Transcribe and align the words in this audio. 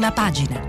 prima 0.00 0.12
pagina. 0.12 0.66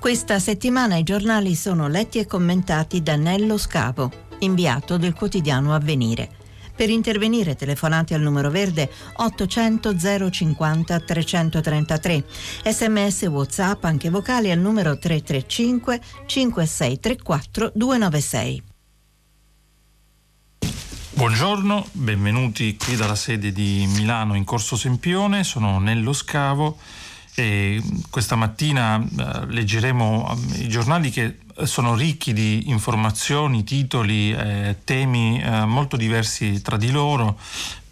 Questa 0.00 0.38
settimana 0.40 0.96
i 0.96 1.04
giornali 1.04 1.54
sono 1.54 1.86
letti 1.86 2.18
e 2.18 2.26
commentati 2.26 3.02
da 3.02 3.14
Nello 3.14 3.56
Scavo, 3.56 4.10
inviato 4.40 4.96
del 4.96 5.14
quotidiano 5.14 5.72
Avvenire. 5.72 6.30
Per 6.74 6.90
intervenire 6.90 7.54
telefonate 7.54 8.14
al 8.14 8.20
numero 8.20 8.50
verde 8.50 8.90
800 9.14 9.96
050 10.30 11.00
333. 11.00 12.24
Sms 12.64 13.22
WhatsApp 13.22 13.84
anche 13.84 14.10
vocali 14.10 14.50
al 14.50 14.58
numero 14.58 14.98
335 14.98 16.00
5634 16.26 17.70
296. 17.74 18.74
Buongiorno, 21.16 21.88
benvenuti 21.92 22.76
qui 22.76 22.94
dalla 22.94 23.14
sede 23.14 23.50
di 23.50 23.88
Milano 23.94 24.34
in 24.34 24.44
Corso 24.44 24.76
Sempione, 24.76 25.44
sono 25.44 25.78
Nello 25.78 26.12
Scavo 26.12 26.76
e 27.34 27.82
questa 28.10 28.36
mattina 28.36 29.02
eh, 29.02 29.46
leggeremo 29.46 30.36
eh, 30.52 30.58
i 30.58 30.68
giornali 30.68 31.08
che 31.08 31.38
sono 31.62 31.94
ricchi 31.94 32.34
di 32.34 32.68
informazioni, 32.68 33.64
titoli, 33.64 34.30
eh, 34.30 34.76
temi 34.84 35.40
eh, 35.40 35.64
molto 35.64 35.96
diversi 35.96 36.60
tra 36.60 36.76
di 36.76 36.90
loro. 36.90 37.38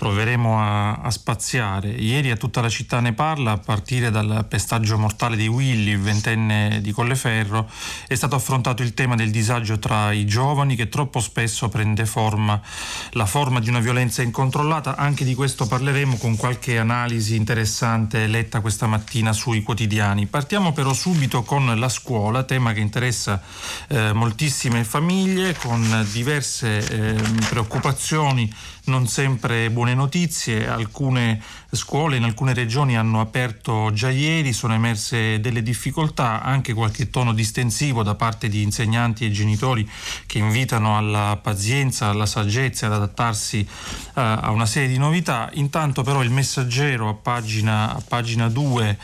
Proveremo 0.04 0.60
a, 0.60 0.96
a, 0.96 1.10
spaziare. 1.10 1.88
Ieri 1.88 2.30
a 2.30 2.36
tutta 2.36 2.60
la 2.60 2.68
città 2.68 3.00
ne 3.00 3.14
parla, 3.14 3.52
a 3.52 3.56
partire 3.56 4.10
dal 4.10 4.44
pestaggio 4.46 4.98
mortale 4.98 5.34
di 5.34 5.46
Willy, 5.46 5.92
il 5.92 5.98
ventenne 5.98 6.80
di 6.82 6.92
Colleferro, 6.92 7.70
è 8.06 8.14
stato 8.14 8.34
affrontato 8.34 8.82
il 8.82 8.92
tema 8.92 9.14
del 9.14 9.30
disagio 9.30 9.78
tra 9.78 10.12
i 10.12 10.26
giovani 10.26 10.76
che 10.76 10.90
troppo 10.90 11.20
spesso 11.20 11.70
prende 11.70 12.04
forma, 12.04 12.60
la 13.12 13.24
forma 13.24 13.60
di 13.60 13.70
una 13.70 13.80
violenza 13.80 14.20
incontrollata. 14.20 14.94
Anche 14.96 15.24
di 15.24 15.34
questo 15.34 15.66
parleremo 15.66 16.18
con 16.18 16.36
qualche 16.36 16.78
analisi 16.78 17.34
interessante 17.34 18.26
letta 18.26 18.60
questa 18.60 18.86
mattina 18.86 19.32
sui 19.32 19.62
quotidiani. 19.62 20.26
Partiamo 20.26 20.74
però 20.74 20.92
subito 20.92 21.44
con 21.44 21.78
la 21.78 21.88
scuola, 21.88 22.42
tema 22.42 22.74
che 22.74 22.80
interessa 22.80 23.40
eh, 23.88 24.12
moltissime 24.12 24.84
famiglie 24.84 25.54
con 25.54 26.06
diverse 26.12 26.86
eh, 26.90 27.22
preoccupazioni, 27.48 28.52
non 28.86 29.06
sempre 29.06 29.70
buone 29.70 29.93
notizie. 29.94 30.68
Alcune 30.68 31.42
scuole 31.70 32.16
in 32.16 32.24
alcune 32.24 32.54
regioni 32.54 32.96
hanno 32.96 33.20
aperto 33.20 33.92
già 33.92 34.10
ieri, 34.10 34.52
sono 34.52 34.74
emerse 34.74 35.40
delle 35.40 35.62
difficoltà, 35.62 36.42
anche 36.42 36.72
qualche 36.72 37.10
tono 37.10 37.32
distensivo 37.32 38.02
da 38.02 38.14
parte 38.14 38.48
di 38.48 38.62
insegnanti 38.62 39.24
e 39.24 39.30
genitori 39.30 39.88
che 40.26 40.38
invitano 40.38 40.96
alla 40.96 41.38
pazienza, 41.40 42.08
alla 42.08 42.26
saggezza, 42.26 42.86
ad 42.86 42.92
adattarsi 42.92 43.60
eh, 43.60 43.66
a 44.14 44.50
una 44.50 44.66
serie 44.66 44.88
di 44.88 44.98
novità. 44.98 45.50
Intanto 45.54 46.02
però 46.02 46.22
il 46.22 46.30
messaggero 46.30 47.08
a 47.08 47.14
pagina, 47.14 47.94
a 47.94 48.02
pagina 48.06 48.48
2 48.48 48.98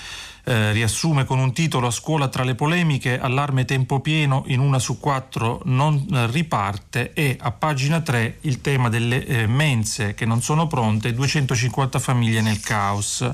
eh, 0.45 0.73
riassume 0.73 1.25
con 1.25 1.39
un 1.39 1.53
titolo 1.53 1.87
A 1.87 1.91
scuola 1.91 2.29
tra 2.29 2.45
le 2.45 2.55
polemiche, 2.55 3.21
allarme 3.21 3.65
tempo 3.65 4.01
pieno, 4.01 4.45
in 4.47 4.61
una 4.61 4.79
su 4.79 4.99
quattro 4.99 5.61
non 5.65 6.07
riparte 6.31 7.13
e 7.13 7.37
a 7.39 7.51
pagina 7.53 8.01
3 8.01 8.39
il 8.43 8.61
tema 8.61 8.89
delle 8.89 9.25
eh, 9.27 9.47
mense 9.47 10.15
che 10.15 10.25
non 10.25 10.41
sono 10.41 10.67
pronte, 10.67 11.13
250 11.13 11.99
famiglie 11.99 12.41
nel 12.41 12.61
caos. 12.61 13.29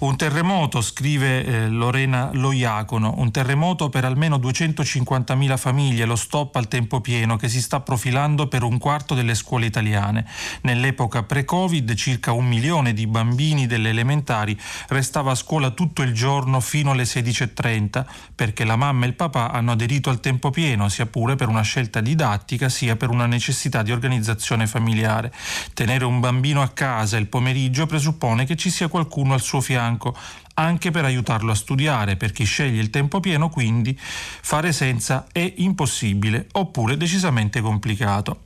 Un 0.00 0.16
terremoto, 0.16 0.80
scrive 0.82 1.44
eh, 1.44 1.68
Lorena 1.68 2.30
Loiacono, 2.32 3.14
un 3.16 3.30
terremoto 3.30 3.88
per 3.88 4.04
almeno 4.04 4.36
250.000 4.36 5.56
famiglie, 5.56 6.04
lo 6.04 6.16
stop 6.16 6.56
al 6.56 6.68
tempo 6.68 7.00
pieno 7.00 7.36
che 7.36 7.48
si 7.48 7.62
sta 7.62 7.80
profilando 7.80 8.46
per 8.46 8.62
un 8.62 8.78
quarto 8.78 9.14
delle 9.14 9.34
scuole 9.34 9.66
italiane. 9.66 10.26
Nell'epoca 10.62 11.22
pre-Covid 11.22 11.94
circa 11.94 12.32
un 12.32 12.46
milione 12.46 12.92
di 12.92 13.06
bambini 13.06 13.66
delle 13.66 13.88
elementari 13.88 14.58
restava 14.88 15.30
a 15.32 15.34
scuola 15.34 15.70
tutto 15.70 16.02
il 16.02 16.12
giorno 16.12 16.24
giorno 16.26 16.58
fino 16.58 16.90
alle 16.90 17.04
16.30 17.04 18.04
perché 18.34 18.64
la 18.64 18.74
mamma 18.74 19.04
e 19.04 19.08
il 19.08 19.14
papà 19.14 19.52
hanno 19.52 19.70
aderito 19.70 20.10
al 20.10 20.18
tempo 20.18 20.50
pieno, 20.50 20.88
sia 20.88 21.06
pure 21.06 21.36
per 21.36 21.46
una 21.46 21.62
scelta 21.62 22.00
didattica 22.00 22.68
sia 22.68 22.96
per 22.96 23.10
una 23.10 23.26
necessità 23.26 23.82
di 23.82 23.92
organizzazione 23.92 24.66
familiare. 24.66 25.32
Tenere 25.72 26.04
un 26.04 26.18
bambino 26.18 26.62
a 26.62 26.70
casa 26.70 27.16
il 27.16 27.28
pomeriggio 27.28 27.86
presuppone 27.86 28.44
che 28.44 28.56
ci 28.56 28.70
sia 28.70 28.88
qualcuno 28.88 29.34
al 29.34 29.40
suo 29.40 29.60
fianco, 29.60 30.16
anche 30.54 30.90
per 30.90 31.04
aiutarlo 31.04 31.52
a 31.52 31.54
studiare. 31.54 32.16
Per 32.16 32.32
chi 32.32 32.42
sceglie 32.42 32.80
il 32.80 32.90
tempo 32.90 33.20
pieno, 33.20 33.48
quindi, 33.48 33.96
fare 33.96 34.72
senza 34.72 35.26
è 35.30 35.54
impossibile 35.58 36.48
oppure 36.54 36.96
decisamente 36.96 37.60
complicato 37.60 38.45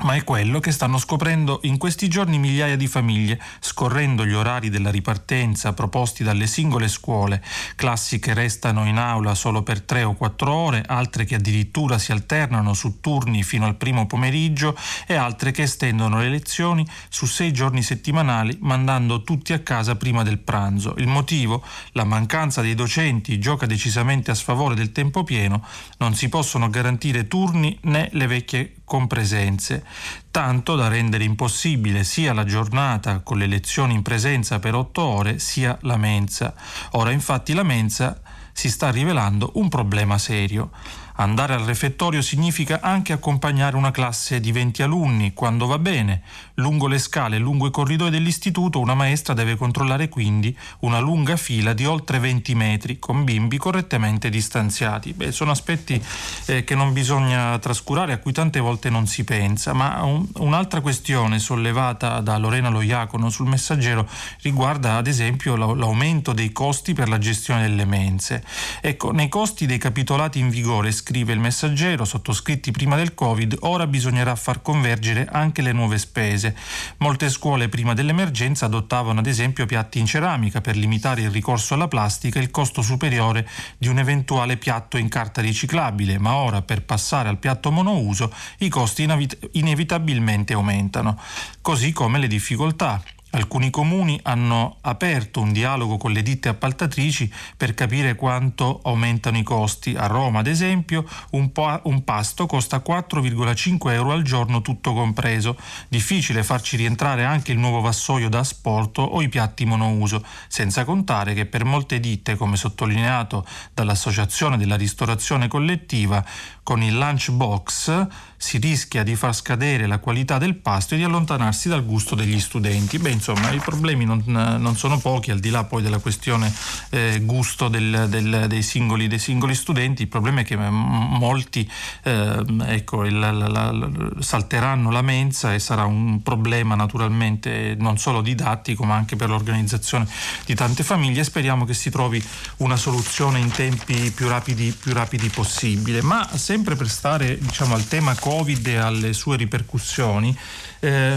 ma 0.00 0.14
è 0.14 0.24
quello 0.24 0.58
che 0.58 0.72
stanno 0.72 0.96
scoprendo 0.96 1.60
in 1.64 1.76
questi 1.76 2.08
giorni 2.08 2.38
migliaia 2.38 2.76
di 2.76 2.86
famiglie, 2.86 3.38
scorrendo 3.60 4.24
gli 4.24 4.32
orari 4.32 4.70
della 4.70 4.90
ripartenza 4.90 5.74
proposti 5.74 6.24
dalle 6.24 6.46
singole 6.46 6.88
scuole, 6.88 7.42
classi 7.76 8.18
che 8.18 8.32
restano 8.32 8.86
in 8.86 8.96
aula 8.96 9.34
solo 9.34 9.62
per 9.62 9.82
tre 9.82 10.02
o 10.02 10.14
quattro 10.14 10.54
ore, 10.54 10.82
altre 10.86 11.26
che 11.26 11.34
addirittura 11.34 11.98
si 11.98 12.10
alternano 12.10 12.72
su 12.72 13.00
turni 13.00 13.42
fino 13.42 13.66
al 13.66 13.76
primo 13.76 14.06
pomeriggio 14.06 14.74
e 15.06 15.14
altre 15.14 15.50
che 15.50 15.62
estendono 15.62 16.18
le 16.20 16.30
lezioni 16.30 16.86
su 17.10 17.26
sei 17.26 17.52
giorni 17.52 17.82
settimanali, 17.82 18.56
mandando 18.62 19.22
tutti 19.22 19.52
a 19.52 19.58
casa 19.58 19.96
prima 19.96 20.22
del 20.22 20.38
pranzo. 20.38 20.94
Il 20.96 21.06
motivo? 21.06 21.62
La 21.92 22.04
mancanza 22.04 22.62
dei 22.62 22.74
docenti 22.74 23.38
gioca 23.38 23.66
decisamente 23.66 24.30
a 24.30 24.34
sfavore 24.34 24.74
del 24.74 24.90
tempo 24.90 25.22
pieno, 25.22 25.62
non 25.98 26.14
si 26.14 26.30
possono 26.30 26.70
garantire 26.70 27.28
turni 27.28 27.78
né 27.82 28.08
le 28.12 28.26
vecchie 28.26 28.76
compresenze, 28.92 29.86
tanto 30.30 30.76
da 30.76 30.88
rendere 30.88 31.24
impossibile 31.24 32.04
sia 32.04 32.34
la 32.34 32.44
giornata 32.44 33.20
con 33.20 33.38
le 33.38 33.46
lezioni 33.46 33.94
in 33.94 34.02
presenza 34.02 34.58
per 34.58 34.74
otto 34.74 35.00
ore, 35.00 35.38
sia 35.38 35.78
la 35.80 35.96
mensa. 35.96 36.52
Ora 36.90 37.10
infatti 37.10 37.54
la 37.54 37.62
mensa 37.62 38.20
si 38.52 38.68
sta 38.68 38.90
rivelando 38.90 39.52
un 39.54 39.70
problema 39.70 40.18
serio. 40.18 40.72
Andare 41.22 41.54
al 41.54 41.60
refettorio 41.60 42.20
significa 42.20 42.80
anche 42.82 43.12
accompagnare 43.12 43.76
una 43.76 43.92
classe 43.92 44.40
di 44.40 44.50
20 44.50 44.82
alunni, 44.82 45.34
quando 45.34 45.66
va 45.66 45.78
bene. 45.78 46.22
Lungo 46.54 46.88
le 46.88 46.98
scale 46.98 47.36
e 47.36 47.38
lungo 47.38 47.68
i 47.68 47.70
corridoi 47.70 48.10
dell'istituto 48.10 48.80
una 48.80 48.94
maestra 48.94 49.32
deve 49.32 49.54
controllare 49.54 50.08
quindi 50.08 50.54
una 50.80 50.98
lunga 50.98 51.36
fila 51.36 51.74
di 51.74 51.86
oltre 51.86 52.18
20 52.18 52.54
metri 52.56 52.98
con 52.98 53.22
bimbi 53.22 53.56
correttamente 53.56 54.30
distanziati. 54.30 55.12
Beh, 55.12 55.30
sono 55.30 55.52
aspetti 55.52 56.02
eh, 56.46 56.64
che 56.64 56.74
non 56.74 56.92
bisogna 56.92 57.56
trascurare, 57.60 58.14
a 58.14 58.18
cui 58.18 58.32
tante 58.32 58.58
volte 58.58 58.90
non 58.90 59.06
si 59.06 59.22
pensa, 59.22 59.72
ma 59.72 60.02
un, 60.02 60.26
un'altra 60.38 60.80
questione 60.80 61.38
sollevata 61.38 62.18
da 62.20 62.36
Lorena 62.36 62.68
Loiacono 62.68 63.30
sul 63.30 63.46
messaggero 63.46 64.08
riguarda 64.40 64.96
ad 64.96 65.06
esempio 65.06 65.54
l'aumento 65.54 66.32
dei 66.32 66.50
costi 66.50 66.94
per 66.94 67.08
la 67.08 67.18
gestione 67.18 67.62
delle 67.62 67.84
mense. 67.84 68.44
Ecco, 68.80 69.12
nei 69.12 69.28
costi 69.28 69.66
dei 69.66 69.78
capitolati 69.78 70.40
in 70.40 70.48
vigore 70.48 70.90
scrive 71.12 71.34
il 71.34 71.40
messaggero, 71.40 72.06
sottoscritti 72.06 72.70
prima 72.70 72.96
del 72.96 73.12
Covid, 73.12 73.58
ora 73.60 73.86
bisognerà 73.86 74.34
far 74.34 74.62
convergere 74.62 75.28
anche 75.30 75.60
le 75.60 75.72
nuove 75.72 75.98
spese. 75.98 76.56
Molte 76.98 77.28
scuole 77.28 77.68
prima 77.68 77.92
dell'emergenza 77.92 78.64
adottavano 78.64 79.20
ad 79.20 79.26
esempio 79.26 79.66
piatti 79.66 79.98
in 79.98 80.06
ceramica 80.06 80.62
per 80.62 80.74
limitare 80.74 81.20
il 81.20 81.30
ricorso 81.30 81.74
alla 81.74 81.86
plastica 81.86 82.38
e 82.38 82.42
il 82.42 82.50
costo 82.50 82.80
superiore 82.80 83.46
di 83.76 83.88
un 83.88 83.98
eventuale 83.98 84.56
piatto 84.56 84.96
in 84.96 85.10
carta 85.10 85.42
riciclabile, 85.42 86.18
ma 86.18 86.36
ora 86.36 86.62
per 86.62 86.82
passare 86.82 87.28
al 87.28 87.36
piatto 87.36 87.70
monouso 87.70 88.32
i 88.60 88.70
costi 88.70 89.06
inevitabilmente 89.50 90.54
aumentano, 90.54 91.20
così 91.60 91.92
come 91.92 92.20
le 92.20 92.26
difficoltà. 92.26 93.02
Alcuni 93.34 93.70
comuni 93.70 94.20
hanno 94.24 94.76
aperto 94.82 95.40
un 95.40 95.52
dialogo 95.52 95.96
con 95.96 96.12
le 96.12 96.20
ditte 96.20 96.50
appaltatrici 96.50 97.32
per 97.56 97.72
capire 97.72 98.14
quanto 98.14 98.80
aumentano 98.84 99.38
i 99.38 99.42
costi. 99.42 99.94
A 99.96 100.06
Roma, 100.06 100.40
ad 100.40 100.46
esempio, 100.46 101.08
un, 101.30 101.50
po- 101.50 101.80
un, 101.84 102.04
pasto 102.04 102.44
costa 102.44 102.82
4,5 102.86 103.90
euro 103.90 104.12
al 104.12 104.22
giorno 104.22 104.60
tutto 104.60 104.92
compreso. 104.92 105.56
Difficile 105.88 106.42
farci 106.42 106.76
rientrare 106.76 107.24
anche 107.24 107.52
il 107.52 107.58
nuovo 107.58 107.80
vassoio 107.80 108.28
da 108.28 108.40
asporto 108.40 109.00
o 109.00 109.22
i 109.22 109.30
piatti 109.30 109.64
monouso, 109.64 110.22
senza 110.48 110.84
contare 110.84 111.32
che 111.32 111.46
per 111.46 111.64
molte 111.64 112.00
ditte, 112.00 112.36
come 112.36 112.56
sottolineato 112.56 113.46
dall'Associazione 113.72 114.58
della 114.58 114.76
ristorazione 114.76 115.48
collettiva, 115.48 116.22
con 116.62 116.82
il 116.82 116.96
lunchbox 116.96 118.06
si 118.42 118.58
rischia 118.58 119.04
di 119.04 119.14
far 119.14 119.34
scadere 119.36 119.86
la 119.86 119.98
qualità 119.98 120.36
del 120.36 120.56
pasto 120.56 120.94
e 120.94 120.96
di 120.96 121.04
allontanarsi 121.04 121.68
dal 121.68 121.84
gusto 121.84 122.16
degli 122.16 122.40
studenti. 122.40 122.98
Beh, 122.98 123.10
insomma, 123.10 123.52
i 123.52 123.60
problemi 123.60 124.04
non, 124.04 124.20
non 124.26 124.76
sono 124.76 124.98
pochi, 124.98 125.30
al 125.30 125.38
di 125.38 125.50
là 125.50 125.62
poi 125.62 125.80
della 125.80 125.98
questione 125.98 126.52
eh, 126.90 127.20
gusto 127.22 127.68
del, 127.68 128.06
del, 128.08 128.46
dei, 128.48 128.62
singoli, 128.62 129.06
dei, 129.06 129.20
singoli, 129.20 129.54
studenti, 129.54 130.02
il 130.02 130.08
problema 130.08 130.40
è 130.40 130.44
che 130.44 130.56
molti 130.56 131.70
eh, 132.02 132.44
ecco, 132.66 133.04
il, 133.04 133.16
la, 133.16 133.30
la, 133.30 133.90
salteranno 134.18 134.90
la 134.90 135.02
mensa 135.02 135.54
e 135.54 135.60
sarà 135.60 135.84
un 135.84 136.20
problema 136.22 136.74
naturalmente 136.74 137.76
non 137.78 137.96
solo 137.96 138.22
didattico 138.22 138.84
ma 138.84 138.96
anche 138.96 139.14
per 139.14 139.28
l'organizzazione 139.28 140.08
di 140.44 140.56
tante 140.56 140.82
famiglie. 140.82 141.22
Speriamo 141.22 141.64
che 141.64 141.74
si 141.74 141.90
trovi 141.90 142.20
una 142.56 142.76
soluzione 142.76 143.38
in 143.38 143.52
tempi 143.52 144.10
più 144.10 144.26
rapidi, 144.26 144.72
più 144.72 144.92
rapidi 144.92 145.28
possibile. 145.28 146.02
Ma 146.02 146.28
se 146.34 146.51
sempre 146.52 146.76
per 146.76 146.90
stare 146.90 147.38
diciamo, 147.38 147.74
al 147.74 147.88
tema 147.88 148.14
Covid 148.14 148.66
e 148.66 148.76
alle 148.76 149.14
sue 149.14 149.38
ripercussioni, 149.38 150.36
eh, 150.80 151.14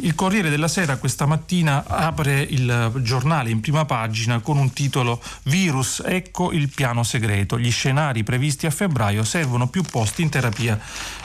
il 0.00 0.14
Corriere 0.14 0.50
della 0.50 0.68
Sera 0.68 0.98
questa 0.98 1.24
mattina 1.24 1.84
apre 1.86 2.42
il 2.42 2.92
giornale 2.96 3.48
in 3.48 3.60
prima 3.60 3.86
pagina 3.86 4.40
con 4.40 4.58
un 4.58 4.70
titolo 4.74 5.22
Virus, 5.44 6.02
ecco 6.04 6.52
il 6.52 6.68
piano 6.68 7.02
segreto. 7.02 7.58
Gli 7.58 7.70
scenari 7.70 8.24
previsti 8.24 8.66
a 8.66 8.70
febbraio 8.70 9.24
servono 9.24 9.68
più 9.68 9.80
posti 9.80 10.20
in 10.20 10.28
terapia 10.28 10.78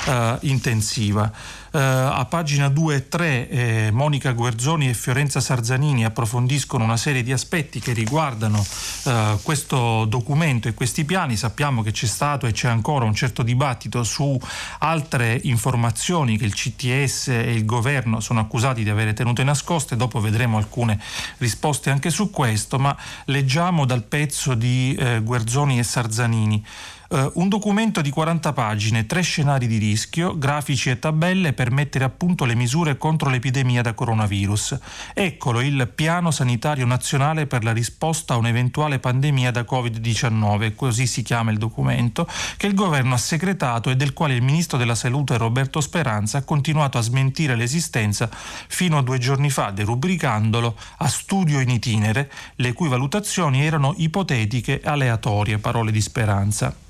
eh, 0.06 0.38
intensiva. 0.44 1.30
Uh, 1.74 1.80
a 1.80 2.28
pagina 2.30 2.70
2 2.70 2.96
e 2.96 3.08
3 3.10 3.50
eh, 3.50 3.90
Monica 3.92 4.32
Guerzoni 4.34 4.90
e 4.90 4.94
Fiorenza 4.94 5.40
Sarzanini 5.40 6.06
approfondiscono 6.06 6.84
una 6.84 6.98
serie 6.98 7.24
di 7.24 7.32
aspetti 7.32 7.80
che 7.80 7.94
riguardano 7.94 8.64
uh, 9.06 9.12
questo 9.42 10.06
documento 10.06 10.68
e 10.68 10.76
questi 10.76 11.04
piani. 11.04 11.36
Sappiamo 11.36 11.82
che 11.82 11.90
c'è 11.90 12.06
stato 12.06 12.46
e 12.46 12.52
c'è 12.52 12.68
ancora 12.68 13.06
un 13.06 13.16
certo 13.16 13.42
dibattito 13.42 14.04
su 14.04 14.40
altre 14.82 15.40
informazioni 15.46 16.38
che 16.38 16.46
il 16.46 16.54
CTS 16.54 17.30
e 17.30 17.54
il 17.54 17.66
governo 17.66 18.20
sono 18.20 18.42
accusati 18.42 18.84
di 18.84 18.92
avere 18.92 19.14
tenute 19.14 19.44
nascoste. 19.44 19.96
Dopo 19.96 20.20
vedremo 20.20 20.58
alcune 20.58 21.00
risposte 21.40 21.90
anche 21.90 22.12
su 22.12 22.30
questo, 22.30 22.78
ma 22.78 22.96
leggiamo 23.26 23.86
dal 23.86 24.04
pezzo 24.04 24.54
di 24.54 24.94
eh, 24.94 25.22
Guerzoni 25.22 25.80
e 25.80 25.84
Sarzanini. 25.84 26.64
Uh, 27.14 27.30
un 27.36 27.48
documento 27.48 28.02
di 28.02 28.10
40 28.10 28.54
pagine, 28.54 29.06
tre 29.06 29.22
scenari 29.22 29.68
di 29.68 29.78
rischio, 29.78 30.36
grafici 30.36 30.90
e 30.90 30.98
tabelle 30.98 31.54
per 31.54 31.70
mettere 31.70 32.06
a 32.06 32.10
punto 32.10 32.44
le 32.44 32.56
misure 32.56 32.98
contro 32.98 33.30
l'epidemia 33.30 33.84
da 33.84 33.94
coronavirus. 33.94 34.80
Eccolo 35.14 35.62
il 35.62 35.92
Piano 35.94 36.32
Sanitario 36.32 36.88
Nazionale 36.88 37.46
per 37.46 37.64
la 37.64 37.72
risposta 37.72 38.34
a 38.34 38.38
un'eventuale 38.38 38.98
pandemia 38.98 39.52
da 39.52 39.62
Covid-19, 39.62 40.74
così 40.74 41.06
si 41.06 41.22
chiama 41.22 41.52
il 41.52 41.60
documento, 41.60 42.28
che 42.58 42.66
il 42.66 42.74
governo 42.74 43.14
ha 43.14 43.20
segretato 43.20 43.92
e 43.92 43.96
del 43.96 44.14
quale 44.14 44.34
il 44.34 44.42
ministro 44.42 44.80
della 44.80 44.96
Salute 44.96 45.38
Roberto 45.38 45.82
Speranza 45.82 46.40
ha 46.40 46.44
continuato 46.44 46.98
a 46.98 47.02
smentire 47.02 47.56
l'esistenza 47.56 48.28
fino 48.32 48.98
a 48.98 49.04
due 49.04 49.20
giorni 49.20 49.52
fa, 49.52 49.70
derubricandolo 49.70 50.76
a 50.98 51.08
studio 51.08 51.60
in 51.60 51.70
itinere, 51.70 52.32
le 52.56 52.74
cui 52.74 52.90
valutazioni 52.90 53.64
erano 53.64 53.94
ipotetiche 53.98 54.82
e 54.82 54.90
aleatorie, 54.90 55.60
parole 55.60 55.92
di 55.92 56.02
Speranza. 56.02 56.83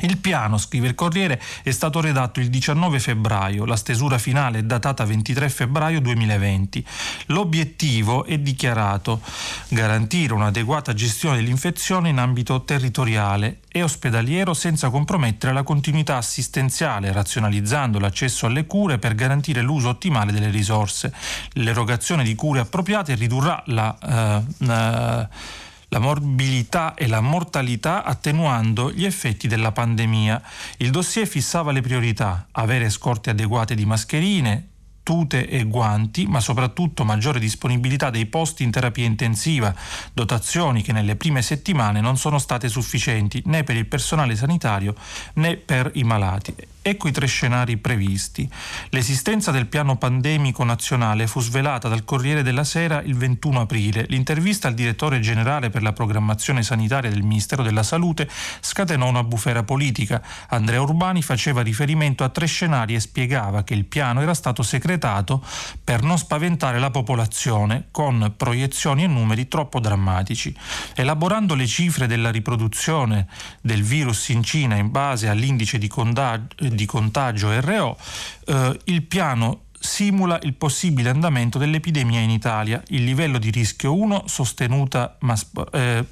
Il 0.00 0.18
piano, 0.18 0.58
scrive 0.58 0.86
il 0.86 0.94
Corriere, 0.94 1.40
è 1.62 1.70
stato 1.70 2.00
redatto 2.00 2.38
il 2.40 2.50
19 2.50 3.00
febbraio, 3.00 3.64
la 3.64 3.76
stesura 3.76 4.18
finale 4.18 4.60
è 4.60 4.62
datata 4.62 5.04
23 5.04 5.48
febbraio 5.48 6.00
2020. 6.00 6.84
L'obiettivo 7.26 8.24
è 8.24 8.38
dichiarato 8.38 9.20
garantire 9.68 10.34
un'adeguata 10.34 10.94
gestione 10.94 11.36
dell'infezione 11.36 12.10
in 12.10 12.18
ambito 12.18 12.62
territoriale 12.62 13.60
e 13.68 13.82
ospedaliero 13.82 14.54
senza 14.54 14.88
compromettere 14.90 15.52
la 15.52 15.64
continuità 15.64 16.16
assistenziale, 16.16 17.12
razionalizzando 17.12 17.98
l'accesso 17.98 18.46
alle 18.46 18.66
cure 18.66 18.98
per 18.98 19.14
garantire 19.14 19.62
l'uso 19.62 19.88
ottimale 19.88 20.32
delle 20.32 20.50
risorse. 20.50 21.12
L'erogazione 21.54 22.22
di 22.22 22.34
cure 22.34 22.60
appropriate 22.60 23.14
ridurrà 23.14 23.62
la... 23.66 24.44
Uh, 24.60 24.64
uh, 24.64 25.66
la 25.88 25.98
morbilità 25.98 26.94
e 26.94 27.06
la 27.06 27.20
mortalità 27.20 28.04
attenuando 28.04 28.92
gli 28.92 29.04
effetti 29.04 29.48
della 29.48 29.72
pandemia. 29.72 30.42
Il 30.78 30.90
dossier 30.90 31.26
fissava 31.26 31.72
le 31.72 31.80
priorità, 31.80 32.48
avere 32.52 32.90
scorte 32.90 33.30
adeguate 33.30 33.74
di 33.74 33.86
mascherine, 33.86 34.68
tute 35.02 35.48
e 35.48 35.64
guanti, 35.64 36.26
ma 36.26 36.38
soprattutto 36.38 37.02
maggiore 37.02 37.40
disponibilità 37.40 38.10
dei 38.10 38.26
posti 38.26 38.62
in 38.62 38.70
terapia 38.70 39.06
intensiva, 39.06 39.74
dotazioni 40.12 40.82
che 40.82 40.92
nelle 40.92 41.16
prime 41.16 41.40
settimane 41.40 42.02
non 42.02 42.18
sono 42.18 42.38
state 42.38 42.68
sufficienti 42.68 43.42
né 43.46 43.64
per 43.64 43.76
il 43.76 43.86
personale 43.86 44.36
sanitario 44.36 44.94
né 45.34 45.56
per 45.56 45.90
i 45.94 46.04
malati. 46.04 46.54
Ecco 46.88 47.08
i 47.08 47.12
tre 47.12 47.26
scenari 47.26 47.76
previsti. 47.76 48.48
L'esistenza 48.88 49.50
del 49.50 49.66
piano 49.66 49.98
pandemico 49.98 50.64
nazionale 50.64 51.26
fu 51.26 51.42
svelata 51.42 51.86
dal 51.86 52.02
Corriere 52.02 52.42
della 52.42 52.64
Sera 52.64 53.02
il 53.02 53.14
21 53.14 53.60
aprile. 53.60 54.06
L'intervista 54.08 54.68
al 54.68 54.74
direttore 54.74 55.20
generale 55.20 55.68
per 55.68 55.82
la 55.82 55.92
programmazione 55.92 56.62
sanitaria 56.62 57.10
del 57.10 57.22
Ministero 57.22 57.62
della 57.62 57.82
Salute 57.82 58.26
scatenò 58.60 59.06
una 59.06 59.22
bufera 59.22 59.64
politica. 59.64 60.22
Andrea 60.48 60.80
Urbani 60.80 61.20
faceva 61.20 61.60
riferimento 61.60 62.24
a 62.24 62.30
tre 62.30 62.46
scenari 62.46 62.94
e 62.94 63.00
spiegava 63.00 63.64
che 63.64 63.74
il 63.74 63.84
piano 63.84 64.22
era 64.22 64.32
stato 64.32 64.62
segretato 64.62 65.44
per 65.84 66.02
non 66.02 66.16
spaventare 66.16 66.78
la 66.78 66.90
popolazione 66.90 67.88
con 67.90 68.32
proiezioni 68.34 69.04
e 69.04 69.08
numeri 69.08 69.46
troppo 69.46 69.78
drammatici. 69.78 70.56
Elaborando 70.94 71.54
le 71.54 71.66
cifre 71.66 72.06
della 72.06 72.30
riproduzione 72.30 73.26
del 73.60 73.82
virus 73.82 74.30
in 74.30 74.42
Cina 74.42 74.76
in 74.76 74.90
base 74.90 75.28
all'indice 75.28 75.76
di 75.76 75.86
contagio 75.86 76.76
di 76.78 76.86
contagio 76.86 77.50
RO, 77.60 77.98
eh, 78.46 78.80
il 78.84 79.02
piano 79.02 79.64
simula 79.78 80.38
il 80.42 80.54
possibile 80.54 81.10
andamento 81.10 81.58
dell'epidemia 81.58 82.20
in 82.20 82.30
Italia. 82.30 82.82
Il 82.88 83.04
livello 83.04 83.38
di 83.38 83.50
rischio 83.50 83.94
1, 83.94 84.24
sostenuta 84.26 85.16
ma, 85.20 85.36
eh, 85.72 86.04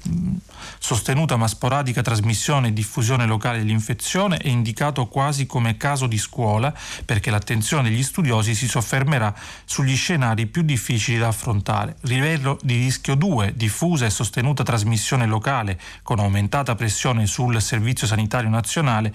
sostenuta 0.79 1.35
ma 1.35 1.47
sporadica 1.47 2.01
trasmissione 2.01 2.69
e 2.69 2.73
diffusione 2.73 3.25
locale 3.25 3.59
dell'infezione, 3.59 4.37
è 4.37 4.47
indicato 4.47 5.07
quasi 5.07 5.45
come 5.45 5.77
caso 5.77 6.07
di 6.07 6.17
scuola 6.17 6.73
perché 7.05 7.29
l'attenzione 7.29 7.89
degli 7.89 8.03
studiosi 8.03 8.55
si 8.55 8.67
soffermerà 8.67 9.33
sugli 9.65 9.95
scenari 9.95 10.45
più 10.47 10.61
difficili 10.61 11.17
da 11.17 11.27
affrontare. 11.27 11.97
Livello 12.01 12.57
di 12.61 12.75
rischio 12.75 13.15
2, 13.15 13.53
diffusa 13.55 14.05
e 14.05 14.09
sostenuta 14.09 14.63
trasmissione 14.63 15.25
locale 15.25 15.79
con 16.03 16.19
aumentata 16.19 16.75
pressione 16.75 17.27
sul 17.27 17.61
Servizio 17.61 18.07
Sanitario 18.07 18.49
Nazionale 18.49 19.13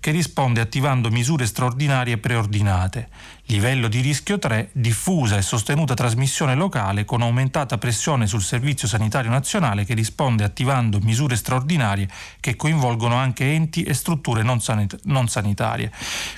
che 0.00 0.10
risponde 0.10 0.60
attivando 0.60 1.10
misure 1.10 1.46
straordinarie 1.46 2.18
preordinate. 2.18 3.08
Livello 3.50 3.88
di 3.88 4.00
rischio 4.00 4.38
3, 4.38 4.70
diffusa 4.70 5.36
e 5.36 5.42
sostenuta 5.42 5.94
trasmissione 5.94 6.54
locale 6.54 7.04
con 7.04 7.20
aumentata 7.20 7.78
pressione 7.78 8.28
sul 8.28 8.42
Servizio 8.42 8.86
Sanitario 8.86 9.28
Nazionale 9.28 9.84
che 9.84 9.94
risponde 9.94 10.44
attivando 10.44 11.00
misure 11.00 11.34
straordinarie 11.34 12.08
che 12.38 12.54
coinvolgono 12.54 13.16
anche 13.16 13.52
enti 13.52 13.82
e 13.82 13.92
strutture 13.92 14.44
non, 14.44 14.60
sanit- 14.60 15.00
non 15.06 15.26
sanitarie. 15.26 15.90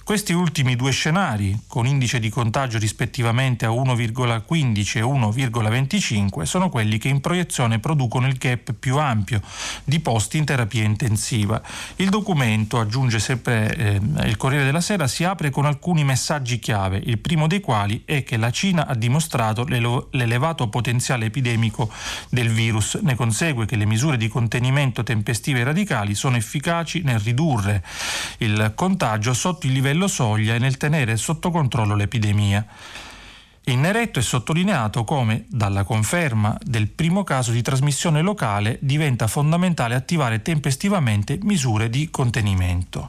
Questi 0.04 0.32
ultimi 0.32 0.74
due 0.74 0.90
scenari, 0.90 1.64
con 1.66 1.86
indice 1.86 2.18
di 2.18 2.30
contagio 2.30 2.78
rispettivamente 2.78 3.66
a 3.66 3.68
1,15 3.68 4.96
e 4.96 5.02
1,25, 5.02 6.42
sono 6.44 6.70
quelli 6.70 6.96
che 6.96 7.08
in 7.08 7.20
proiezione 7.20 7.78
producono 7.78 8.26
il 8.26 8.38
gap 8.38 8.72
più 8.72 8.96
ampio 8.96 9.42
di 9.84 10.00
posti 10.00 10.38
in 10.38 10.46
terapia 10.46 10.82
intensiva. 10.82 11.60
Il 11.96 12.08
documento, 12.08 12.80
aggiunge 12.80 13.18
sempre 13.18 13.76
eh, 13.76 14.00
il 14.28 14.38
Corriere 14.38 14.64
della 14.64 14.80
Sera, 14.80 15.06
si 15.06 15.24
apre 15.24 15.50
con 15.50 15.66
alcuni 15.66 16.04
messaggi 16.04 16.58
chiave 16.58 17.00
il 17.04 17.18
primo 17.18 17.46
dei 17.46 17.60
quali 17.60 18.02
è 18.04 18.22
che 18.22 18.36
la 18.36 18.50
Cina 18.50 18.86
ha 18.86 18.94
dimostrato 18.94 19.64
l'elevato 19.64 20.68
potenziale 20.68 21.26
epidemico 21.26 21.90
del 22.28 22.48
virus. 22.48 22.94
Ne 23.02 23.14
consegue 23.14 23.66
che 23.66 23.76
le 23.76 23.86
misure 23.86 24.16
di 24.16 24.28
contenimento 24.28 25.02
tempestive 25.02 25.60
e 25.60 25.64
radicali 25.64 26.14
sono 26.14 26.36
efficaci 26.36 27.02
nel 27.02 27.20
ridurre 27.20 27.84
il 28.38 28.72
contagio 28.74 29.34
sotto 29.34 29.66
il 29.66 29.72
livello 29.72 30.08
soglia 30.08 30.54
e 30.54 30.58
nel 30.58 30.76
tenere 30.76 31.16
sotto 31.16 31.50
controllo 31.50 31.94
l'epidemia. 31.94 32.66
In 33.66 33.80
neretto 33.80 34.18
è 34.18 34.22
sottolineato 34.22 35.04
come, 35.04 35.44
dalla 35.48 35.84
conferma 35.84 36.58
del 36.60 36.88
primo 36.88 37.22
caso 37.22 37.52
di 37.52 37.62
trasmissione 37.62 38.20
locale, 38.20 38.78
diventa 38.80 39.28
fondamentale 39.28 39.94
attivare 39.94 40.42
tempestivamente 40.42 41.38
misure 41.42 41.88
di 41.88 42.10
contenimento. 42.10 43.08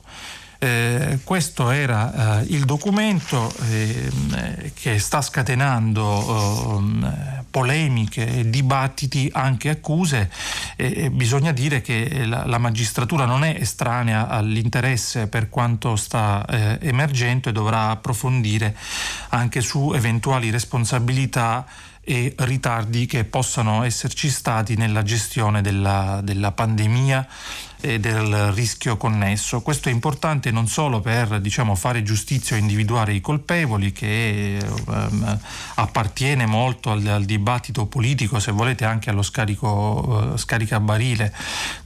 Eh, 0.64 1.20
questo 1.26 1.72
era 1.72 2.40
eh, 2.40 2.46
il 2.54 2.64
documento 2.64 3.54
eh, 3.70 4.72
che 4.74 4.98
sta 4.98 5.22
scatenando 5.22 6.82
eh, 7.04 7.44
polemiche 7.52 8.50
dibattiti, 8.50 9.30
anche 9.34 9.70
accuse. 9.70 10.32
bisogna 11.12 11.52
dire 11.52 11.82
che 11.82 12.24
la, 12.26 12.46
la, 12.46 12.60
magistratura 12.60 13.26
non 13.26 13.44
è 13.44 13.58
estranea 13.60 14.30
all'interesse 14.30 15.28
per 15.28 15.50
quanto 15.50 15.98
sta 15.98 16.46
eh, 16.48 16.78
emergendo 16.82 17.50
e 17.50 17.52
dovrà 17.52 17.90
approfondire 17.90 18.74
anche 19.30 19.60
su 19.60 19.92
eventuali 19.94 20.50
responsabilità 20.50 21.66
e 22.06 22.34
ritardi 22.38 23.06
che 23.06 23.24
possano 23.26 23.84
esserci 23.84 24.30
stati 24.30 24.76
nella 24.76 25.04
gestione 25.04 25.62
della, 25.62 26.20
della 26.24 26.52
pandemia 26.52 27.28
e 27.86 28.00
del 28.00 28.54
rischio 28.54 28.96
connesso. 28.96 29.62
Questo 29.62 29.90
è 29.90 29.92
importante 29.92 30.52
non 30.52 30.68
solo 30.68 31.02
per 31.02 31.42
diciamo, 31.42 31.76
fare 31.76 32.02
giustizia 32.02 32.56
o 32.56 32.60
individuare 32.60 33.14
i 33.14 33.20
colpevoli, 33.20 33.92
che 33.92 34.58
um, 34.86 35.40
appartiene 35.76 36.46
molto 36.46 36.92
al, 36.92 37.06
al, 37.06 37.26
dibattito 37.26 37.86
politico, 37.86 38.40
se 38.40 38.54
volete 38.54 38.86
anche 38.86 39.10
allo 39.10 39.22
scarico, 39.22 40.32
uh, 40.32 40.38
scaricabarile 40.38 41.34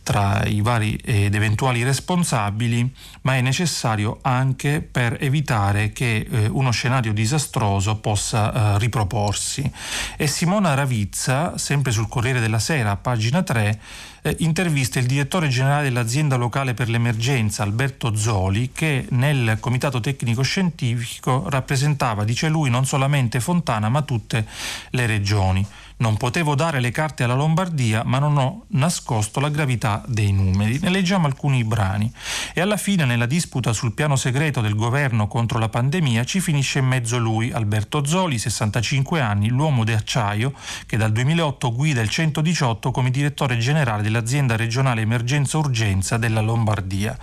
tra 0.08 0.42
i 0.46 0.62
vari 0.62 0.96
ed 1.04 1.36
eventuali 1.36 1.84
responsabili, 1.84 2.90
ma 3.24 3.36
è 3.36 3.42
necessario 3.42 4.20
anche 4.22 4.80
per 4.80 5.18
evitare 5.20 5.92
che 5.92 6.26
eh, 6.32 6.48
uno 6.48 6.72
scenario 6.72 7.12
disastroso 7.12 7.98
possa 7.98 8.54
eh, 8.54 8.80
riproporsi. 8.80 9.70
E 10.16 10.28
Simona 10.28 10.76
Ravizza, 10.76 11.58
sempre 11.58 11.92
sul 11.92 12.08
Corriere 12.08 12.40
della 12.40 12.58
Sera, 12.58 12.96
pagina 12.96 13.44
3, 13.44 13.80
eh, 14.22 14.36
intervista 14.40 14.98
il 15.00 15.08
direttore 15.08 15.50
generale 15.50 15.84
dell'azienda 15.84 16.38
locale 16.38 16.74
per 16.74 16.88
l'emergenza 16.88 17.64
Alberto 17.64 18.16
Zoli 18.16 18.72
che 18.72 19.08
nel 19.10 19.58
comitato 19.60 20.00
tecnico 20.00 20.42
scientifico 20.42 21.50
rappresentava, 21.50 22.24
dice 22.24 22.48
lui, 22.48 22.70
non 22.70 22.86
solamente 22.86 23.42
Fontana 23.42 23.90
ma 23.90 24.04
tutte 24.04 24.46
le 24.92 25.06
regioni. 25.06 25.68
Non 26.00 26.16
potevo 26.16 26.54
dare 26.54 26.80
le 26.80 26.92
carte 26.92 27.24
alla 27.24 27.34
Lombardia, 27.34 28.04
ma 28.04 28.20
non 28.20 28.38
ho 28.38 28.66
nascosto 28.68 29.40
la 29.40 29.50
gravità 29.50 30.04
dei 30.06 30.32
numeri. 30.32 30.78
Ne 30.80 30.92
leggiamo 30.92 31.26
alcuni 31.26 31.64
brani. 31.64 32.14
E 32.54 32.62
alla 32.62 32.78
fine, 32.78 33.04
nella 33.04 33.26
disputa 33.26 33.74
sul 33.74 33.96
piano 33.96 34.16
segreto 34.16 34.62
del 34.62 34.76
governo 34.76 35.28
contro 35.28 35.58
la 35.58 35.70
pandemia, 35.70 36.24
ci 36.24 36.40
finisce 36.40 36.78
in 36.80 36.86
mezzo 36.86 37.18
lui, 37.18 37.52
Alberto 37.52 38.06
Zoli, 38.06 38.38
65 38.38 39.20
anni, 39.22 39.48
l'uomo 39.48 39.84
d'acciaio, 39.84 40.54
che 40.86 40.98
dal 40.98 41.12
2008 41.12 41.74
guida 41.74 42.02
il 42.02 42.10
118 42.10 42.92
come 42.92 43.10
direttore 43.10 43.58
generale 43.58 44.04
dell'azienda 44.04 44.56
regionale 44.56 45.02
emergenza 45.02 45.58
urgenza 45.58 46.18
della 46.18 46.42
Lombardia. 46.42 47.18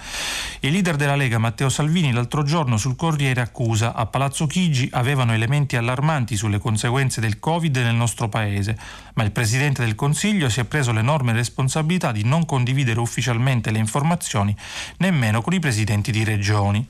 Il 0.59 0.73
leader 0.73 0.97
della 0.97 1.15
Lega, 1.15 1.39
Matteo 1.39 1.69
Salvini, 1.69 2.11
l'altro 2.11 2.43
giorno 2.43 2.77
sul 2.77 2.97
Corriere 2.97 3.41
accusa 3.41 3.95
a 3.95 4.07
Palazzo 4.07 4.49
Chigi 4.49 4.89
avevano 4.95 5.33
elementi 5.33 5.77
allarmanti 5.77 6.37
sulle 6.37 6.59
conseguenze 6.59 7.21
del 7.21 7.39
Covid 7.39 7.77
nel 7.77 7.95
nostro 7.95 8.29
paese 8.29 8.63
paese, 8.65 8.79
ma 9.15 9.23
il 9.23 9.33
Presidente 9.33 9.85
del 9.85 9.95
Consiglio 9.95 10.49
si 10.49 10.61
è 10.61 10.65
preso 10.65 10.93
l'enorme 10.93 11.33
responsabilità 11.33 12.11
di 12.11 12.25
non 12.25 12.47
condividere 12.47 13.01
ufficialmente 13.01 13.71
le 13.71 13.79
informazioni 13.79 14.57
nemmeno 14.99 15.43
con 15.43 15.53
i 15.53 15.61
presidenti 15.61 16.11
di 16.11 16.25
regioni 16.25 16.89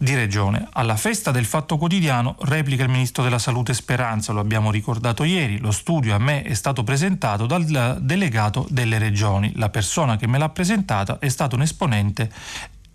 di 0.00 0.14
regione. 0.14 0.68
Alla 0.74 0.96
festa 0.96 1.32
del 1.32 1.44
Fatto 1.44 1.76
Quotidiano 1.76 2.36
replica 2.42 2.84
il 2.84 2.88
Ministro 2.88 3.24
della 3.24 3.40
Salute 3.40 3.74
Speranza, 3.74 4.32
lo 4.32 4.38
abbiamo 4.38 4.70
ricordato 4.70 5.24
ieri, 5.24 5.58
lo 5.58 5.72
studio 5.72 6.14
a 6.14 6.18
me 6.18 6.42
è 6.42 6.54
stato 6.54 6.84
presentato 6.84 7.46
dal 7.46 7.98
delegato 8.00 8.66
delle 8.70 8.98
regioni, 8.98 9.52
la 9.56 9.70
persona 9.70 10.16
che 10.16 10.28
me 10.28 10.38
l'ha 10.38 10.50
presentata 10.50 11.18
è 11.18 11.28
stato 11.28 11.56
un 11.56 11.62
esponente 11.62 12.30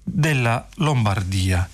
della 0.01 0.65
Lombardia. 0.75 1.67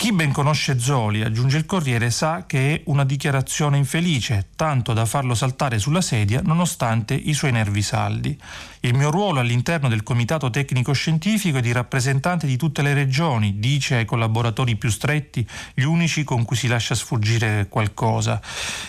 Chi 0.00 0.14
ben 0.14 0.32
conosce 0.32 0.78
Zoli, 0.78 1.20
aggiunge 1.20 1.58
il 1.58 1.66
Corriere, 1.66 2.10
sa 2.10 2.46
che 2.46 2.74
è 2.74 2.82
una 2.86 3.04
dichiarazione 3.04 3.76
infelice, 3.76 4.46
tanto 4.56 4.94
da 4.94 5.04
farlo 5.04 5.34
saltare 5.34 5.78
sulla 5.78 6.00
sedia 6.00 6.40
nonostante 6.42 7.12
i 7.12 7.34
suoi 7.34 7.52
nervi 7.52 7.82
saldi. 7.82 8.34
Il 8.80 8.94
mio 8.94 9.10
ruolo 9.10 9.40
all'interno 9.40 9.90
del 9.90 10.02
Comitato 10.02 10.48
Tecnico 10.48 10.94
Scientifico 10.94 11.58
è 11.58 11.60
di 11.60 11.70
rappresentante 11.70 12.46
di 12.46 12.56
tutte 12.56 12.80
le 12.80 12.94
regioni, 12.94 13.58
dice 13.58 13.96
ai 13.96 14.06
collaboratori 14.06 14.76
più 14.76 14.88
stretti, 14.88 15.46
gli 15.74 15.82
unici 15.82 16.24
con 16.24 16.46
cui 16.46 16.56
si 16.56 16.66
lascia 16.66 16.94
sfuggire 16.94 17.66
qualcosa. 17.68 18.40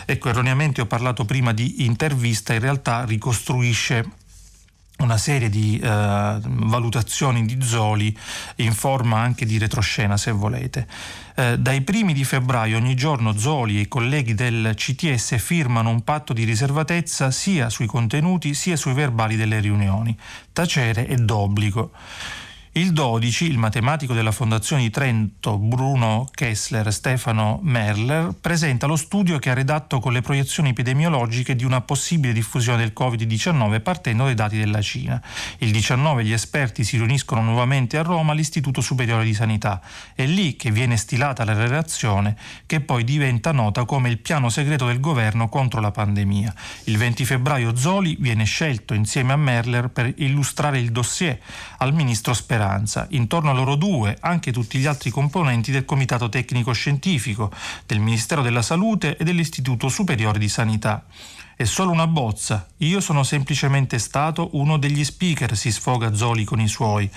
Ecco, 0.05 0.29
erroneamente 0.29 0.79
ho 0.79 0.85
parlato 0.85 1.25
prima 1.25 1.51
di 1.51 1.83
intervista, 1.83 2.53
in 2.53 2.61
realtà 2.61 3.03
ricostruisce 3.03 4.19
una 5.03 5.17
serie 5.17 5.49
di 5.49 5.79
eh, 5.79 6.37
valutazioni 6.43 7.45
di 7.45 7.57
Zoli 7.61 8.15
in 8.57 8.73
forma 8.73 9.19
anche 9.19 9.45
di 9.45 9.57
retroscena 9.57 10.17
se 10.17 10.31
volete. 10.31 10.87
Eh, 11.35 11.57
dai 11.57 11.81
primi 11.81 12.13
di 12.13 12.23
febbraio 12.23 12.77
ogni 12.77 12.95
giorno 12.95 13.37
Zoli 13.37 13.77
e 13.77 13.81
i 13.81 13.87
colleghi 13.87 14.33
del 14.33 14.73
CTS 14.75 15.37
firmano 15.37 15.89
un 15.89 16.03
patto 16.03 16.33
di 16.33 16.43
riservatezza 16.43 17.31
sia 17.31 17.69
sui 17.69 17.87
contenuti 17.87 18.53
sia 18.53 18.75
sui 18.75 18.93
verbali 18.93 19.35
delle 19.35 19.59
riunioni. 19.59 20.17
Tacere 20.53 21.05
è 21.07 21.15
d'obbligo. 21.15 21.91
Il 22.73 22.93
12, 22.93 23.47
il 23.47 23.57
matematico 23.57 24.13
della 24.13 24.31
Fondazione 24.31 24.83
di 24.83 24.89
Trento 24.89 25.57
Bruno 25.57 26.29
Kessler 26.31 26.93
Stefano 26.93 27.59
Merler 27.63 28.33
presenta 28.39 28.87
lo 28.87 28.95
studio 28.95 29.39
che 29.39 29.49
ha 29.49 29.53
redatto 29.53 29.99
con 29.99 30.13
le 30.13 30.21
proiezioni 30.21 30.69
epidemiologiche 30.69 31.57
di 31.57 31.65
una 31.65 31.81
possibile 31.81 32.31
diffusione 32.31 32.77
del 32.77 32.93
Covid-19 32.97 33.81
partendo 33.81 34.23
dai 34.23 34.35
dati 34.35 34.57
della 34.57 34.81
Cina. 34.81 35.21
Il 35.57 35.71
19 35.71 36.23
gli 36.23 36.31
esperti 36.31 36.85
si 36.85 36.95
riuniscono 36.95 37.41
nuovamente 37.41 37.97
a 37.97 38.03
Roma 38.03 38.31
all'Istituto 38.31 38.79
Superiore 38.79 39.25
di 39.25 39.33
Sanità. 39.33 39.81
È 40.15 40.25
lì 40.25 40.55
che 40.55 40.71
viene 40.71 40.95
stilata 40.95 41.43
la 41.43 41.51
relazione 41.51 42.37
che 42.65 42.79
poi 42.79 43.03
diventa 43.03 43.51
nota 43.51 43.83
come 43.83 44.07
il 44.07 44.19
piano 44.19 44.47
segreto 44.47 44.85
del 44.85 45.01
governo 45.01 45.49
contro 45.49 45.81
la 45.81 45.91
pandemia. 45.91 46.55
Il 46.85 46.97
20 46.97 47.25
febbraio 47.25 47.75
Zoli 47.75 48.15
viene 48.17 48.45
scelto 48.45 48.93
insieme 48.93 49.33
a 49.33 49.37
Merler 49.37 49.89
per 49.89 50.13
illustrare 50.19 50.79
il 50.79 50.93
dossier 50.93 51.37
al 51.79 51.93
ministro 51.93 52.33
Speranza 52.33 52.59
Speranza, 52.61 53.07
intorno 53.09 53.49
a 53.49 53.53
loro 53.53 53.73
due 53.73 54.15
anche 54.19 54.51
tutti 54.51 54.77
gli 54.77 54.85
altri 54.85 55.09
componenti 55.09 55.71
del 55.71 55.83
Comitato 55.83 56.29
Tecnico 56.29 56.71
Scientifico, 56.73 57.51
del 57.87 57.99
Ministero 57.99 58.43
della 58.43 58.61
Salute 58.61 59.17
e 59.17 59.23
dell'Istituto 59.23 59.89
Superiore 59.89 60.37
di 60.37 60.47
Sanità. 60.47 61.03
È 61.55 61.63
solo 61.63 61.89
una 61.89 62.05
bozza, 62.05 62.67
io 62.77 63.01
sono 63.01 63.23
semplicemente 63.23 63.97
stato 63.97 64.49
uno 64.53 64.77
degli 64.77 65.03
speaker, 65.03 65.57
si 65.57 65.71
sfoga 65.71 66.13
Zoli 66.13 66.43
con 66.43 66.59
i 66.59 66.67
suoi. 66.67 67.09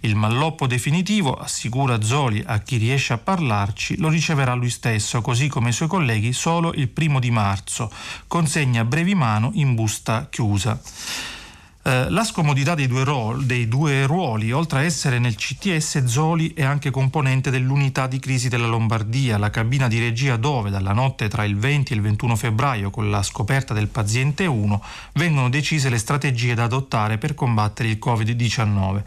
Il 0.00 0.16
malloppo 0.16 0.66
definitivo, 0.66 1.34
assicura 1.34 2.00
Zoli 2.00 2.42
a 2.46 2.58
chi 2.60 2.78
riesce 2.78 3.12
a 3.12 3.18
parlarci, 3.18 3.98
lo 3.98 4.08
riceverà 4.08 4.54
lui 4.54 4.70
stesso, 4.70 5.20
così 5.20 5.48
come 5.48 5.68
i 5.68 5.72
suoi 5.72 5.88
colleghi, 5.88 6.32
solo 6.32 6.72
il 6.72 6.88
primo 6.88 7.20
di 7.20 7.30
marzo. 7.30 7.92
Consegna 8.26 8.80
a 8.80 8.84
brevi 8.86 9.14
mano 9.14 9.50
in 9.54 9.74
busta 9.74 10.28
chiusa. 10.30 10.80
Eh, 11.86 12.10
la 12.10 12.24
scomodità 12.24 12.74
dei 12.74 12.88
due, 12.88 13.04
ruoli, 13.04 13.46
dei 13.46 13.68
due, 13.68 14.06
ruoli, 14.06 14.50
oltre 14.50 14.80
a 14.80 14.82
essere 14.82 15.20
nel 15.20 15.36
CTS, 15.36 16.02
Zoli 16.06 16.52
è 16.52 16.64
anche 16.64 16.90
componente 16.90 17.48
dell'unità 17.48 18.08
di 18.08 18.18
crisi 18.18 18.48
della 18.48 18.66
Lombardia, 18.66 19.38
la 19.38 19.50
cabina 19.50 19.86
di 19.86 20.00
regia 20.00 20.36
dove 20.36 20.70
dalla 20.70 20.92
notte 20.92 21.28
tra 21.28 21.44
il 21.44 21.56
20 21.56 21.92
e 21.92 21.94
il 21.94 22.02
21 22.02 22.34
febbraio, 22.34 22.90
con 22.90 23.08
la 23.08 23.22
scoperta 23.22 23.72
del 23.72 23.86
paziente 23.86 24.46
1, 24.46 24.82
vengono 25.12 25.48
decise 25.48 25.88
le 25.88 25.98
strategie 25.98 26.54
da 26.54 26.64
adottare 26.64 27.18
per 27.18 27.34
combattere 27.34 27.88
il 27.88 28.00
Covid-19. 28.04 29.02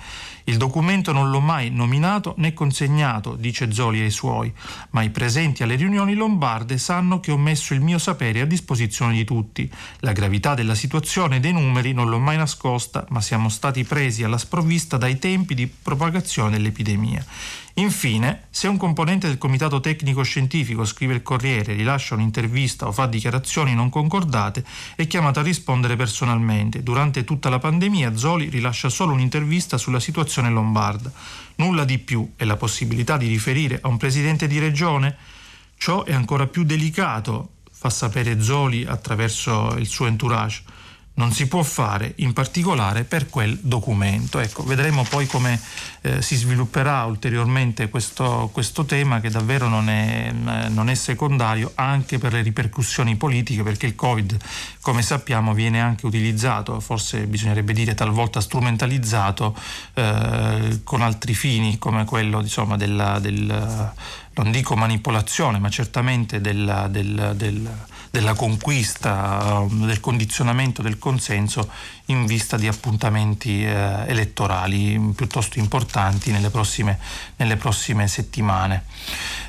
Il 0.50 0.58
documento 0.58 1.12
non 1.12 1.30
l'ho 1.30 1.42
mai 1.42 1.70
nominato 1.70 2.34
né 2.38 2.54
consegnato, 2.54 3.36
dice 3.36 3.72
Zoli 3.72 4.02
ai 4.02 4.10
suoi, 4.10 4.52
ma 4.90 5.04
i 5.04 5.12
presenti 5.12 5.62
alle 5.62 5.76
riunioni 5.76 6.16
lombarde 6.16 6.80
sanno 6.80 7.20
che 7.20 7.32
ho 7.32 7.38
messo 7.38 7.76
il 7.76 7.82
mio 7.82 8.00
sapere 8.00 8.42
a 8.42 8.46
disposizione 8.46 9.14
di 9.14 9.26
tutti. 9.26 9.72
La 10.00 10.12
gravità 10.12 10.56
della 10.56 10.74
situazione 10.74 11.36
e 11.36 11.40
dei 11.40 11.54
numeri 11.54 11.94
non 11.94 12.10
l'ho 12.10 12.18
mai 12.18 12.38
nascosta, 12.38 13.06
ma 13.10 13.22
siamo 13.22 13.48
stati 13.48 13.84
presi 13.84 14.24
alla 14.24 14.40
sprovvista 14.40 14.98
dai 14.98 15.20
tempi 15.20 15.54
di 15.54 15.68
propagazione 15.68 16.50
dell'epidemia. 16.58 17.24
Infine, 17.76 18.48
se 18.50 18.68
un 18.68 18.78
componente 18.78 19.28
del 19.28 19.38
comitato 19.38 19.80
tecnico 19.80 20.24
scientifico 20.24 20.84
scrive 20.86 21.14
il 21.14 21.22
Corriere, 21.22 21.74
rilascia 21.74 22.16
un'intervista 22.16 22.88
o 22.88 22.92
fa 22.92 23.06
dichiarazioni 23.06 23.74
non 23.74 23.90
concordate, 23.90 24.66
è 24.96 25.08
chiamato 25.08 25.40
a 25.40 25.44
rispondere 25.44 25.96
personalmente. 25.96 26.84
Durante 26.84 27.24
tutta 27.24 27.50
la 27.50 27.60
pandemia 27.60 28.18
Zoli 28.18 28.50
rilascia 28.50 28.90
solo 28.90 29.14
un'intervista 29.14 29.78
sulla 29.78 30.00
situazione 30.00 30.50
lombarda. 30.50 31.12
Nulla 31.56 31.86
di 31.86 32.00
più 32.00 32.34
e 32.36 32.46
la 32.46 32.58
possibilità 32.58 33.18
di 33.18 33.28
riferire 33.28 33.80
a 33.82 33.88
un 33.88 33.98
presidente 33.98 34.48
di 34.48 34.60
regione? 34.60 35.16
Ciò 35.78 36.04
è 36.04 36.14
ancora 36.14 36.48
più 36.48 36.64
delicato, 36.64 37.52
fa 37.72 37.90
sapere 37.90 38.42
Zoli 38.42 38.84
attraverso 38.86 39.76
il 39.78 39.88
suo 39.88 40.08
entourage 40.08 40.64
non 41.20 41.34
si 41.34 41.48
può 41.48 41.64
fare, 41.64 42.14
in 42.18 42.32
particolare 42.32 43.04
per 43.04 43.28
quel 43.28 43.60
documento. 43.62 44.40
Ecco, 44.40 44.64
vedremo 44.64 45.04
poi 45.04 45.28
come 45.28 45.60
eh, 46.02 46.22
si 46.22 46.38
svilupperà 46.38 47.04
ulteriormente 47.04 47.90
questo, 47.90 48.50
questo 48.54 48.86
tema 48.86 49.20
che 49.20 49.30
davvero 49.30 49.68
non 49.68 49.90
è, 49.90 50.30
eh, 50.30 50.70
non 50.70 50.90
è, 50.90 50.96
secondario 50.96 51.74
anche 51.76 52.20
per 52.20 52.32
le 52.32 52.42
ripercussioni 52.42 53.18
politiche, 53.18 53.64
perché 53.64 53.86
il 53.86 53.96
Covid, 53.96 54.38
come 54.80 55.02
sappiamo, 55.02 55.54
viene 55.54 55.82
anche 55.82 56.06
utilizzato, 56.06 56.80
forse 56.80 57.28
bisognerebbe 57.28 57.74
dire 57.74 57.94
talvolta 57.96 58.40
strumentalizzato 58.40 59.54
eh, 59.96 60.80
con 60.86 61.02
altri 61.02 61.34
fini 61.34 61.78
come 61.78 62.06
quello 62.06 62.40
insomma, 62.40 62.78
della, 62.78 63.20
del, 63.20 63.92
non 64.36 64.52
dico 64.52 64.78
manipolazione, 64.78 65.60
ma 65.60 65.70
certamente 65.70 66.40
della, 66.40 66.88
del, 66.88 67.34
del 67.36 67.70
della 68.12 68.34
conquista, 68.34 69.60
um, 69.60 69.86
del 69.86 70.00
condizionamento 70.00 70.82
del 70.82 70.98
consenso 70.98 71.70
in 72.06 72.26
vista 72.26 72.58
di 72.58 72.68
appuntamenti 72.68 73.64
eh, 73.64 74.06
elettorali 74.08 75.00
piuttosto 75.16 75.60
importanti 75.60 76.32
nelle 76.32 76.50
prossime, 76.50 77.00
nelle 77.38 77.56
prossime 77.56 78.08
settimane. 78.08 78.84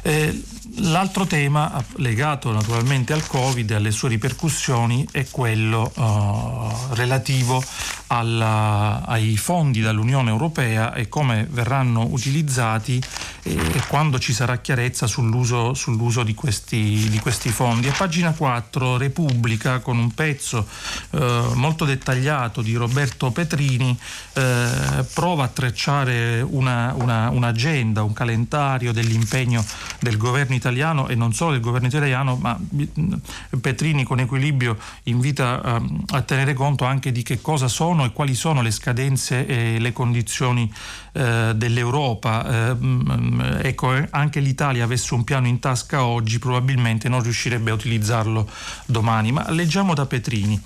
Eh, 0.02 0.42
l'altro 0.76 1.26
tema 1.26 1.82
legato 1.96 2.52
naturalmente 2.52 3.12
al 3.12 3.26
Covid 3.26 3.70
e 3.70 3.74
alle 3.74 3.90
sue 3.90 4.10
ripercussioni 4.10 5.06
è 5.10 5.26
quello 5.30 5.92
eh, 5.94 6.94
relativo 6.94 7.62
alla, 8.08 9.02
ai 9.06 9.36
fondi 9.36 9.80
dall'Unione 9.80 10.30
Europea 10.30 10.94
e 10.94 11.08
come 11.08 11.46
verranno 11.48 12.06
utilizzati 12.10 13.00
e, 13.42 13.52
e 13.52 13.82
quando 13.86 14.18
ci 14.18 14.32
sarà 14.32 14.58
chiarezza 14.58 15.06
sull'uso, 15.06 15.74
sull'uso 15.74 16.22
di, 16.22 16.34
questi, 16.34 17.08
di, 17.08 17.18
questi, 17.20 17.50
fondi. 17.50 17.88
A 17.88 17.94
pagina 17.96 18.32
4 18.32 18.96
Repubblica 18.96 19.78
con 19.78 19.98
un 19.98 20.12
pezzo 20.12 20.66
eh, 21.10 21.42
molto 21.54 21.84
dettagliato 21.84 22.62
di 22.62 22.74
Roberto 22.74 23.30
Petrini 23.30 23.96
eh, 24.34 25.04
prova 25.12 25.44
a 25.44 25.48
tracciare 25.48 26.40
una, 26.40 26.94
una, 26.96 27.30
un'agenda, 27.30 28.02
un 28.02 28.12
calendario 28.12 28.92
dell'impegno 28.92 29.64
del 30.00 30.16
governo 30.16 30.54
italiano 30.60 31.08
e 31.08 31.14
non 31.14 31.32
solo 31.32 31.52
del 31.52 31.60
governo 31.60 31.88
italiano, 31.88 32.36
ma 32.36 32.58
Petrini 33.60 34.04
con 34.04 34.20
equilibrio 34.20 34.76
invita 35.04 35.62
a, 35.62 35.82
a 36.10 36.22
tenere 36.22 36.54
conto 36.54 36.84
anche 36.84 37.12
di 37.12 37.22
che 37.22 37.40
cosa 37.40 37.68
sono 37.68 38.04
e 38.04 38.12
quali 38.12 38.34
sono 38.34 38.62
le 38.62 38.70
scadenze 38.70 39.46
e 39.46 39.78
le 39.78 39.92
condizioni 39.92 40.72
eh, 41.12 41.52
dell'Europa. 41.54 42.70
Eh, 42.70 42.74
mm, 42.74 43.40
ecco, 43.62 43.92
anche 44.10 44.40
l'Italia 44.40 44.84
avesse 44.84 45.14
un 45.14 45.24
piano 45.24 45.46
in 45.46 45.58
tasca 45.58 46.04
oggi 46.04 46.38
probabilmente 46.38 47.08
non 47.08 47.22
riuscirebbe 47.22 47.70
a 47.70 47.74
utilizzarlo 47.74 48.48
domani, 48.86 49.32
ma 49.32 49.50
leggiamo 49.50 49.94
da 49.94 50.06
Petrini 50.06 50.60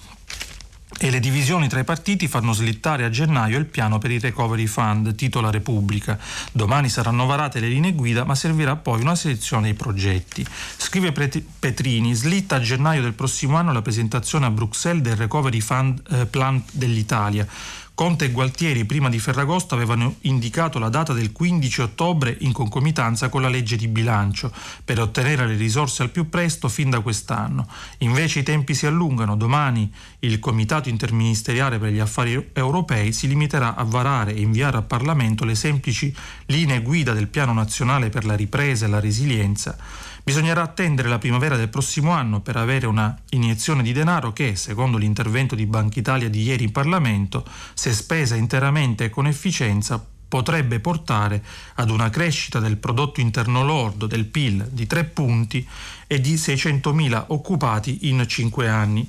e 0.98 1.10
le 1.10 1.20
divisioni 1.20 1.68
tra 1.68 1.80
i 1.80 1.84
partiti 1.84 2.28
fanno 2.28 2.52
slittare 2.52 3.04
a 3.04 3.10
gennaio 3.10 3.58
il 3.58 3.66
piano 3.66 3.98
per 3.98 4.10
il 4.10 4.20
Recovery 4.20 4.66
Fund, 4.66 5.14
titola 5.14 5.50
Repubblica. 5.50 6.18
Domani 6.52 6.88
saranno 6.88 7.26
varate 7.26 7.60
le 7.60 7.68
linee 7.68 7.92
guida, 7.92 8.24
ma 8.24 8.34
servirà 8.34 8.76
poi 8.76 9.00
una 9.00 9.14
selezione 9.14 9.64
dei 9.64 9.74
progetti. 9.74 10.46
Scrive 10.76 11.12
Petrini, 11.12 12.14
slitta 12.14 12.56
a 12.56 12.60
gennaio 12.60 13.02
del 13.02 13.14
prossimo 13.14 13.56
anno 13.56 13.72
la 13.72 13.82
presentazione 13.82 14.46
a 14.46 14.50
Bruxelles 14.50 15.02
del 15.02 15.16
Recovery 15.16 15.60
Fund 15.60 16.02
eh, 16.10 16.26
Plan 16.26 16.62
dell'Italia 16.72 17.46
Conte 17.94 18.24
e 18.24 18.30
Gualtieri 18.32 18.84
prima 18.86 19.08
di 19.08 19.20
Ferragosto 19.20 19.76
avevano 19.76 20.16
indicato 20.22 20.80
la 20.80 20.88
data 20.88 21.12
del 21.12 21.30
15 21.30 21.80
ottobre 21.82 22.36
in 22.40 22.50
concomitanza 22.50 23.28
con 23.28 23.40
la 23.40 23.48
legge 23.48 23.76
di 23.76 23.86
bilancio 23.86 24.52
per 24.84 24.98
ottenere 24.98 25.46
le 25.46 25.54
risorse 25.54 26.02
al 26.02 26.10
più 26.10 26.28
presto 26.28 26.68
fin 26.68 26.90
da 26.90 26.98
quest'anno. 26.98 27.68
Invece 27.98 28.40
i 28.40 28.42
tempi 28.42 28.74
si 28.74 28.86
allungano. 28.86 29.36
Domani 29.36 29.88
il 30.20 30.40
Comitato 30.40 30.88
interministeriale 30.88 31.78
per 31.78 31.92
gli 31.92 32.00
affari 32.00 32.50
europei 32.52 33.12
si 33.12 33.28
limiterà 33.28 33.76
a 33.76 33.84
varare 33.84 34.34
e 34.34 34.40
inviare 34.40 34.78
al 34.78 34.86
Parlamento 34.86 35.44
le 35.44 35.54
semplici 35.54 36.12
linee 36.46 36.82
guida 36.82 37.12
del 37.12 37.28
Piano 37.28 37.52
nazionale 37.52 38.08
per 38.08 38.24
la 38.24 38.34
ripresa 38.34 38.86
e 38.86 38.88
la 38.88 38.98
resilienza 38.98 39.78
Bisognerà 40.24 40.62
attendere 40.62 41.10
la 41.10 41.18
primavera 41.18 41.54
del 41.54 41.68
prossimo 41.68 42.10
anno 42.10 42.40
per 42.40 42.56
avere 42.56 42.86
una 42.86 43.14
iniezione 43.32 43.82
di 43.82 43.92
denaro 43.92 44.32
che, 44.32 44.56
secondo 44.56 44.96
l'intervento 44.96 45.54
di 45.54 45.66
Banca 45.66 45.98
Italia 45.98 46.30
di 46.30 46.40
ieri 46.40 46.64
in 46.64 46.72
Parlamento, 46.72 47.46
se 47.74 47.92
spesa 47.92 48.34
interamente 48.34 49.04
e 49.04 49.10
con 49.10 49.26
efficienza, 49.26 50.02
potrebbe 50.26 50.80
portare 50.80 51.44
ad 51.74 51.90
una 51.90 52.08
crescita 52.08 52.58
del 52.58 52.78
prodotto 52.78 53.20
interno 53.20 53.64
lordo 53.64 54.06
del 54.06 54.24
PIL 54.24 54.66
di 54.70 54.86
3 54.86 55.04
punti 55.04 55.68
e 56.06 56.18
di 56.22 56.36
600.000 56.36 57.24
occupati 57.28 58.08
in 58.08 58.24
5 58.26 58.66
anni. 58.66 59.06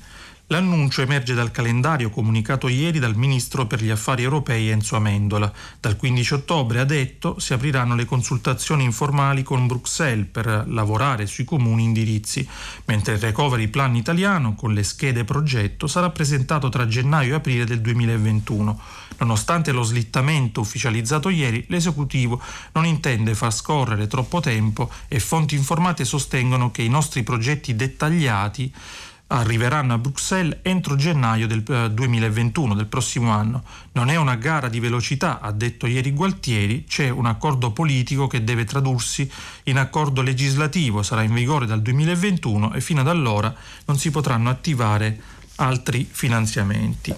L'annuncio 0.49 1.01
emerge 1.01 1.33
dal 1.33 1.49
calendario 1.49 2.11
comunicato 2.11 2.67
ieri 2.67 2.99
dal 2.99 3.15
ministro 3.15 3.65
per 3.65 3.81
gli 3.81 3.89
affari 3.89 4.21
europei 4.21 4.69
Enzo 4.69 4.95
Amendola. 4.95 5.51
Dal 5.79 5.95
15 5.95 6.35
ottobre, 6.35 6.79
ha 6.79 6.85
detto, 6.85 7.39
si 7.39 7.53
apriranno 7.53 7.95
le 7.95 8.05
consultazioni 8.05 8.83
informali 8.83 9.41
con 9.41 9.65
Bruxelles 9.65 10.27
per 10.31 10.65
lavorare 10.67 11.25
sui 11.25 11.45
comuni 11.45 11.85
indirizzi, 11.85 12.47
mentre 12.85 13.13
il 13.13 13.21
recovery 13.21 13.69
plan 13.69 13.95
italiano, 13.95 14.53
con 14.53 14.75
le 14.75 14.83
schede 14.83 15.23
progetto, 15.23 15.87
sarà 15.87 16.11
presentato 16.11 16.69
tra 16.69 16.85
gennaio 16.85 17.33
e 17.33 17.37
aprile 17.37 17.65
del 17.65 17.81
2021. 17.81 18.79
Nonostante 19.17 19.71
lo 19.71 19.81
slittamento 19.81 20.59
ufficializzato 20.59 21.29
ieri, 21.29 21.65
l'esecutivo 21.69 22.39
non 22.73 22.85
intende 22.85 23.33
far 23.33 23.51
scorrere 23.51 24.05
troppo 24.05 24.41
tempo 24.41 24.91
e 25.07 25.19
fonti 25.19 25.55
informate 25.55 26.05
sostengono 26.05 26.69
che 26.69 26.83
i 26.83 26.89
nostri 26.89 27.23
progetti 27.23 27.75
dettagliati 27.75 28.71
arriveranno 29.27 29.94
a 29.94 29.98
Bruxelles 29.98 30.60
entro 30.62 30.96
gennaio 30.96 31.48
del 31.48 31.63
2021, 31.63 32.74
eh, 32.74 32.75
del 32.75 32.86
prossimo 32.86 33.32
anno. 33.32 33.63
Non 33.94 34.10
è 34.10 34.15
una 34.15 34.36
gara 34.36 34.70
di 34.70 34.79
velocità, 34.79 35.39
ha 35.39 35.51
detto 35.51 35.88
ieri 35.88 36.12
Gualtieri, 36.12 36.86
c'è 36.88 37.10
un 37.10 37.25
accordo 37.25 37.72
politico 37.72 38.27
che 38.27 38.44
deve 38.44 38.65
tradursi 38.65 39.29
in 39.63 39.77
accordo 39.77 40.22
legislativo, 40.22 41.01
sarà 41.01 41.24
in 41.24 41.34
vigore 41.34 41.65
dal 41.65 41.82
2021 41.82 42.74
e 42.74 42.82
fino 42.82 43.01
ad 43.01 43.08
allora 43.08 43.53
non 43.86 43.98
si 43.98 44.12
potranno 44.12 44.50
attivare 44.50 45.20
altri 45.55 46.08
finanziamenti. 46.10 47.13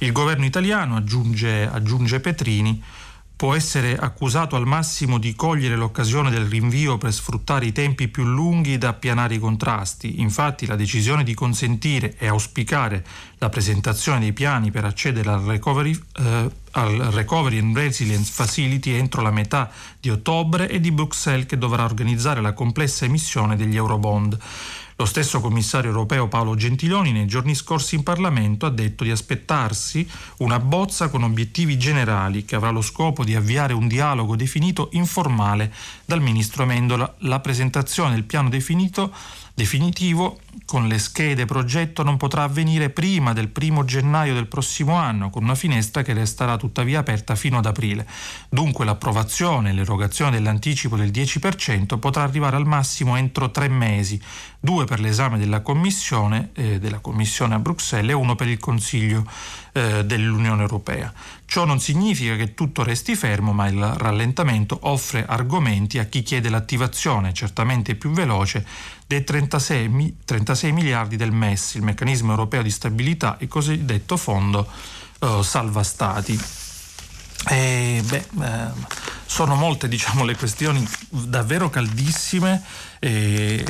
Il 0.00 0.12
governo 0.12 0.44
italiano, 0.44 0.96
aggiunge, 0.96 1.66
aggiunge 1.66 2.20
Petrini, 2.20 2.82
può 3.38 3.54
essere 3.54 3.96
accusato 3.96 4.56
al 4.56 4.66
massimo 4.66 5.16
di 5.16 5.36
cogliere 5.36 5.76
l'occasione 5.76 6.28
del 6.28 6.46
rinvio 6.46 6.98
per 6.98 7.12
sfruttare 7.12 7.66
i 7.66 7.72
tempi 7.72 8.08
più 8.08 8.24
lunghi 8.24 8.72
ed 8.72 8.82
appianare 8.82 9.36
i 9.36 9.38
contrasti. 9.38 10.20
Infatti 10.20 10.66
la 10.66 10.74
decisione 10.74 11.22
di 11.22 11.34
consentire 11.34 12.16
e 12.18 12.26
auspicare 12.26 13.06
la 13.38 13.48
presentazione 13.48 14.18
dei 14.18 14.32
piani 14.32 14.72
per 14.72 14.84
accedere 14.84 15.30
al 15.30 15.42
recovery, 15.42 15.96
eh, 16.16 16.50
al 16.72 16.96
recovery 17.12 17.58
and 17.60 17.76
Resilience 17.76 18.32
Facility 18.32 18.94
entro 18.94 19.22
la 19.22 19.30
metà 19.30 19.70
di 20.00 20.10
ottobre 20.10 20.66
è 20.66 20.80
di 20.80 20.90
Bruxelles 20.90 21.46
che 21.46 21.56
dovrà 21.56 21.84
organizzare 21.84 22.40
la 22.40 22.52
complessa 22.52 23.04
emissione 23.04 23.54
degli 23.54 23.76
Eurobond. 23.76 24.36
Lo 25.00 25.04
stesso 25.04 25.38
commissario 25.38 25.90
europeo 25.90 26.26
Paolo 26.26 26.56
Gentiloni 26.56 27.12
nei 27.12 27.28
giorni 27.28 27.54
scorsi 27.54 27.94
in 27.94 28.02
Parlamento 28.02 28.66
ha 28.66 28.70
detto 28.70 29.04
di 29.04 29.12
aspettarsi 29.12 30.04
una 30.38 30.58
bozza 30.58 31.08
con 31.08 31.22
obiettivi 31.22 31.78
generali 31.78 32.44
che 32.44 32.56
avrà 32.56 32.70
lo 32.70 32.82
scopo 32.82 33.22
di 33.22 33.36
avviare 33.36 33.74
un 33.74 33.86
dialogo 33.86 34.34
definito 34.34 34.88
informale 34.94 35.72
dal 36.04 36.20
ministro 36.20 36.64
Amendola. 36.64 37.14
La 37.18 37.38
presentazione 37.38 38.14
del 38.14 38.24
piano 38.24 38.48
definito 38.48 39.14
definitivo 39.54 40.40
con 40.68 40.86
le 40.86 40.98
schede 40.98 41.46
progetto 41.46 42.02
non 42.02 42.18
potrà 42.18 42.42
avvenire 42.42 42.90
prima 42.90 43.32
del 43.32 43.48
primo 43.48 43.86
gennaio 43.86 44.34
del 44.34 44.48
prossimo 44.48 44.96
anno, 44.96 45.30
con 45.30 45.42
una 45.42 45.54
finestra 45.54 46.02
che 46.02 46.12
resterà 46.12 46.58
tuttavia 46.58 46.98
aperta 46.98 47.34
fino 47.36 47.56
ad 47.56 47.64
aprile. 47.64 48.06
Dunque 48.50 48.84
l'approvazione 48.84 49.70
e 49.70 49.72
l'erogazione 49.72 50.32
dell'anticipo 50.32 50.94
del 50.94 51.08
10% 51.08 51.98
potrà 51.98 52.22
arrivare 52.22 52.56
al 52.56 52.66
massimo 52.66 53.16
entro 53.16 53.50
tre 53.50 53.68
mesi, 53.68 54.20
due 54.60 54.84
per 54.84 55.00
l'esame 55.00 55.38
della 55.38 55.62
Commissione, 55.62 56.50
eh, 56.52 56.78
della 56.78 56.98
Commissione 56.98 57.54
a 57.54 57.58
Bruxelles 57.58 58.10
e 58.10 58.14
uno 58.14 58.34
per 58.34 58.48
il 58.48 58.58
Consiglio 58.58 59.24
eh, 59.78 60.04
dell'Unione 60.04 60.62
Europea. 60.62 61.12
Ciò 61.44 61.64
non 61.64 61.78
significa 61.78 62.34
che 62.34 62.54
tutto 62.54 62.82
resti 62.82 63.14
fermo, 63.14 63.52
ma 63.52 63.68
il 63.68 63.80
rallentamento 63.80 64.76
offre 64.82 65.24
argomenti 65.24 65.98
a 65.98 66.04
chi 66.04 66.22
chiede 66.22 66.48
l'attivazione 66.48 67.32
certamente 67.32 67.94
più 67.94 68.10
veloce 68.10 68.66
dei 69.06 69.22
36, 69.22 70.16
36 70.24 70.72
miliardi 70.72 71.16
del 71.16 71.30
MES, 71.30 71.74
il 71.74 71.82
meccanismo 71.82 72.30
europeo 72.30 72.62
di 72.62 72.70
stabilità, 72.70 73.36
il 73.40 73.48
cosiddetto 73.48 74.16
fondo 74.16 74.66
eh, 75.20 75.40
salva 75.42 75.84
stati. 75.84 76.38
E, 77.48 78.02
beh, 78.04 78.24
eh, 78.42 79.06
sono 79.24 79.54
molte 79.54 79.86
diciamo, 79.86 80.24
le 80.24 80.34
questioni 80.34 80.86
davvero 81.08 81.70
caldissime 81.70 82.62
e, 82.98 83.64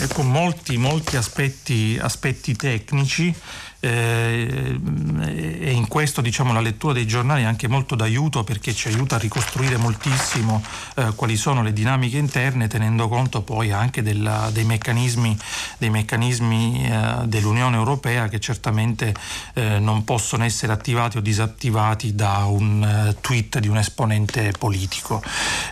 e 0.00 0.08
con 0.14 0.30
molti, 0.30 0.76
molti 0.76 1.16
aspetti, 1.16 1.98
aspetti 2.00 2.54
tecnici 2.54 3.34
eh, 3.80 4.78
e 5.20 5.70
in 5.70 5.86
questo 5.86 6.20
diciamo, 6.20 6.52
la 6.52 6.60
lettura 6.60 6.92
dei 6.92 7.06
giornali 7.06 7.42
è 7.42 7.44
anche 7.46 7.68
molto 7.68 7.94
d'aiuto 7.94 8.42
perché 8.42 8.74
ci 8.74 8.88
aiuta 8.88 9.16
a 9.16 9.18
ricostruire 9.18 9.76
moltissimo 9.76 10.62
eh, 10.96 11.12
quali 11.14 11.36
sono 11.36 11.62
le 11.62 11.72
dinamiche 11.72 12.18
interne 12.18 12.66
tenendo 12.66 13.08
conto 13.08 13.42
poi 13.42 13.70
anche 13.70 14.02
della, 14.02 14.50
dei 14.52 14.64
meccanismi, 14.64 15.36
dei 15.78 15.90
meccanismi 15.90 16.88
eh, 16.88 17.26
dell'Unione 17.26 17.76
Europea 17.76 18.28
che 18.28 18.40
certamente 18.40 19.14
eh, 19.54 19.78
non 19.78 20.02
possono 20.04 20.44
essere 20.44 20.72
attivati 20.72 21.18
o 21.18 21.20
disattivati 21.20 22.14
da 22.14 22.46
un 22.46 22.82
eh, 22.82 23.16
tweet 23.20 23.60
di 23.60 23.68
un 23.68 23.78
esponente 23.78 24.52
politico. 24.58 25.22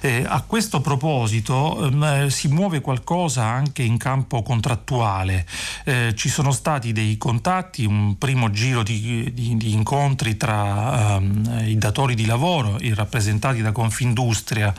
Eh, 0.01 0.25
a 0.27 0.43
questo 0.43 0.81
proposito 0.81 1.87
ehm, 1.87 2.29
si 2.29 2.49
muove 2.49 2.81
qualcosa 2.81 3.45
anche 3.45 3.83
in 3.83 3.97
campo 3.97 4.43
contrattuale. 4.43 5.47
ci 6.15 6.29
sono 6.29 6.53
stati 6.53 6.93
dei 6.93 7.17
contatti, 7.17 7.87
un 7.97 8.19
primo 8.19 8.51
giro 8.51 8.83
di, 8.83 9.31
di, 9.33 9.57
di 9.57 9.73
incontri 9.73 10.37
tra 10.37 11.17
um, 11.17 11.63
i 11.65 11.77
datori 11.77 12.15
di 12.15 12.27
lavoro, 12.27 12.77
i 12.81 12.93
rappresentati 12.95 13.63
da 13.63 13.73
Confindustria 13.73 14.73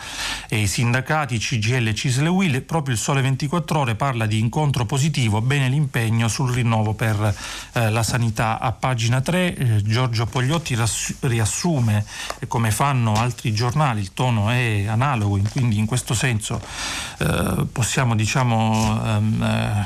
e 0.48 0.60
i 0.62 0.68
sindacati 0.68 1.38
CGL 1.38 1.88
e 1.88 1.96
Cisle 1.96 2.30
Will, 2.30 2.62
proprio 2.62 2.94
il 2.94 3.00
Sole 3.00 3.22
24 3.22 3.80
Ore 3.80 3.96
parla 3.96 4.26
di 4.26 4.40
incontro 4.40 4.86
positivo, 4.86 5.42
bene 5.42 5.68
l'impegno 5.70 6.28
sul 6.28 6.52
rinnovo 6.52 6.94
per 6.94 7.36
eh, 7.74 7.90
la 7.90 8.04
sanità. 8.04 8.60
A 8.60 8.72
pagina 8.72 9.22
3 9.22 9.56
eh, 9.56 9.82
Giorgio 9.84 10.26
Pogliotti 10.26 10.78
riassume 11.22 12.06
eh, 12.40 12.48
come 12.48 12.72
fanno 12.72 13.14
altri 13.14 13.54
giornali, 13.54 14.02
il 14.02 14.14
tono 14.14 14.50
è 14.50 14.86
analogo, 14.88 15.40
quindi 15.52 15.78
in 15.78 15.86
questo 15.86 16.14
senso 16.14 16.62
eh, 17.20 17.66
possiamo 17.72 18.16
diciamo 18.16 19.18
um, 19.18 19.86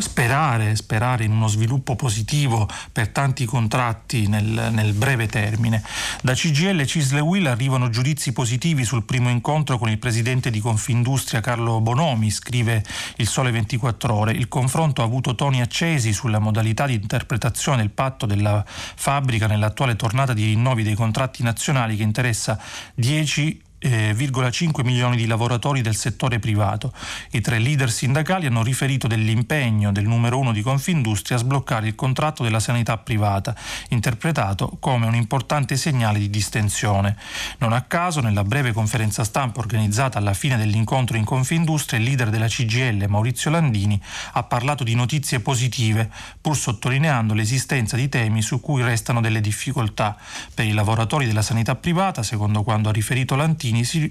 sperare, 0.00 0.76
sperare, 0.76 1.24
in 1.24 1.32
uno 1.32 1.48
sviluppo 1.48 1.96
positivo 1.96 2.68
per 2.92 3.08
tanti 3.08 3.44
contratti 3.44 4.26
nel, 4.26 4.68
nel 4.72 4.92
breve 4.92 5.26
termine. 5.26 5.82
Da 6.22 6.34
CGL 6.34 6.80
e 6.80 6.86
Cisle 6.86 7.20
Will 7.20 7.46
arrivano 7.46 7.88
giudizi 7.88 8.32
positivi 8.32 8.84
sul 8.84 9.04
primo 9.04 9.28
incontro 9.28 9.78
con 9.78 9.88
il 9.88 9.98
presidente 9.98 10.50
di 10.50 10.60
Confindustria 10.60 11.40
Carlo 11.40 11.80
Bonomi, 11.80 12.30
scrive 12.30 12.84
il 13.16 13.26
Sole 13.26 13.50
24 13.50 14.14
Ore. 14.14 14.32
Il 14.32 14.48
confronto 14.48 15.02
ha 15.02 15.04
avuto 15.04 15.34
toni 15.34 15.60
accesi 15.60 16.12
sulla 16.12 16.38
modalità 16.38 16.86
di 16.86 16.94
interpretazione 16.94 17.78
del 17.78 17.90
patto 17.90 18.26
della 18.26 18.64
fabbrica 18.66 19.46
nell'attuale 19.46 19.96
tornata 19.96 20.32
di 20.32 20.44
rinnovi 20.44 20.82
dei 20.82 20.94
contratti 20.94 21.42
nazionali 21.42 21.96
che 21.96 22.02
interessa 22.02 22.58
10 22.94 23.64
2,5 23.78 24.84
milioni 24.84 25.16
di 25.16 25.26
lavoratori 25.26 25.82
del 25.82 25.94
settore 25.94 26.38
privato. 26.38 26.92
I 27.32 27.40
tre 27.40 27.58
leader 27.58 27.90
sindacali 27.90 28.46
hanno 28.46 28.62
riferito 28.62 29.06
dell'impegno 29.06 29.92
del 29.92 30.06
numero 30.06 30.38
uno 30.38 30.52
di 30.52 30.62
Confindustria 30.62 31.36
a 31.36 31.40
sbloccare 31.40 31.86
il 31.86 31.94
contratto 31.94 32.42
della 32.42 32.60
sanità 32.60 32.96
privata, 32.96 33.54
interpretato 33.90 34.76
come 34.80 35.06
un 35.06 35.14
importante 35.14 35.76
segnale 35.76 36.18
di 36.18 36.30
distensione. 36.30 37.16
Non 37.58 37.72
a 37.72 37.82
caso, 37.82 38.20
nella 38.20 38.44
breve 38.44 38.72
conferenza 38.72 39.24
stampa 39.24 39.60
organizzata 39.60 40.18
alla 40.18 40.34
fine 40.34 40.56
dell'incontro 40.56 41.16
in 41.16 41.24
Confindustria, 41.24 41.98
il 41.98 42.06
leader 42.06 42.30
della 42.30 42.48
CGL, 42.48 43.04
Maurizio 43.08 43.50
Landini, 43.50 44.00
ha 44.32 44.42
parlato 44.42 44.84
di 44.84 44.94
notizie 44.94 45.40
positive, 45.40 46.10
pur 46.40 46.56
sottolineando 46.56 47.34
l'esistenza 47.34 47.96
di 47.96 48.08
temi 48.08 48.42
su 48.42 48.60
cui 48.60 48.82
restano 48.82 49.20
delle 49.20 49.40
difficoltà. 49.40 50.16
Per 50.54 50.64
i 50.64 50.72
lavoratori 50.72 51.26
della 51.26 51.42
sanità 51.42 51.74
privata, 51.74 52.22
secondo 52.22 52.62
quanto 52.62 52.88
ha 52.88 52.92
riferito 52.92 53.36
Landini, 53.36 53.65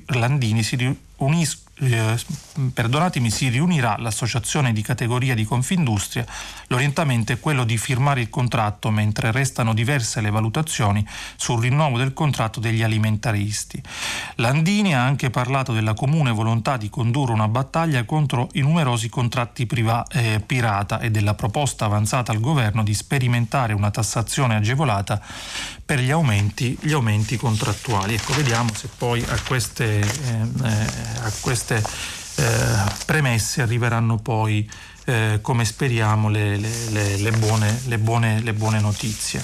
Landini 0.07 0.63
si 0.63 0.77
unis, 1.17 1.63
eh, 1.79 2.17
perdonatemi, 2.73 3.29
si 3.29 3.49
riunirà 3.49 3.97
l'associazione 3.99 4.71
di 4.71 4.81
categoria 4.81 5.35
di 5.35 5.43
Confindustria, 5.43 6.25
l'orientamento 6.67 7.33
è 7.33 7.39
quello 7.39 7.65
di 7.65 7.77
firmare 7.77 8.21
il 8.21 8.29
contratto 8.29 8.91
mentre 8.91 9.31
restano 9.31 9.73
diverse 9.73 10.21
le 10.21 10.29
valutazioni 10.29 11.05
sul 11.35 11.61
rinnovo 11.61 11.97
del 11.97 12.13
contratto 12.13 12.59
degli 12.59 12.81
alimentaristi. 12.81 13.81
Landini 14.35 14.95
ha 14.95 15.03
anche 15.03 15.29
parlato 15.29 15.73
della 15.73 15.93
comune 15.93 16.31
volontà 16.31 16.77
di 16.77 16.89
condurre 16.89 17.33
una 17.33 17.47
battaglia 17.47 18.03
contro 18.05 18.49
i 18.53 18.61
numerosi 18.61 19.09
contratti 19.09 19.65
priva- 19.65 20.05
eh, 20.11 20.41
pirata 20.45 20.99
e 20.99 21.11
della 21.11 21.33
proposta 21.33 21.85
avanzata 21.85 22.31
al 22.31 22.39
governo 22.39 22.83
di 22.83 22.93
sperimentare 22.93 23.73
una 23.73 23.91
tassazione 23.91 24.55
agevolata 24.55 25.21
per 25.85 25.99
gli 25.99 26.09
aumenti, 26.09 26.75
gli 26.81 26.93
aumenti 26.93 27.37
contrattuali. 27.37 28.15
Ecco, 28.15 28.33
vediamo 28.33 28.73
se 28.73 28.89
poi 28.97 29.23
a 29.27 29.39
queste, 29.45 29.99
eh, 29.99 30.07
eh 30.63 31.04
a 31.21 31.31
queste 31.39 31.83
eh, 32.35 32.43
premesse 33.05 33.61
arriveranno 33.61 34.17
poi, 34.17 34.69
eh, 35.05 35.39
come 35.41 35.65
speriamo, 35.65 36.29
le, 36.29 36.57
le, 36.57 37.17
le, 37.17 37.31
buone, 37.31 37.79
buone, 37.99 38.41
le, 38.41 38.53
buone, 38.53 38.79
notizie. 38.79 39.41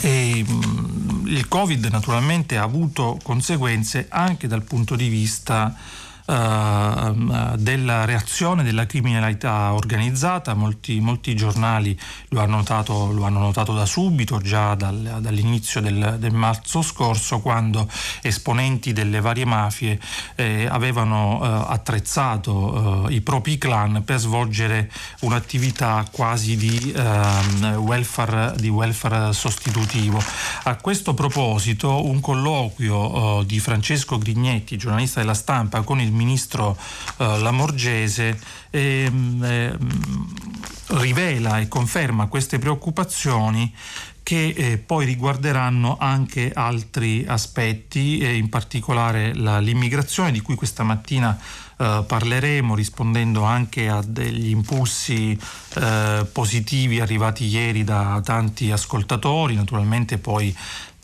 E, 0.00 0.44
mh, 0.46 0.52
mm, 0.52 1.26
il 1.26 1.48
Covid 1.48 1.84
naturalmente 1.86 2.56
ha 2.56 2.62
avuto 2.62 3.18
conseguenze 3.22 4.06
anche 4.08 4.46
dal 4.46 4.62
punto 4.62 4.96
di 4.96 5.08
vista 5.08 5.74
della 6.26 8.04
reazione 8.04 8.64
della 8.64 8.86
criminalità 8.86 9.72
organizzata. 9.72 10.54
Molti, 10.54 10.98
molti 11.00 11.36
giornali 11.36 11.98
lo 12.30 12.40
hanno, 12.40 12.56
notato, 12.56 13.12
lo 13.12 13.24
hanno, 13.24 13.38
notato, 13.38 13.74
da 13.74 13.86
subito, 13.86 14.38
già 14.38 14.74
dal, 14.74 15.18
dall'inizio 15.20 15.80
del, 15.80 16.16
del, 16.18 16.32
marzo 16.32 16.82
scorso, 16.82 17.40
quando 17.40 17.88
esponenti 18.22 18.92
delle 18.92 19.20
varie 19.20 19.44
mafie 19.44 20.00
eh, 20.34 20.66
avevano 20.68 21.38
uh, 21.38 21.70
attrezzato 21.70 22.52
uh, 22.52 23.10
i 23.10 23.20
propri 23.20 23.56
clan 23.58 24.02
per 24.04 24.18
svolgere 24.18 24.90
un'attività 25.20 26.04
quasi 26.10 26.56
di, 26.56 26.92
ehm, 26.94 27.76
welfare, 27.76 28.54
di 28.56 28.68
welfare 28.68 29.32
sostitutivo. 29.32 30.20
A 30.64 30.76
questo 30.76 31.14
proposito 31.14 32.04
un 32.04 32.20
colloquio 32.20 33.42
di 33.44 33.60
Francesco 33.60 34.18
Grignetti, 34.18 34.76
giornalista 34.76 35.20
della 35.20 35.34
stampa, 35.34 35.82
con 35.82 36.00
il 36.00 36.12
ministro 36.16 36.76
eh, 37.18 37.38
Lamorgese 37.38 38.38
eh, 38.70 39.10
eh, 39.42 39.76
rivela 40.88 41.58
e 41.58 41.68
conferma 41.68 42.26
queste 42.26 42.58
preoccupazioni 42.58 43.72
che 44.26 44.48
eh, 44.56 44.78
poi 44.78 45.06
riguarderanno 45.06 45.98
anche 46.00 46.50
altri 46.52 47.24
aspetti, 47.28 48.18
eh, 48.18 48.34
in 48.34 48.48
particolare 48.48 49.32
la, 49.36 49.60
l'immigrazione 49.60 50.32
di 50.32 50.40
cui 50.40 50.56
questa 50.56 50.82
mattina 50.82 51.38
eh, 51.78 52.04
parleremo 52.04 52.74
rispondendo 52.74 53.44
anche 53.44 53.88
a 53.88 54.02
degli 54.04 54.48
impulsi 54.48 55.38
eh, 55.74 56.26
positivi 56.32 56.98
arrivati 56.98 57.44
ieri 57.44 57.84
da 57.84 58.20
tanti 58.24 58.72
ascoltatori, 58.72 59.54
naturalmente 59.54 60.18
poi 60.18 60.52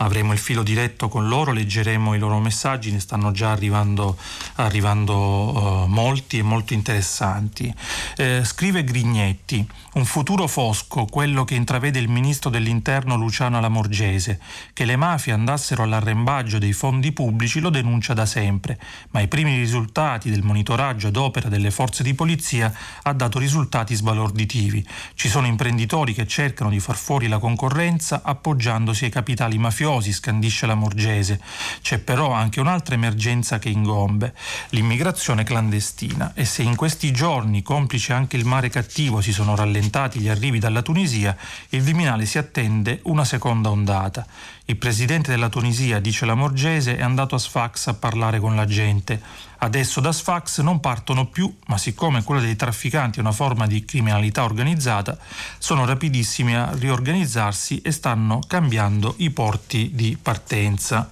avremo 0.02 0.32
il 0.32 0.38
filo 0.38 0.62
diretto 0.62 1.08
con 1.08 1.28
loro, 1.28 1.52
leggeremo 1.52 2.14
i 2.14 2.18
loro 2.18 2.38
messaggi, 2.40 2.90
ne 2.90 3.00
stanno 3.00 3.30
già 3.30 3.52
arrivando, 3.52 4.16
arrivando 4.56 5.14
uh, 5.14 5.86
molti 5.86 6.38
e 6.38 6.42
molto 6.42 6.74
interessanti. 6.74 7.72
Eh, 8.16 8.42
scrive 8.44 8.84
Grignetti, 8.84 9.66
un 9.94 10.04
futuro 10.04 10.46
fosco, 10.46 11.04
quello 11.04 11.44
che 11.44 11.54
intravede 11.54 11.98
il 11.98 12.08
ministro 12.08 12.50
dell'interno 12.50 13.16
Luciano 13.16 13.60
Lamorgese, 13.60 14.40
che 14.72 14.84
le 14.84 14.96
mafie 14.96 15.32
andassero 15.32 15.84
all'arrembaggio 15.84 16.58
dei 16.58 16.72
fondi 16.72 17.12
pubblici 17.12 17.60
lo 17.60 17.70
denuncia 17.70 18.12
da 18.12 18.26
sempre, 18.26 18.78
ma 19.10 19.20
i 19.20 19.28
primi 19.28 19.56
risultati 19.56 20.30
del 20.30 20.42
monitoraggio 20.42 21.08
ad 21.08 21.16
opera 21.16 21.48
delle 21.48 21.70
forze 21.70 22.02
di 22.02 22.14
polizia 22.14 22.72
ha 23.02 23.12
dato 23.12 23.38
risultati 23.38 23.94
sbalorditivi. 23.94 24.84
Ci 25.14 25.28
sono 25.28 25.46
imprenditori 25.46 26.12
che 26.12 26.26
cercano 26.26 26.70
di 26.70 26.80
far 26.80 26.96
fuori 26.96 27.28
la 27.28 27.38
concorrenza 27.38 28.22
appoggiandosi 28.24 29.04
ai 29.04 29.10
capitali 29.10 29.58
mafiosi 29.58 29.90
mafiosi, 29.92 30.12
scandisce 30.12 30.66
la 30.66 30.74
Morgese. 30.74 31.40
C'è 31.82 31.98
però 31.98 32.32
anche 32.32 32.60
un'altra 32.60 32.94
emergenza 32.94 33.58
che 33.58 33.68
ingombe, 33.68 34.34
l'immigrazione 34.70 35.44
clandestina 35.44 36.32
e 36.34 36.44
se 36.44 36.62
in 36.62 36.76
questi 36.76 37.12
giorni, 37.12 37.62
complice 37.62 38.12
anche 38.12 38.36
il 38.36 38.44
mare 38.44 38.70
cattivo, 38.70 39.20
si 39.20 39.32
sono 39.32 39.54
rallentati 39.54 40.20
gli 40.20 40.28
arrivi 40.28 40.58
dalla 40.58 40.82
Tunisia, 40.82 41.36
il 41.70 41.82
Viminale 41.82 42.24
si 42.24 42.38
attende 42.38 43.00
una 43.04 43.24
seconda 43.24 43.70
ondata. 43.70 44.26
Il 44.64 44.76
presidente 44.76 45.30
della 45.30 45.48
Tunisia, 45.48 45.98
dice 46.00 46.24
la 46.24 46.34
Morgese, 46.34 46.96
è 46.96 47.02
andato 47.02 47.34
a 47.34 47.38
Sfax 47.38 47.88
a 47.88 47.94
parlare 47.94 48.38
con 48.38 48.54
la 48.54 48.64
gente. 48.64 49.20
Adesso 49.62 50.00
da 50.00 50.10
Sfax 50.10 50.60
non 50.60 50.80
partono 50.80 51.26
più, 51.26 51.54
ma 51.66 51.78
siccome 51.78 52.24
quella 52.24 52.40
dei 52.40 52.56
trafficanti 52.56 53.18
è 53.18 53.20
una 53.20 53.30
forma 53.30 53.68
di 53.68 53.84
criminalità 53.84 54.42
organizzata, 54.42 55.16
sono 55.58 55.84
rapidissimi 55.84 56.56
a 56.56 56.72
riorganizzarsi 56.72 57.80
e 57.80 57.92
stanno 57.92 58.40
cambiando 58.44 59.14
i 59.18 59.30
porti 59.30 59.92
di 59.94 60.18
partenza. 60.20 61.08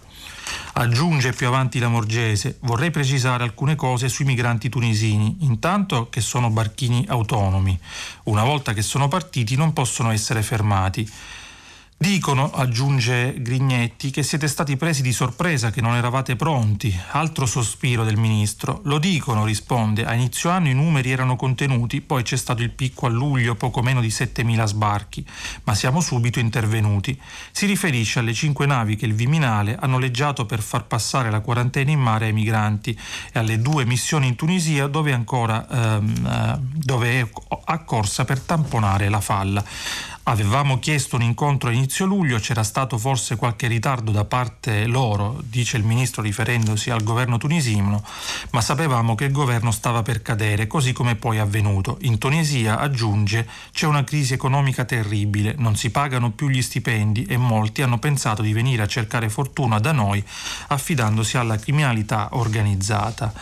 Aggiunge 0.72 1.32
più 1.32 1.46
avanti 1.46 1.78
la 1.78 1.86
Morgese, 1.86 2.56
vorrei 2.62 2.90
precisare 2.90 3.44
alcune 3.44 3.76
cose 3.76 4.08
sui 4.08 4.24
migranti 4.24 4.68
tunisini, 4.68 5.36
intanto 5.42 6.08
che 6.10 6.20
sono 6.20 6.50
barchini 6.50 7.04
autonomi. 7.08 7.78
Una 8.24 8.42
volta 8.42 8.72
che 8.72 8.82
sono 8.82 9.06
partiti 9.06 9.54
non 9.54 9.72
possono 9.72 10.10
essere 10.10 10.42
fermati. 10.42 11.08
Dicono, 12.02 12.50
aggiunge 12.50 13.34
Grignetti, 13.42 14.08
che 14.08 14.22
siete 14.22 14.48
stati 14.48 14.78
presi 14.78 15.02
di 15.02 15.12
sorpresa, 15.12 15.70
che 15.70 15.82
non 15.82 15.96
eravate 15.96 16.34
pronti. 16.34 16.98
Altro 17.10 17.44
sospiro 17.44 18.04
del 18.04 18.16
ministro. 18.16 18.80
Lo 18.84 18.98
dicono, 18.98 19.44
risponde. 19.44 20.06
A 20.06 20.14
inizio 20.14 20.48
anno 20.48 20.70
i 20.70 20.74
numeri 20.74 21.10
erano 21.10 21.36
contenuti, 21.36 22.00
poi 22.00 22.22
c'è 22.22 22.38
stato 22.38 22.62
il 22.62 22.70
picco 22.70 23.04
a 23.04 23.10
luglio, 23.10 23.54
poco 23.54 23.82
meno 23.82 24.00
di 24.00 24.08
7.000 24.08 24.64
sbarchi, 24.64 25.26
ma 25.64 25.74
siamo 25.74 26.00
subito 26.00 26.38
intervenuti. 26.38 27.20
Si 27.50 27.66
riferisce 27.66 28.20
alle 28.20 28.32
cinque 28.32 28.64
navi 28.64 28.96
che 28.96 29.04
il 29.04 29.12
Viminale 29.12 29.76
ha 29.78 29.86
noleggiato 29.86 30.46
per 30.46 30.62
far 30.62 30.86
passare 30.86 31.30
la 31.30 31.40
quarantena 31.40 31.90
in 31.90 32.00
mare 32.00 32.24
ai 32.28 32.32
migranti 32.32 32.98
e 33.30 33.38
alle 33.38 33.60
due 33.60 33.84
missioni 33.84 34.26
in 34.26 34.36
Tunisia 34.36 34.86
dove, 34.86 35.12
ancora, 35.12 35.68
ehm, 35.68 36.26
eh, 36.26 36.58
dove 36.82 37.20
è 37.20 37.28
accorsa 37.66 38.24
per 38.24 38.40
tamponare 38.40 39.10
la 39.10 39.20
falla. 39.20 39.62
Avevamo 40.30 40.78
chiesto 40.78 41.16
un 41.16 41.22
incontro 41.22 41.70
a 41.70 41.72
inizio 41.72 42.06
luglio, 42.06 42.38
c'era 42.38 42.62
stato 42.62 42.96
forse 42.98 43.34
qualche 43.34 43.66
ritardo 43.66 44.12
da 44.12 44.24
parte 44.24 44.86
loro, 44.86 45.40
dice 45.42 45.76
il 45.76 45.82
ministro 45.82 46.22
riferendosi 46.22 46.88
al 46.90 47.02
governo 47.02 47.36
tunisino, 47.36 48.04
ma 48.50 48.60
sapevamo 48.60 49.16
che 49.16 49.24
il 49.24 49.32
governo 49.32 49.72
stava 49.72 50.02
per 50.02 50.22
cadere, 50.22 50.68
così 50.68 50.92
come 50.92 51.16
poi 51.16 51.38
è 51.38 51.40
avvenuto. 51.40 51.98
In 52.02 52.18
Tunisia, 52.18 52.78
aggiunge, 52.78 53.44
c'è 53.72 53.88
una 53.88 54.04
crisi 54.04 54.32
economica 54.32 54.84
terribile, 54.84 55.56
non 55.58 55.74
si 55.74 55.90
pagano 55.90 56.30
più 56.30 56.48
gli 56.48 56.62
stipendi 56.62 57.24
e 57.24 57.36
molti 57.36 57.82
hanno 57.82 57.98
pensato 57.98 58.40
di 58.40 58.52
venire 58.52 58.84
a 58.84 58.86
cercare 58.86 59.28
fortuna 59.28 59.80
da 59.80 59.90
noi 59.90 60.24
affidandosi 60.68 61.38
alla 61.38 61.56
criminalità 61.56 62.28
organizzata. 62.34 63.32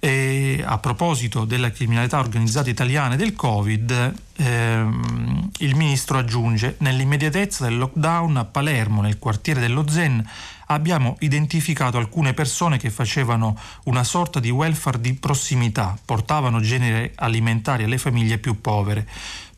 E 0.00 0.62
a 0.64 0.78
proposito 0.78 1.44
della 1.44 1.72
criminalità 1.72 2.20
organizzata 2.20 2.70
italiana 2.70 3.14
e 3.14 3.16
del 3.16 3.34
Covid, 3.34 4.14
ehm, 4.36 5.50
il 5.58 5.74
ministro 5.74 6.18
aggiunge: 6.18 6.76
Nell'immediatezza 6.78 7.64
del 7.64 7.78
lockdown 7.78 8.36
a 8.36 8.44
Palermo, 8.44 9.00
nel 9.02 9.18
quartiere 9.18 9.58
dello 9.58 9.88
Zen, 9.88 10.24
abbiamo 10.66 11.16
identificato 11.20 11.98
alcune 11.98 12.32
persone 12.32 12.78
che 12.78 12.90
facevano 12.90 13.58
una 13.84 14.04
sorta 14.04 14.38
di 14.38 14.50
welfare 14.50 15.00
di 15.00 15.14
prossimità, 15.14 15.98
portavano 16.04 16.60
generi 16.60 17.10
alimentari 17.16 17.82
alle 17.82 17.98
famiglie 17.98 18.38
più 18.38 18.60
povere. 18.60 19.08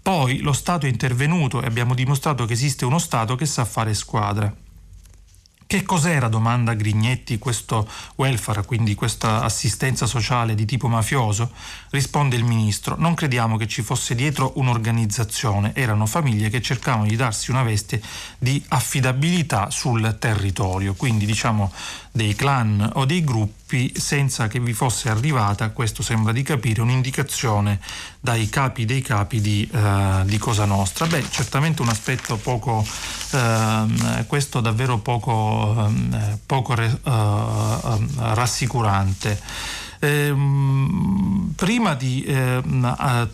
Poi 0.01 0.39
lo 0.39 0.55
Stato 0.55 0.87
è 0.87 0.89
intervenuto 0.89 1.61
e 1.61 1.67
abbiamo 1.67 1.93
dimostrato 1.93 2.47
che 2.47 2.55
esiste 2.55 2.87
uno 2.87 2.99
Stato 2.99 3.37
che 3.37 3.45
sa 3.45 3.67
fare 3.67 3.93
squadra. 3.93 4.51
Che 5.71 5.85
cos'era, 5.85 6.27
domanda 6.27 6.75
Grignetti, 6.75 7.39
questo 7.39 7.89
welfare, 8.17 8.65
quindi 8.65 8.97
questa 8.97 9.43
assistenza 9.43 10.05
sociale 10.05 10.57
di 10.57 10.65
tipo 10.65 10.89
mafioso? 10.89 11.53
Risponde 11.91 12.35
il 12.35 12.43
ministro, 12.43 12.97
non 12.99 13.15
crediamo 13.15 13.57
che 13.57 13.69
ci 13.69 13.83
fosse 13.83 14.17
dietro 14.17 14.55
un'organizzazione, 14.57 15.71
erano 15.77 16.07
famiglie 16.07 16.51
che 16.51 16.61
cercavano 16.61 17.07
di 17.07 17.15
darsi 17.15 17.53
una 17.53 17.63
veste 17.63 18.03
di 18.37 18.61
affidabilità 18.67 19.71
sul 19.71 20.17
territorio, 20.19 20.95
quindi 20.95 21.25
diciamo 21.25 21.71
dei 22.13 22.35
clan 22.35 22.91
o 22.95 23.05
dei 23.05 23.23
gruppi 23.23 23.93
senza 23.97 24.49
che 24.49 24.59
vi 24.59 24.73
fosse 24.73 25.09
arrivata, 25.09 25.71
questo 25.71 26.03
sembra 26.03 26.33
di 26.33 26.43
capire, 26.43 26.81
un'indicazione 26.81 27.79
dai 28.19 28.49
capi 28.49 28.85
dei 28.85 29.01
capi 29.01 29.41
di, 29.41 29.69
uh, 29.73 30.25
di 30.25 30.37
Cosa 30.39 30.65
Nostra. 30.65 31.07
Beh, 31.07 31.25
certamente 31.31 31.83
un 31.83 31.89
aspetto 31.89 32.37
poco, 32.37 32.85
uh, 33.33 34.27
questo 34.27 34.61
davvero 34.61 34.99
poco, 34.99 35.75
uh, 35.77 36.39
poco 36.47 36.75
rassicurante. 38.17 39.79
Eh, 40.03 40.35
prima 41.57 41.93
di 41.93 42.25
eh, 42.25 42.63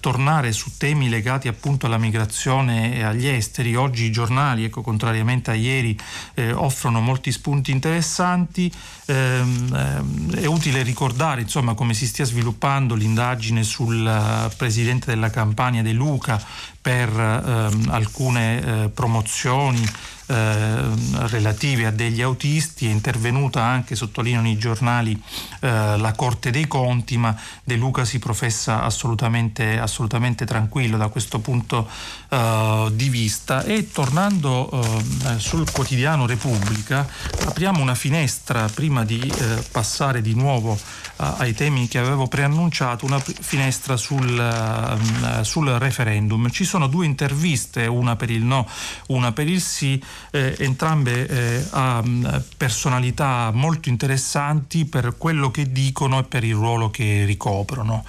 tornare 0.01 0.51
su 0.51 0.77
temi 0.77 1.09
legati 1.09 1.47
appunto 1.47 1.87
alla 1.87 1.97
migrazione 1.97 2.97
e 2.97 3.05
agli 3.05 3.29
esteri, 3.29 3.77
oggi 3.77 4.05
i 4.05 4.11
giornali, 4.11 4.65
ecco, 4.65 4.83
contrariamente 4.83 5.53
a 5.53 5.55
ieri, 5.55 5.97
eh, 6.35 6.51
offrono 6.51 7.01
molti 7.01 7.31
spunti 7.31 7.71
interessanti. 7.71 8.71
Ehm, 9.07 10.35
è 10.35 10.47
utile 10.47 10.83
ricordare 10.83 11.43
insomma, 11.43 11.75
come 11.75 11.95
si 11.95 12.07
stia 12.09 12.25
sviluppando 12.25 12.97
l'indagine 12.97 13.63
sul 13.63 14.05
eh, 14.05 14.53
presidente 14.57 15.07
della 15.07 15.31
campagna 15.31 15.83
De 15.83 15.93
Luca 15.93 16.43
per 16.87 17.09
ehm, 17.19 17.89
alcune 17.91 18.85
eh, 18.85 18.89
promozioni 18.91 19.85
eh, 20.29 20.81
relative 21.29 21.87
a 21.87 21.91
degli 21.93 22.21
autisti, 22.21 22.87
è 22.87 22.91
intervenuta 22.91 23.63
anche, 23.63 23.95
sottolineano 23.95 24.49
i 24.49 24.59
giornali, 24.59 25.13
eh, 25.61 25.97
la 25.97 26.13
Corte 26.17 26.51
dei 26.51 26.67
Conti, 26.67 27.17
ma 27.17 27.35
De 27.63 27.77
Luca 27.77 28.05
si 28.05 28.19
professa 28.19 28.83
assolutamente, 28.83 29.79
assolutamente 29.79 30.45
tranquillo 30.45 30.97
da 30.97 31.09
questo 31.09 31.39
punto 31.39 31.89
eh, 32.29 32.91
di 32.93 33.09
vista. 33.09 33.63
E 33.63 33.91
tornando 33.93 34.69
eh, 34.71 35.39
sul 35.39 35.71
quotidiano 35.71 36.27
Repubblica, 36.27 37.07
apriamo 37.47 37.81
una 37.81 37.95
finestra 37.95 38.69
prima 38.73 39.05
di 39.05 39.21
eh, 39.21 39.65
passare 39.71 40.23
di 40.23 40.35
nuovo 40.35 40.77
ai 41.19 41.55
temi 41.55 41.89
che 41.89 41.97
avevo 41.99 42.27
preannunciato, 42.27 43.07
una 43.07 43.19
finestra 43.19 43.97
sul, 43.97 45.41
sul 45.41 45.67
referendum. 45.71 46.51
Ci 46.51 46.67
sono 46.67 46.76
due 46.87 47.07
interviste, 47.07 47.87
una 47.87 48.17
per 48.17 48.29
il 48.29 48.45
no, 48.45 48.69
una 49.07 49.33
per 49.33 49.49
il 49.49 49.63
sì, 49.63 50.03
eh, 50.33 50.55
entrambe 50.59 51.27
eh, 51.27 51.67
a 51.71 52.03
mm, 52.07 52.27
personalità 52.59 53.51
molto 53.53 53.89
interessanti 53.89 54.85
per 54.85 55.15
quello 55.17 55.51
che 55.51 55.73
dicono 55.73 56.19
e 56.19 56.25
per 56.25 56.45
il 56.45 56.55
ruolo 56.55 56.91
che 56.91 57.25
ricoprono. 57.25 58.05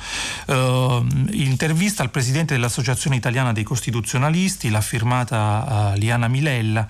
Uh, 0.47 1.05
intervista 1.31 2.03
al 2.03 2.09
presidente 2.09 2.53
dell'Associazione 2.53 3.15
Italiana 3.15 3.53
dei 3.53 3.63
Costituzionalisti, 3.63 4.69
l'ha 4.69 4.81
firmata 4.81 5.93
uh, 5.93 5.97
Liana 5.97 6.27
Milella. 6.27 6.87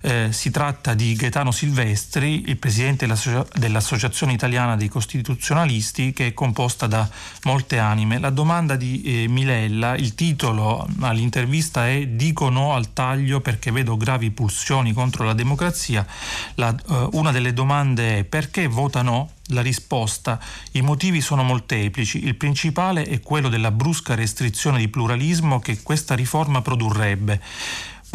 Eh, 0.00 0.28
si 0.30 0.50
tratta 0.50 0.94
di 0.94 1.14
Gaetano 1.14 1.50
Silvestri, 1.50 2.44
il 2.48 2.56
presidente 2.56 3.06
dell'Associazione 3.54 4.32
Italiana 4.32 4.76
dei 4.76 4.88
Costituzionalisti, 4.88 6.12
che 6.12 6.28
è 6.28 6.34
composta 6.34 6.86
da 6.86 7.08
molte 7.44 7.78
anime. 7.78 8.18
La 8.18 8.30
domanda 8.30 8.76
di 8.76 9.02
eh, 9.02 9.28
Milella, 9.28 9.96
il 9.96 10.14
titolo 10.14 10.88
all'intervista 11.00 11.88
è 11.88 12.06
Dico 12.06 12.48
no 12.48 12.74
al 12.74 12.92
taglio 12.92 13.40
perché 13.40 13.72
vedo 13.72 13.96
gravi 13.96 14.30
pulsioni 14.30 14.92
contro 14.92 15.24
la 15.24 15.34
democrazia. 15.34 16.06
La, 16.54 16.74
eh, 16.74 17.08
una 17.12 17.32
delle 17.32 17.52
domande 17.52 18.18
è 18.18 18.24
perché 18.24 18.68
vota 18.68 19.02
no? 19.02 19.30
La 19.52 19.62
risposta, 19.62 20.38
i 20.72 20.82
motivi 20.82 21.22
sono 21.22 21.42
molteplici, 21.42 22.22
il 22.26 22.34
principale 22.34 23.04
è 23.04 23.20
quello 23.20 23.48
della 23.48 23.70
brusca 23.70 24.14
restrizione 24.14 24.78
di 24.78 24.88
pluralismo 24.88 25.58
che 25.58 25.80
questa 25.82 26.14
riforma 26.14 26.60
produrrebbe 26.60 27.40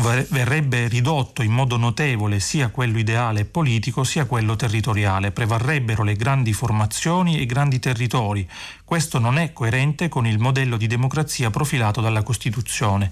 verrebbe 0.04 0.90
ridotto 0.90 1.44
in 1.44 1.52
modo 1.52 1.78
notevole 1.78 2.42
sia 2.42 2.68
quello 2.68 2.98
ideale 2.98 3.42
e 3.42 3.46
politico 3.46 4.04
sia 4.04 4.26
quello 4.26 4.58
territoriale, 4.58 5.32
prevarrebbero 5.32 6.04
le 6.04 6.16
grandi 6.16 6.52
formazioni 6.52 7.38
e 7.38 7.42
i 7.42 7.46
grandi 7.46 7.80
territori. 7.80 8.48
Questo 8.84 9.18
non 9.18 9.38
è 9.38 9.54
coerente 9.54 10.10
con 10.10 10.28
il 10.28 10.40
modello 10.40 10.76
di 10.76 10.88
democrazia 10.88 11.50
profilato 11.50 12.02
dalla 12.02 12.22
Costituzione. 12.22 13.12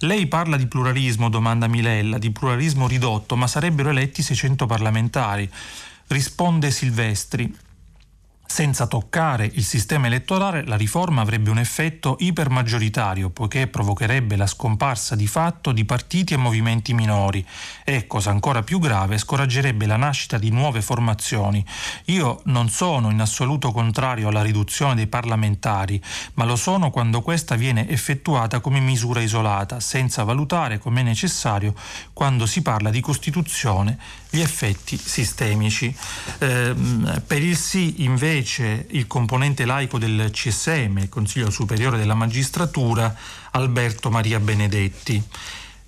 Lei 0.00 0.26
parla 0.26 0.58
di 0.58 0.66
pluralismo, 0.66 1.30
domanda 1.30 1.68
Milella, 1.68 2.18
di 2.18 2.30
pluralismo 2.30 2.86
ridotto, 2.86 3.34
ma 3.34 3.46
sarebbero 3.46 3.88
eletti 3.88 4.22
600 4.22 4.66
parlamentari. 4.66 5.50
Risponde 6.08 6.70
Silvestri, 6.70 7.52
senza 8.46 8.86
toccare 8.86 9.50
il 9.54 9.64
sistema 9.64 10.06
elettorale, 10.06 10.64
la 10.64 10.76
riforma 10.76 11.20
avrebbe 11.20 11.50
un 11.50 11.58
effetto 11.58 12.16
ipermaggioritario, 12.20 13.30
poiché 13.30 13.66
provocherebbe 13.66 14.36
la 14.36 14.46
scomparsa 14.46 15.14
di 15.14 15.26
fatto 15.26 15.72
di 15.72 15.84
partiti 15.84 16.34
e 16.34 16.38
movimenti 16.38 16.94
minori 16.94 17.44
e, 17.84 18.06
cosa 18.06 18.30
ancora 18.30 18.62
più 18.62 18.78
grave, 18.78 19.18
scoraggerebbe 19.18 19.86
la 19.86 19.96
nascita 19.96 20.38
di 20.38 20.50
nuove 20.50 20.80
formazioni. 20.80 21.64
Io 22.06 22.40
non 22.44 22.68
sono 22.68 23.10
in 23.10 23.20
assoluto 23.20 23.72
contrario 23.72 24.28
alla 24.28 24.42
riduzione 24.42 24.94
dei 24.94 25.06
parlamentari, 25.06 26.02
ma 26.34 26.44
lo 26.44 26.56
sono 26.56 26.90
quando 26.90 27.20
questa 27.20 27.56
viene 27.56 27.88
effettuata 27.88 28.60
come 28.60 28.80
misura 28.80 29.20
isolata, 29.20 29.80
senza 29.80 30.24
valutare 30.24 30.78
come 30.78 31.02
necessario 31.02 31.74
quando 32.12 32.46
si 32.46 32.62
parla 32.62 32.90
di 32.90 33.00
Costituzione 33.00 33.98
gli 34.36 34.40
effetti 34.40 34.98
sistemici. 34.98 35.94
Eh, 36.38 36.74
per 37.26 37.42
il 37.42 37.56
sì 37.56 38.04
invece 38.04 38.86
il 38.90 39.06
componente 39.06 39.64
laico 39.64 39.98
del 39.98 40.28
CSM, 40.30 40.98
il 40.98 41.08
Consiglio 41.08 41.50
Superiore 41.50 41.96
della 41.96 42.14
Magistratura, 42.14 43.14
Alberto 43.52 44.10
Maria 44.10 44.38
Benedetti. 44.38 45.22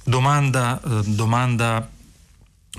Domanda, 0.02 0.80
eh, 0.80 1.02
domanda 1.04 1.90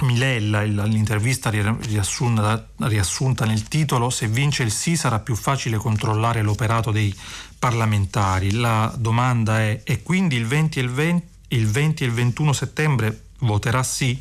Milella, 0.02 0.64
l'intervista 0.64 1.50
riassunta, 1.50 3.46
nel 3.46 3.68
titolo, 3.68 4.10
se 4.10 4.28
vince 4.28 4.64
il 4.64 4.72
sì 4.72 4.96
sarà 4.96 5.20
più 5.20 5.36
facile 5.36 5.78
controllare 5.78 6.42
l'operato 6.42 6.90
dei 6.90 7.14
parlamentari. 7.60 8.54
La 8.54 8.92
domanda 8.98 9.60
è, 9.60 9.82
e 9.84 10.02
quindi 10.02 10.36
il 10.36 10.48
20 10.48 10.80
e 10.80 10.82
il, 10.82 10.90
20, 10.90 11.28
il, 11.50 11.68
20 11.68 12.04
e 12.04 12.08
il 12.08 12.14
21 12.14 12.54
settembre 12.54 13.26
voterà 13.40 13.84
sì? 13.84 14.20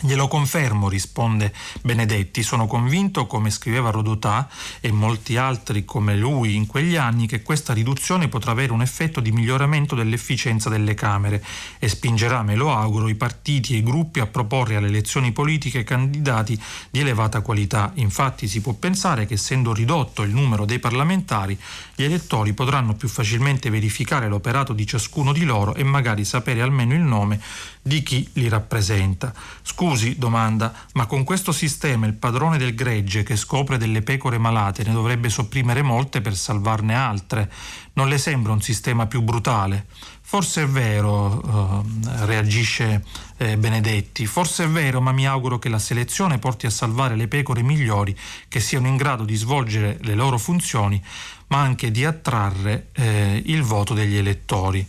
Glielo 0.00 0.28
confermo, 0.28 0.88
risponde 0.88 1.52
Benedetti. 1.82 2.44
Sono 2.44 2.68
convinto, 2.68 3.26
come 3.26 3.50
scriveva 3.50 3.90
Rodotà 3.90 4.48
e 4.78 4.92
molti 4.92 5.36
altri 5.36 5.84
come 5.84 6.16
lui 6.16 6.54
in 6.54 6.66
quegli 6.66 6.94
anni, 6.94 7.26
che 7.26 7.42
questa 7.42 7.72
riduzione 7.72 8.28
potrà 8.28 8.52
avere 8.52 8.70
un 8.70 8.80
effetto 8.80 9.18
di 9.18 9.32
miglioramento 9.32 9.96
dell'efficienza 9.96 10.68
delle 10.68 10.94
Camere 10.94 11.44
e 11.80 11.88
spingerà, 11.88 12.44
me 12.44 12.54
lo 12.54 12.72
auguro, 12.72 13.08
i 13.08 13.16
partiti 13.16 13.74
e 13.74 13.78
i 13.78 13.82
gruppi 13.82 14.20
a 14.20 14.28
proporre 14.28 14.76
alle 14.76 14.86
elezioni 14.86 15.32
politiche 15.32 15.82
candidati 15.82 16.56
di 16.90 17.00
elevata 17.00 17.40
qualità. 17.40 17.90
Infatti 17.94 18.46
si 18.46 18.60
può 18.60 18.74
pensare 18.74 19.26
che 19.26 19.34
essendo 19.34 19.72
ridotto 19.74 20.22
il 20.22 20.30
numero 20.30 20.64
dei 20.64 20.78
parlamentari, 20.78 21.58
gli 21.96 22.04
elettori 22.04 22.52
potranno 22.52 22.94
più 22.94 23.08
facilmente 23.08 23.68
verificare 23.68 24.28
l'operato 24.28 24.72
di 24.72 24.86
ciascuno 24.86 25.32
di 25.32 25.44
loro 25.44 25.74
e 25.74 25.82
magari 25.82 26.24
sapere 26.24 26.62
almeno 26.62 26.94
il 26.94 27.00
nome 27.00 27.40
di 27.88 28.04
chi 28.04 28.28
li 28.34 28.48
rappresenta. 28.48 29.34
Scusi, 29.62 30.16
domanda, 30.16 30.72
ma 30.92 31.06
con 31.06 31.24
questo 31.24 31.50
sistema 31.50 32.06
il 32.06 32.14
padrone 32.14 32.58
del 32.58 32.76
gregge 32.76 33.24
che 33.24 33.34
scopre 33.34 33.78
delle 33.78 34.02
pecore 34.02 34.38
malate 34.38 34.84
ne 34.84 34.92
dovrebbe 34.92 35.28
sopprimere 35.28 35.82
molte 35.82 36.20
per 36.20 36.36
salvarne 36.36 36.94
altre. 36.94 37.50
Non 37.94 38.08
le 38.08 38.18
sembra 38.18 38.52
un 38.52 38.62
sistema 38.62 39.06
più 39.06 39.22
brutale? 39.22 39.86
Forse 40.20 40.64
è 40.64 40.66
vero, 40.66 41.82
eh, 41.82 42.26
reagisce 42.26 43.02
eh, 43.38 43.56
Benedetti, 43.56 44.26
forse 44.26 44.64
è 44.64 44.68
vero, 44.68 45.00
ma 45.00 45.10
mi 45.10 45.26
auguro 45.26 45.58
che 45.58 45.70
la 45.70 45.78
selezione 45.78 46.38
porti 46.38 46.66
a 46.66 46.70
salvare 46.70 47.16
le 47.16 47.28
pecore 47.28 47.62
migliori 47.62 48.14
che 48.46 48.60
siano 48.60 48.88
in 48.88 48.96
grado 48.96 49.24
di 49.24 49.34
svolgere 49.36 49.96
le 50.02 50.14
loro 50.14 50.36
funzioni, 50.36 51.02
ma 51.46 51.60
anche 51.60 51.90
di 51.90 52.04
attrarre 52.04 52.88
eh, 52.92 53.42
il 53.46 53.62
voto 53.62 53.94
degli 53.94 54.16
elettori. 54.16 54.86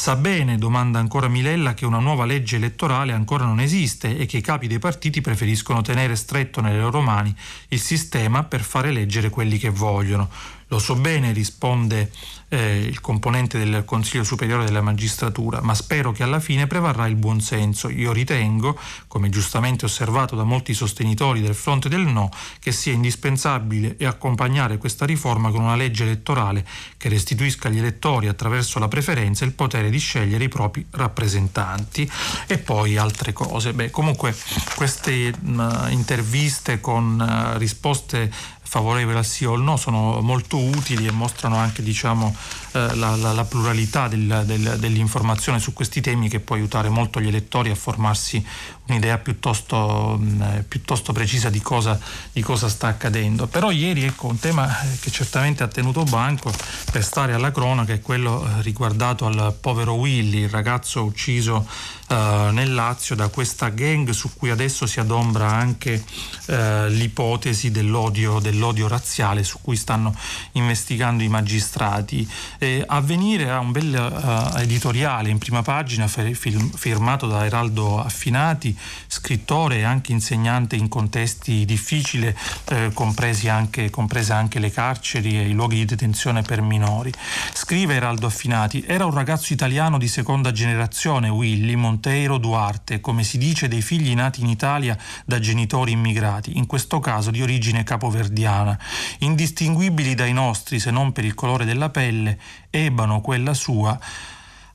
Sa 0.00 0.16
bene, 0.16 0.56
domanda 0.56 0.98
ancora 0.98 1.28
Milella, 1.28 1.74
che 1.74 1.84
una 1.84 1.98
nuova 1.98 2.24
legge 2.24 2.56
elettorale 2.56 3.12
ancora 3.12 3.44
non 3.44 3.60
esiste 3.60 4.16
e 4.16 4.24
che 4.24 4.38
i 4.38 4.40
capi 4.40 4.66
dei 4.66 4.78
partiti 4.78 5.20
preferiscono 5.20 5.82
tenere 5.82 6.16
stretto 6.16 6.62
nelle 6.62 6.80
loro 6.80 7.02
mani 7.02 7.36
il 7.68 7.80
sistema 7.80 8.44
per 8.44 8.62
fare 8.62 8.88
eleggere 8.88 9.28
quelli 9.28 9.58
che 9.58 9.68
vogliono. 9.68 10.30
Lo 10.68 10.78
so 10.78 10.94
bene, 10.94 11.32
risponde 11.32 12.10
eh, 12.50 12.78
il 12.78 13.00
componente 13.00 13.58
del 13.58 13.84
Consiglio 13.84 14.24
Superiore 14.24 14.64
della 14.64 14.82
Magistratura, 14.82 15.60
ma 15.62 15.74
spero 15.74 16.12
che 16.12 16.22
alla 16.22 16.40
fine 16.40 16.66
prevarrà 16.66 17.06
il 17.06 17.14
buonsenso. 17.14 17.88
Io 17.88 18.12
ritengo, 18.12 18.78
come 19.06 19.30
giustamente 19.30 19.84
osservato 19.84 20.36
da 20.36 20.44
molti 20.44 20.74
sostenitori 20.74 21.40
del 21.40 21.54
fronte 21.54 21.88
del 21.88 22.02
no, 22.02 22.30
che 22.58 22.72
sia 22.72 22.92
indispensabile 22.92 23.96
accompagnare 24.10 24.78
questa 24.78 25.06
riforma 25.06 25.50
con 25.50 25.62
una 25.62 25.76
legge 25.76 26.02
elettorale 26.02 26.66
che 26.96 27.08
restituisca 27.08 27.68
agli 27.68 27.78
elettori 27.78 28.26
attraverso 28.26 28.78
la 28.78 28.88
preferenza 28.88 29.44
il 29.44 29.52
potere 29.52 29.88
di 29.88 29.98
scegliere 29.98 30.44
i 30.44 30.48
propri 30.48 30.84
rappresentanti 30.90 32.10
e 32.46 32.58
poi 32.58 32.96
altre 32.96 33.32
cose. 33.32 33.72
Beh, 33.72 33.90
comunque 33.90 34.36
queste 34.74 35.32
uh, 35.40 35.88
interviste 35.90 36.80
con 36.80 37.54
uh, 37.54 37.58
risposte 37.58 38.30
favorevole 38.70 39.18
al 39.18 39.24
sì 39.24 39.44
o 39.44 39.54
al 39.54 39.62
no 39.62 39.76
sono 39.76 40.20
molto 40.20 40.56
utili 40.56 41.04
e 41.06 41.10
mostrano 41.10 41.56
anche 41.56 41.82
diciamo, 41.82 42.32
eh, 42.72 42.94
la, 42.94 43.16
la, 43.16 43.32
la, 43.32 43.44
pluralità 43.44 44.08
del, 44.08 44.44
del, 44.46 44.76
dell'informazione 44.78 45.58
su 45.58 45.72
questi 45.72 46.00
temi 46.00 46.28
che 46.28 46.40
può 46.40 46.56
aiutare 46.56 46.88
molto 46.88 47.20
gli 47.20 47.28
elettori 47.28 47.70
a 47.70 47.74
formarsi 47.74 48.44
un'idea 48.86 49.18
piuttosto, 49.18 50.16
mh, 50.20 50.42
eh, 50.42 50.64
piuttosto 50.66 51.12
precisa 51.12 51.50
di 51.50 51.60
cosa, 51.60 51.98
di 52.32 52.42
cosa, 52.42 52.68
sta 52.68 52.88
accadendo. 52.88 53.46
Però 53.46 53.70
ieri 53.70 54.04
ecco, 54.04 54.26
un 54.26 54.38
tema 54.38 54.82
eh, 54.82 54.98
che 55.00 55.10
certamente 55.10 55.62
ha 55.62 55.68
tenuto 55.68 56.04
banco 56.04 56.52
per 56.90 57.02
stare 57.02 57.32
alla 57.32 57.50
cronaca 57.50 57.92
è 57.92 58.00
quello 58.00 58.44
eh, 58.44 58.62
riguardato 58.62 59.26
al 59.26 59.56
povero 59.60 59.94
Willy, 59.94 60.42
il 60.42 60.48
ragazzo 60.48 61.02
ucciso 61.04 61.66
Uh, 62.10 62.50
nel 62.50 62.74
Lazio 62.74 63.14
da 63.14 63.28
questa 63.28 63.68
gang 63.68 64.10
su 64.10 64.30
cui 64.36 64.50
adesso 64.50 64.84
si 64.84 64.98
adombra 64.98 65.46
anche 65.46 66.02
uh, 66.46 66.86
l'ipotesi 66.88 67.70
dell'odio, 67.70 68.40
dell'odio, 68.40 68.88
razziale 68.88 69.44
su 69.44 69.58
cui 69.60 69.76
stanno 69.76 70.12
investigando 70.52 71.22
i 71.22 71.28
magistrati. 71.28 72.28
Eh, 72.58 72.82
Avvenire 72.84 73.48
ha 73.48 73.60
un 73.60 73.70
bel 73.70 73.94
uh, 73.94 74.58
editoriale 74.58 75.30
in 75.30 75.38
prima 75.38 75.62
pagina 75.62 76.08
firmato 76.08 77.28
da 77.28 77.46
Eraldo 77.46 78.02
Affinati, 78.02 78.76
scrittore 79.06 79.76
e 79.76 79.82
anche 79.84 80.10
insegnante 80.10 80.74
in 80.74 80.88
contesti 80.88 81.64
difficili, 81.64 82.34
eh, 82.70 82.90
compresi 82.92 83.48
anche, 83.48 83.88
anche 84.30 84.58
le 84.58 84.70
carceri 84.72 85.38
e 85.38 85.48
i 85.48 85.52
luoghi 85.52 85.76
di 85.76 85.84
detenzione 85.84 86.42
per 86.42 86.60
minori. 86.60 87.12
Scrive 87.52 87.94
Eraldo 87.94 88.26
Affinati, 88.26 88.82
era 88.84 89.04
un 89.04 89.14
ragazzo 89.14 89.52
italiano 89.52 89.96
di 89.96 90.08
seconda 90.08 90.50
generazione, 90.50 91.28
Willy, 91.28 91.76
Monteiro 92.00 92.38
Duarte, 92.38 92.98
come 93.00 93.22
si 93.22 93.36
dice 93.36 93.68
dei 93.68 93.82
figli 93.82 94.14
nati 94.14 94.40
in 94.40 94.46
Italia 94.46 94.96
da 95.26 95.38
genitori 95.38 95.92
immigrati, 95.92 96.56
in 96.56 96.64
questo 96.64 96.98
caso 96.98 97.30
di 97.30 97.42
origine 97.42 97.84
capoverdiana, 97.84 98.78
indistinguibili 99.18 100.14
dai 100.14 100.32
nostri 100.32 100.78
se 100.78 100.90
non 100.90 101.12
per 101.12 101.26
il 101.26 101.34
colore 101.34 101.66
della 101.66 101.90
pelle, 101.90 102.38
ebano 102.70 103.20
quella 103.20 103.52
sua, 103.52 104.00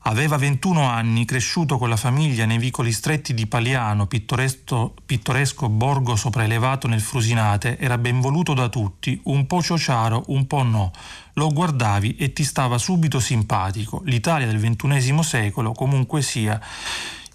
Aveva 0.08 0.36
21 0.36 0.88
anni, 0.88 1.24
cresciuto 1.24 1.78
con 1.78 1.88
la 1.88 1.96
famiglia 1.96 2.44
nei 2.44 2.58
vicoli 2.58 2.92
stretti 2.92 3.34
di 3.34 3.48
Paliano, 3.48 4.06
pittoresco, 4.06 5.68
borgo 5.68 6.14
sopraelevato 6.14 6.86
nel 6.86 7.00
Frusinate, 7.00 7.76
era 7.76 7.98
ben 7.98 8.20
voluto 8.20 8.54
da 8.54 8.68
tutti, 8.68 9.20
un 9.24 9.48
po' 9.48 9.60
ciociaro, 9.60 10.22
un 10.28 10.46
po' 10.46 10.62
no. 10.62 10.92
Lo 11.32 11.48
guardavi 11.52 12.14
e 12.14 12.32
ti 12.32 12.44
stava 12.44 12.78
subito 12.78 13.18
simpatico. 13.18 14.00
L'Italia 14.04 14.46
del 14.46 14.60
XXI 14.60 15.24
secolo, 15.24 15.72
comunque 15.72 16.22
sia, 16.22 16.60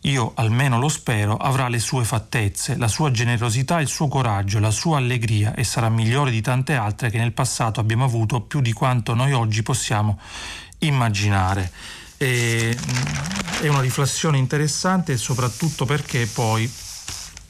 io 0.03 0.31
almeno 0.35 0.79
lo 0.79 0.87
spero, 0.87 1.35
avrà 1.35 1.67
le 1.67 1.79
sue 1.79 2.05
fattezze, 2.05 2.77
la 2.77 2.87
sua 2.87 3.11
generosità, 3.11 3.81
il 3.81 3.89
suo 3.89 4.07
coraggio, 4.07 4.59
la 4.59 4.71
sua 4.71 4.95
allegria 4.95 5.53
e 5.55 5.65
sarà 5.65 5.89
migliore 5.89 6.31
di 6.31 6.39
tante 6.39 6.75
altre 6.75 7.09
che 7.09 7.17
nel 7.17 7.33
passato 7.33 7.81
abbiamo 7.81 8.05
avuto 8.05 8.39
più 8.39 8.61
di 8.61 8.71
quanto 8.71 9.13
noi 9.13 9.33
oggi 9.33 9.61
possiamo 9.61 10.17
immaginare. 10.79 11.99
E, 12.21 12.77
è 13.61 13.67
una 13.67 13.81
riflessione 13.81 14.37
interessante 14.37 15.17
soprattutto 15.17 15.85
perché 15.85 16.27
poi 16.27 16.71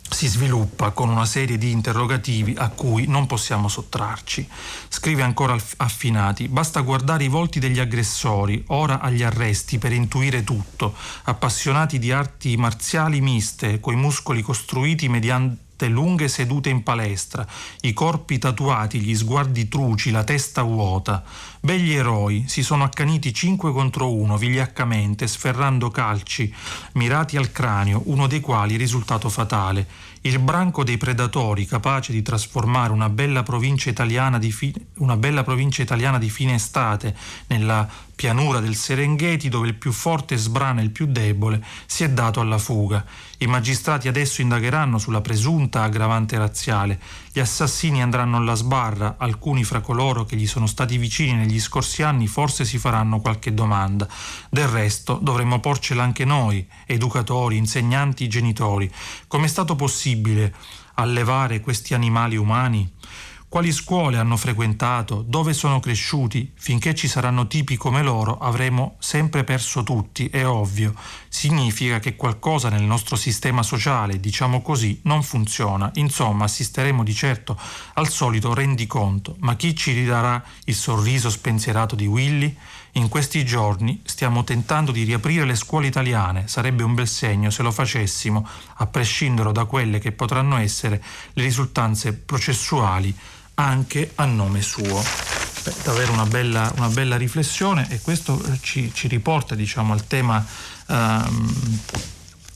si 0.10 0.28
sviluppa 0.28 0.92
con 0.92 1.10
una 1.10 1.26
serie 1.26 1.58
di 1.58 1.72
interrogativi 1.72 2.56
a 2.58 2.70
cui 2.70 3.06
non 3.06 3.28
possiamo 3.28 3.68
sottrarci. 3.68 4.48
Scrive 4.88 5.24
ancora 5.24 5.58
Affinati, 5.78 6.48
basta 6.48 6.80
guardare 6.80 7.26
i 7.26 7.28
volti 7.28 7.60
degli 7.60 7.80
aggressori, 7.80 8.64
ora 8.68 9.02
agli 9.02 9.24
arresti, 9.24 9.78
per 9.78 9.92
intuire 9.92 10.46
tutto, 10.46 10.96
appassionati 11.24 12.00
di 12.00 12.14
arti 12.14 12.56
marziali 12.56 13.20
miste, 13.20 13.82
coi 13.82 13.98
muscoli 13.98 14.42
costruiti 14.42 15.10
mediante 15.10 15.88
lunghe 15.88 16.30
sedute 16.30 16.70
in 16.70 16.84
palestra, 16.84 17.46
i 17.82 17.92
corpi 17.92 18.38
tatuati, 18.38 19.00
gli 19.02 19.16
sguardi 19.16 19.68
truci, 19.68 20.12
la 20.12 20.24
testa 20.24 20.62
vuota. 20.62 21.24
Begli 21.64 21.94
eroi 21.94 22.46
si 22.48 22.64
sono 22.64 22.84
accaniti 22.84 23.32
cinque 23.36 23.72
contro 23.72 24.12
uno, 24.12 24.36
vigliaccamente, 24.36 25.28
sferrando 25.28 25.92
calci 25.92 26.52
mirati 26.94 27.38
al 27.38 27.52
cranio, 27.52 28.02
uno 28.06 28.26
dei 28.26 28.40
quali 28.40 28.78
risultato 28.78 29.30
fatale. 29.30 29.86
Il 30.22 30.40
branco 30.40 30.84
dei 30.84 30.98
predatori 30.98 31.68
capace 31.68 32.12
di 32.14 32.24
trasformare 32.24 32.92
una 32.92 33.10
bella 33.10 33.44
provincia 33.44 33.92
italiana 33.92 34.40
di, 34.40 34.52
fi- 34.52 34.74
provincia 35.44 35.84
italiana 35.84 36.18
di 36.18 36.32
fine 36.32 36.56
estate 36.56 37.16
nella 37.48 37.88
pianura 38.16 38.60
del 38.60 38.76
Serengeti 38.76 39.48
dove 39.48 39.68
il 39.68 39.76
più 39.76 39.92
forte 39.92 40.38
sbrana 40.38 40.82
il 40.82 40.90
più 40.90 41.06
debole, 41.06 41.64
si 41.86 42.04
è 42.04 42.10
dato 42.10 42.40
alla 42.40 42.58
fuga. 42.58 43.06
I 43.38 43.46
magistrati 43.46 44.08
adesso 44.08 44.42
indagheranno 44.42 44.98
sulla 44.98 45.22
presunta 45.22 45.84
aggravante 45.84 46.40
razziale. 46.40 47.00
Gli 47.34 47.40
assassini 47.40 48.02
andranno 48.02 48.36
alla 48.36 48.56
sbarra, 48.56 49.16
alcuni 49.18 49.64
fra 49.64 49.80
coloro 49.80 50.26
che 50.26 50.36
gli 50.36 50.46
sono 50.46 50.68
stati 50.68 50.98
vicini 50.98 51.32
negli 51.34 51.62
scorsi 51.62 52.04
anni 52.04 52.28
forse 52.28 52.66
si 52.66 52.78
faranno 52.78 53.22
qualche 53.22 53.54
domanda. 53.54 54.06
Del 54.50 54.68
resto 54.68 55.18
dovremmo 55.22 55.62
porcela 55.62 56.04
anche 56.04 56.26
noi, 56.26 56.68
educatori, 56.86 57.56
insegnanti, 57.56 58.28
genitori. 58.28 58.92
Com'è 59.28 59.48
stato 59.48 59.78
possibile 59.78 60.54
allevare 60.96 61.62
questi 61.62 61.94
animali 61.94 62.36
umani? 62.36 62.92
Quali 63.52 63.74
scuole 63.74 64.18
hanno 64.18 64.38
frequentato? 64.38 65.26
Dove 65.28 65.52
sono 65.52 65.82
cresciuti? 65.82 66.54
Finché 66.56 66.96
ci 66.96 67.10
saranno 67.10 67.48
tipi 67.48 67.76
come 67.76 68.02
loro 68.02 68.38
avremo 68.38 68.96
sempre 69.00 69.44
perso 69.44 69.84
tutti, 69.84 70.30
è 70.30 70.48
ovvio. 70.48 70.96
Significa 71.28 72.00
che 72.00 72.16
qualcosa 72.16 72.70
nel 72.70 72.84
nostro 72.84 73.18
sistema 73.18 73.62
sociale, 73.62 74.22
diciamo 74.22 74.62
così, 74.62 75.02
non 75.04 75.22
funziona. 75.22 75.92
Insomma, 75.96 76.46
assisteremo 76.46 77.04
di 77.04 77.14
certo 77.14 77.60
al 77.96 78.08
solito 78.08 78.54
rendiconto. 78.54 79.36
Ma 79.40 79.58
chi 79.58 79.76
ci 79.76 79.92
ridarà 79.92 80.42
il 80.64 80.76
sorriso 80.76 81.30
spensierato 81.30 81.94
di 81.94 82.06
Willy? 82.06 82.56
In 82.94 83.10
questi 83.10 83.44
giorni 83.44 84.02
stiamo 84.06 84.46
tentando 84.46 84.94
di 84.94 85.04
riaprire 85.04 85.44
le 85.44 85.56
scuole 85.56 85.88
italiane, 85.88 86.48
sarebbe 86.48 86.84
un 86.84 86.94
bel 86.94 87.08
segno 87.08 87.50
se 87.50 87.64
lo 87.64 87.72
facessimo, 87.72 88.48
a 88.76 88.86
prescindere 88.88 89.52
da 89.52 89.66
quelle 89.66 90.00
che 90.00 90.14
potranno 90.14 90.56
essere 90.56 91.04
le 91.34 91.44
risultanze 91.44 92.14
processuali 92.14 93.14
anche 93.66 94.12
a 94.16 94.26
nome 94.26 94.62
suo. 94.62 95.04
Beh, 95.64 95.74
davvero 95.84 96.12
una 96.12 96.26
bella, 96.26 96.72
una 96.78 96.88
bella, 96.90 97.18
riflessione 97.18 97.88
e 97.90 98.02
questo 98.02 98.42
ci, 98.62 98.92
ci 98.94 99.08
riporta 99.08 99.54
diciamo, 99.54 99.94
al 99.94 100.08
tema, 100.08 100.44
ehm, 100.88 101.80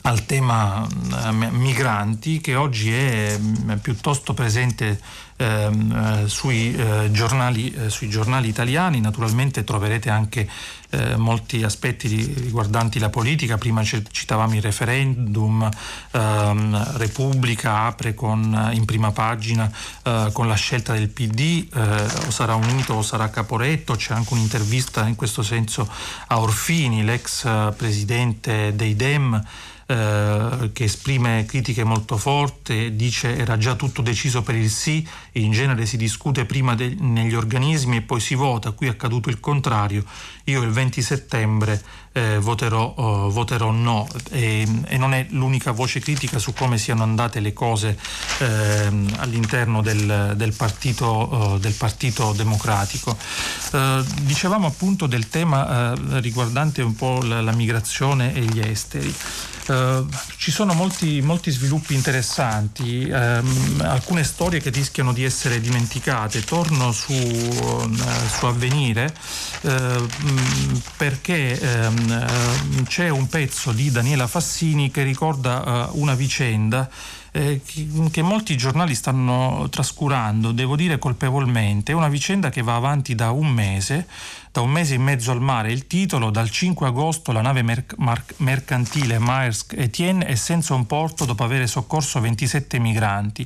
al 0.05 0.25
tema 0.25 0.87
eh, 0.87 1.31
migranti 1.31 2.39
che 2.39 2.55
oggi 2.55 2.93
è 2.93 3.37
mm, 3.37 3.71
piuttosto 3.81 4.33
presente 4.35 4.99
ehm, 5.37 6.21
eh, 6.25 6.27
sui, 6.27 6.75
eh, 6.75 7.09
giornali, 7.11 7.73
eh, 7.73 7.89
sui, 7.89 8.07
giornali, 8.07 8.47
italiani. 8.47 9.01
Naturalmente 9.01 9.63
troverete 9.63 10.11
anche 10.11 10.47
eh, 10.91 11.15
molti 11.15 11.63
aspetti 11.63 12.07
riguardanti 12.07 12.99
la 12.99 13.09
politica. 13.09 13.57
Prima 13.57 13.83
citavamo 13.83 14.53
il 14.53 14.61
referendum, 14.61 15.67
ehm, 16.11 16.97
Repubblica 16.97 17.85
apre 17.85 18.13
con, 18.13 18.69
in 18.73 18.85
prima 18.85 19.11
pagina 19.11 19.69
eh, 20.03 20.29
con 20.33 20.47
la 20.47 20.55
scelta 20.55 20.93
del 20.93 21.09
PD, 21.09 21.67
o 22.27 22.29
sarà 22.29 22.53
unito 22.53 22.93
o 22.93 23.01
sarà 23.01 23.29
Caporetto. 23.31 23.95
C'è 23.95 24.13
anche 24.13 24.33
un'intervista 24.33 25.07
in 25.07 25.15
questo 25.15 25.41
senso 25.41 25.89
a 26.27 26.39
Orfini, 26.39 27.03
l'ex 27.03 27.47
presidente 27.75 28.75
dei 28.75 28.95
Dem. 28.95 29.43
Eh, 29.87 30.71
che 30.73 30.85
esprime 30.85 31.45
critiche 31.47 31.83
molto 31.83 32.17
forti, 32.17 32.95
dice 32.95 33.37
era 33.37 33.55
già 33.55 33.75
tutto 33.75 34.01
deciso 34.01 34.41
per 34.41 34.55
il 34.55 34.71
sì, 34.71 35.07
in 35.33 35.51
genere 35.51 35.85
si 35.85 35.95
discute 35.95 36.45
prima 36.45 36.73
de- 36.73 36.95
negli 36.97 37.35
organismi 37.35 37.97
e 37.97 38.01
poi 38.01 38.19
si 38.19 38.33
vota, 38.33 38.71
qui 38.71 38.87
è 38.87 38.89
accaduto 38.89 39.29
il 39.29 39.39
contrario, 39.39 40.03
io 40.45 40.63
il 40.63 40.71
20 40.71 41.03
settembre 41.03 41.83
eh, 42.15 42.39
voterò, 42.39 42.93
uh, 42.95 43.29
voterò, 43.29 43.71
no 43.71 44.07
e, 44.31 44.65
e, 44.87 44.97
non 44.97 45.13
è 45.13 45.25
l'unica 45.31 45.71
voce 45.71 45.99
critica 45.99 46.39
su 46.39 46.53
come 46.53 46.77
siano 46.77 47.03
andate 47.03 47.41
le 47.41 47.51
cose 47.51 47.97
eh, 48.39 48.89
all'interno 49.17 49.81
del, 49.81 50.31
del, 50.37 50.53
partito, 50.53 51.29
uh, 51.29 51.59
del, 51.59 51.73
partito, 51.73 52.31
democratico. 52.31 53.17
Uh, 53.71 54.01
dicevamo 54.21 54.65
appunto 54.65 55.07
del 55.07 55.27
tema 55.27 55.93
riguardante 56.19 56.81
un 56.81 56.95
po' 56.95 57.21
la, 57.21 57.41
la 57.41 57.51
migrazione 57.51 58.33
e 58.33 58.41
gli 58.41 58.59
esteri. 58.59 59.13
Uh, 59.67 60.07
ci 60.37 60.51
sono 60.51 60.75
molti, 60.75 61.21
molti 61.21 61.49
sviluppi 61.49 61.95
interessanti, 61.95 63.09
um, 63.11 63.81
alcune 63.81 64.23
storie 64.23 64.59
che 64.59 64.69
rischiano 64.69 65.11
di 65.11 65.23
essere 65.23 65.59
dimenticate. 65.59 66.43
Torno 66.43 66.91
su, 66.91 67.13
uh, 67.13 67.95
su 68.37 68.45
Avvenire 68.45 69.11
uh, 69.61 70.07
perché 70.97 71.59
um, 71.59 72.04
c'è 72.87 73.09
un 73.09 73.27
pezzo 73.27 73.71
di 73.71 73.91
Daniela 73.91 74.27
Fassini 74.27 74.91
che 74.91 75.03
ricorda 75.03 75.89
una 75.93 76.13
vicenda 76.13 76.89
eh, 77.35 77.61
che, 78.11 78.21
molti 78.21 78.55
giornali 78.55 78.95
stanno 78.95 79.67
trascurando, 79.69 80.53
devo 80.53 80.77
dire 80.77 80.97
colpevolmente. 80.97 81.91
È 81.91 81.95
una 81.95 82.07
vicenda 82.07 82.49
che 82.49 82.61
va 82.61 82.75
avanti 82.75 83.13
da 83.13 83.31
un 83.31 83.47
mese 83.47 84.07
da 84.55 84.61
un 84.61 84.69
mese 84.69 84.93
in 84.93 85.01
mezzo 85.01 85.31
al 85.31 85.41
mare. 85.41 85.73
Il 85.73 85.85
titolo, 85.85 86.29
dal 86.29 86.49
5 86.49 86.87
agosto 86.87 87.33
la 87.33 87.41
nave 87.41 87.61
merc- 87.61 87.95
marc- 87.97 88.35
mercantile 88.37 89.19
Maersk 89.19 89.73
Etienne 89.75 90.25
è 90.25 90.35
senza 90.35 90.73
un 90.73 90.85
porto 90.85 91.25
dopo 91.25 91.43
aver 91.43 91.67
soccorso 91.67 92.21
27 92.21 92.79
migranti. 92.79 93.45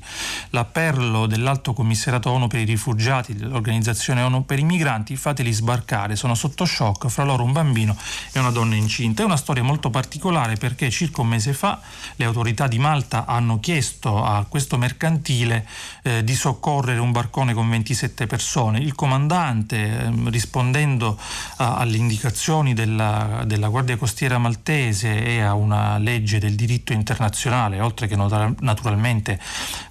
L'appello 0.52 1.26
dell'Alto 1.26 1.74
Commissariato 1.74 2.30
ONU 2.30 2.46
per 2.46 2.60
i 2.60 2.64
rifugiati, 2.64 3.34
dell'Organizzazione 3.34 4.22
ONU 4.22 4.46
per 4.46 4.60
i 4.60 4.64
migranti, 4.64 5.16
fateli 5.16 5.52
sbarcare, 5.52 6.16
sono 6.16 6.36
sotto 6.36 6.64
shock, 6.64 7.08
fra 7.08 7.24
loro 7.24 7.44
un 7.44 7.54
bambino 7.54 7.98
e 8.32 8.38
una 8.38 8.52
donna 8.52 8.76
incinta. 8.76 9.24
È 9.24 9.26
una 9.26 9.36
storia 9.36 9.64
molto 9.64 9.90
particolare 9.90 10.58
perché 10.58 10.92
circa 10.92 11.22
un 11.22 11.30
mese 11.30 11.54
fa 11.54 11.80
le 12.18 12.26
autorità 12.26 12.68
di 12.68 12.78
Malta 12.78 13.26
hanno 13.26 13.60
chiesto 13.60 14.24
a 14.24 14.46
questo 14.48 14.78
mercantile 14.78 15.66
eh, 16.04 16.24
di 16.24 16.36
soccorrere 16.36 17.00
un 17.00 17.12
barcone 17.12 17.56
con 17.56 17.68
27 17.68 18.28
persone. 18.28 18.78
Il 18.78 18.94
comandante, 18.94 19.78
eh, 19.78 20.12
rispondendo 20.26 20.98
rispondendo 21.00 21.18
a, 21.58 21.78
alle 21.78 21.98
indicazioni 21.98 22.74
della, 22.74 23.44
della, 23.46 23.70
Guardia 23.70 23.98
Costiera 23.98 24.38
maltese 24.38 25.24
e 25.24 25.42
a 25.42 25.54
una 25.54 25.98
legge 25.98 26.40
del 26.40 26.56
diritto 26.56 26.94
internazionale, 26.94 27.80
oltre 27.80 28.08
che 28.08 28.16
naturalmente 28.16 29.40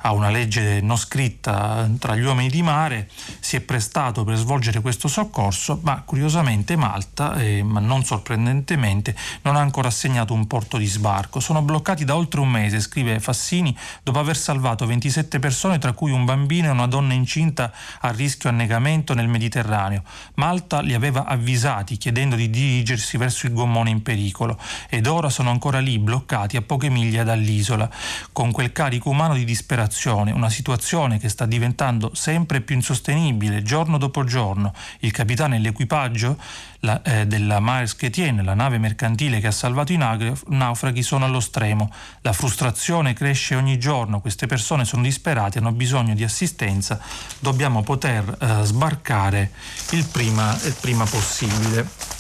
a 0.02 0.12
una 0.12 0.30
legge 0.30 0.80
non 0.80 0.96
scritta 0.96 1.88
tra 1.98 2.14
gli 2.14 2.22
uomini 2.22 2.50
di 2.50 2.62
mare, 2.62 3.09
si 3.40 3.56
è 3.56 3.61
prestato 3.61 4.24
per 4.24 4.36
svolgere 4.36 4.80
questo 4.80 5.09
soccorso, 5.09 5.80
ma 5.82 6.02
curiosamente 6.02 6.76
Malta, 6.76 7.34
eh, 7.34 7.62
ma 7.62 7.80
non 7.80 8.04
sorprendentemente, 8.04 9.14
non 9.42 9.56
ha 9.56 9.61
ancora 9.61 9.88
assegnato 9.88 10.34
un 10.34 10.46
porto 10.46 10.76
di 10.76 10.86
sbarco. 10.86 11.40
Sono 11.40 11.62
bloccati 11.62 12.04
da 12.04 12.16
oltre 12.16 12.40
un 12.40 12.50
mese, 12.50 12.80
scrive 12.80 13.20
Fassini, 13.20 13.76
dopo 14.02 14.18
aver 14.18 14.36
salvato 14.36 14.86
27 14.86 15.38
persone, 15.38 15.78
tra 15.78 15.92
cui 15.92 16.11
un 16.11 16.24
bambino 16.24 16.68
e 16.68 16.70
una 16.70 16.86
donna 16.86 17.14
incinta 17.14 17.72
a 18.00 18.11
rischio 18.11 18.48
annegamento 18.48 19.14
nel 19.14 19.28
Mediterraneo. 19.28 20.02
Malta 20.34 20.80
li 20.80 20.94
aveva 20.99 21.24
avvisati 21.24 21.96
chiedendo 21.96 22.36
di 22.36 22.51
dirigersi 22.51 23.16
verso 23.16 23.46
il 23.46 23.53
gommone 23.53 23.90
in 23.90 24.03
pericolo 24.03 24.59
ed 24.88 25.07
ora 25.07 25.30
sono 25.30 25.51
ancora 25.51 25.78
lì 25.78 25.99
bloccati 25.99 26.57
a 26.57 26.62
poche 26.62 26.90
miglia 26.90 27.24
dall'isola, 27.24 27.88
con 28.32 28.51
quel 28.53 28.72
carico 28.72 29.09
umano 29.09 29.34
di 29.34 29.44
disperazione, 29.44 30.32
una 30.32 30.51
situazione 30.51 31.18
che 31.18 31.28
sta 31.28 31.46
diventando 31.46 32.11
sempre 32.14 32.61
più 32.61 32.74
insostenibile 32.74 33.62
giorno 33.62 33.96
dopo 33.99 34.24
giorno. 34.24 34.72
Il 35.01 35.12
capitano 35.12 35.55
e 35.55 35.59
l'equipaggio 35.59 36.36
la, 36.81 37.03
eh, 37.03 37.26
della 37.26 37.61
Maersk 37.61 38.03
Etienne, 38.05 38.43
la 38.43 38.55
nave 38.55 38.79
mercantile 38.79 39.41
che 39.41 39.49
ha 39.49 39.53
salvato 39.53 39.93
i 39.93 39.97
naufraghi, 39.97 41.03
sono 41.03 41.24
allo 41.24 41.41
stremo. 41.41 41.93
La 42.22 42.33
frustrazione 42.33 43.14
cresce 43.14 43.55
ogni 43.55 43.79
giorno, 43.79 44.20
queste 44.20 44.47
persone 44.47 44.85
sono 44.85 45.03
disperate, 45.03 45.59
hanno 45.59 45.72
bisogno 45.72 46.14
di 46.14 46.24
assistenza, 46.24 47.01
dobbiamo 47.39 47.83
poter 47.83 48.37
eh, 48.41 48.64
sbarcare 48.64 49.53
il 49.91 50.07
prima, 50.07 50.57
il 50.64 50.76
prima 50.81 51.05
possibile. 51.05 52.17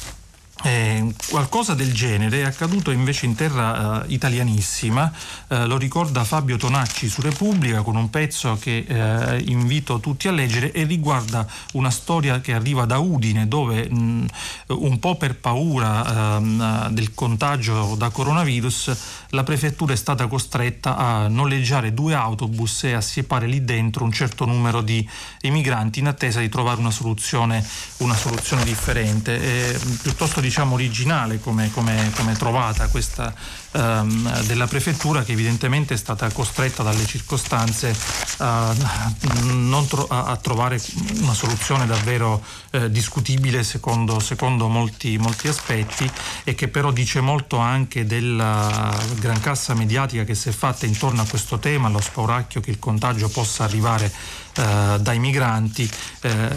Eh, 0.64 1.14
qualcosa 1.28 1.74
del 1.74 1.92
genere 1.92 2.40
è 2.40 2.44
accaduto 2.44 2.90
invece 2.90 3.26
in 3.26 3.36
terra 3.36 4.02
eh, 4.02 4.12
italianissima, 4.12 5.12
eh, 5.46 5.66
lo 5.66 5.78
ricorda 5.78 6.24
Fabio 6.24 6.56
Tonacci 6.56 7.08
su 7.08 7.20
Repubblica 7.20 7.82
con 7.82 7.94
un 7.94 8.10
pezzo 8.10 8.58
che 8.60 8.84
eh, 8.88 9.42
invito 9.46 10.00
tutti 10.00 10.26
a 10.26 10.32
leggere 10.32 10.72
e 10.72 10.82
riguarda 10.82 11.46
una 11.74 11.90
storia 11.90 12.40
che 12.40 12.54
arriva 12.54 12.86
da 12.86 12.98
Udine 12.98 13.46
dove 13.46 13.88
mh, 13.88 14.26
un 14.68 14.98
po' 14.98 15.16
per 15.16 15.36
paura 15.36 16.36
ehm, 16.36 16.88
del 16.88 17.14
contagio 17.14 17.94
da 17.94 18.10
coronavirus 18.10 18.96
la 19.30 19.42
prefettura 19.42 19.92
è 19.92 19.96
stata 19.96 20.26
costretta 20.26 20.96
a 20.96 21.28
noleggiare 21.28 21.92
due 21.92 22.14
autobus 22.14 22.84
e 22.84 22.92
a 22.92 23.00
siepare 23.00 23.46
lì 23.46 23.64
dentro 23.64 24.04
un 24.04 24.12
certo 24.12 24.46
numero 24.46 24.80
di 24.80 25.06
emigranti 25.40 25.98
in 25.98 26.06
attesa 26.06 26.40
di 26.40 26.48
trovare 26.48 26.80
una 26.80 26.90
soluzione, 26.90 27.64
una 27.98 28.14
soluzione 28.14 28.64
differente. 28.64 29.78
piuttosto 30.02 30.40
diciamo 30.40 30.74
originale 30.74 31.40
come, 31.40 31.70
come, 31.72 32.10
come 32.14 32.32
trovata 32.34 32.88
questa 32.88 33.34
ehm, 33.72 34.42
della 34.42 34.66
prefettura 34.66 35.22
che 35.22 35.32
evidentemente 35.32 35.94
è 35.94 35.96
stata 35.96 36.30
costretta 36.30 36.82
dalle 36.82 37.04
circostanze 37.06 37.96
a, 38.38 38.74
tro- 39.88 40.06
a 40.08 40.36
trovare 40.36 40.80
una 41.20 41.34
soluzione 41.34 41.86
davvero 41.86 42.42
eh, 42.70 42.90
discutibile 42.90 43.62
secondo, 43.64 44.20
secondo 44.20 44.68
molti, 44.68 45.18
molti, 45.18 45.48
aspetti 45.48 46.10
e 46.44 46.54
che 46.54 46.68
però 46.68 46.90
dice 46.90 47.20
molto 47.20 47.58
anche 47.58 48.06
della 48.06 48.96
gran 49.18 49.40
cassa 49.40 49.74
mediatica 49.74 50.24
che 50.24 50.34
si 50.34 50.48
è 50.48 50.52
fatta 50.52 50.86
intorno 50.86 51.22
a 51.22 51.26
questo 51.26 51.58
tema, 51.58 51.88
lo 51.88 52.00
spauracchio 52.00 52.60
che 52.60 52.70
il 52.70 52.78
contagio 52.78 53.28
possa 53.28 53.64
arrivare 53.64 54.12
eh, 54.58 54.98
dai 54.98 55.20
migranti, 55.20 55.88
eh, 56.22 56.50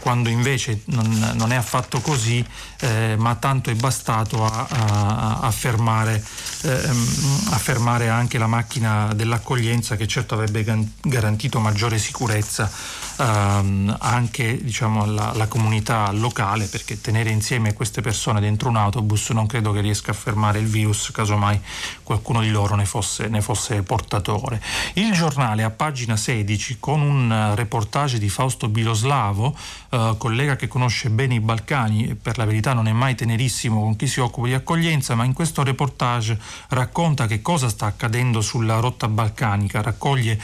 quando 0.00 0.28
invece 0.28 0.82
non, 0.86 1.32
non, 1.36 1.52
è 1.52 1.56
affatto 1.56 2.00
così, 2.00 2.44
eh, 2.80 3.14
ma 3.16 3.34
tanto 3.36 3.70
è 3.70 3.74
bastato 3.74 4.44
a, 4.44 4.66
a, 4.68 5.38
a, 5.40 5.50
fermare, 5.50 6.22
ehm, 6.62 7.08
a, 7.52 7.56
fermare, 7.56 8.10
anche 8.10 8.36
la 8.36 8.46
macchina 8.46 9.10
dell'accoglienza 9.14 9.96
che 9.96 10.06
certo 10.06 10.34
avrebbe 10.34 10.64
garantito 11.00 11.58
maggiore 11.58 11.96
sicurezza 11.96 12.70
ehm, 13.18 13.96
anche 14.00 14.62
diciamo, 14.62 15.02
alla, 15.02 15.30
alla, 15.30 15.46
comunità 15.46 16.10
locale, 16.12 16.66
perché 16.66 17.00
tenere 17.00 17.30
insieme 17.30 17.72
queste 17.72 18.02
persone 18.02 18.40
dentro 18.40 18.68
un 18.68 18.76
autobus 18.76 19.30
non 19.30 19.46
credo 19.46 19.72
che 19.72 19.80
riesca 19.80 20.10
a 20.10 20.14
fermare 20.14 20.58
il 20.58 20.66
virus, 20.66 21.10
casomai 21.10 21.58
qualcuno 22.02 22.40
di 22.42 22.50
loro 22.50 22.74
ne 22.74 22.84
fosse, 22.84 23.28
ne 23.28 23.40
fosse 23.40 23.82
portatore. 23.82 24.60
Il 24.94 25.12
giornale 25.12 25.62
a 25.62 25.70
pagina 25.70 26.16
16 26.16 26.76
con 26.78 27.00
un 27.00 27.44
reportage 27.54 28.18
di 28.18 28.28
Fausto 28.28 28.68
Biloslavo, 28.68 29.56
eh, 29.90 30.14
collega 30.18 30.56
che 30.56 30.68
conosce 30.68 31.10
bene 31.10 31.34
i 31.34 31.40
Balcani 31.40 32.08
e 32.08 32.14
per 32.14 32.38
la 32.38 32.44
verità 32.44 32.72
non 32.72 32.88
è 32.88 32.92
mai 32.92 33.14
tenerissimo 33.14 33.80
con 33.80 33.96
chi 33.96 34.06
si 34.06 34.20
occupa 34.20 34.46
di 34.46 34.54
accoglienza, 34.54 35.14
ma 35.14 35.24
in 35.24 35.32
questo 35.32 35.62
reportage 35.62 36.38
racconta 36.68 37.26
che 37.26 37.42
cosa 37.42 37.68
sta 37.68 37.86
accadendo 37.86 38.40
sulla 38.40 38.80
rotta 38.80 39.08
balcanica, 39.08 39.82
raccoglie 39.82 40.40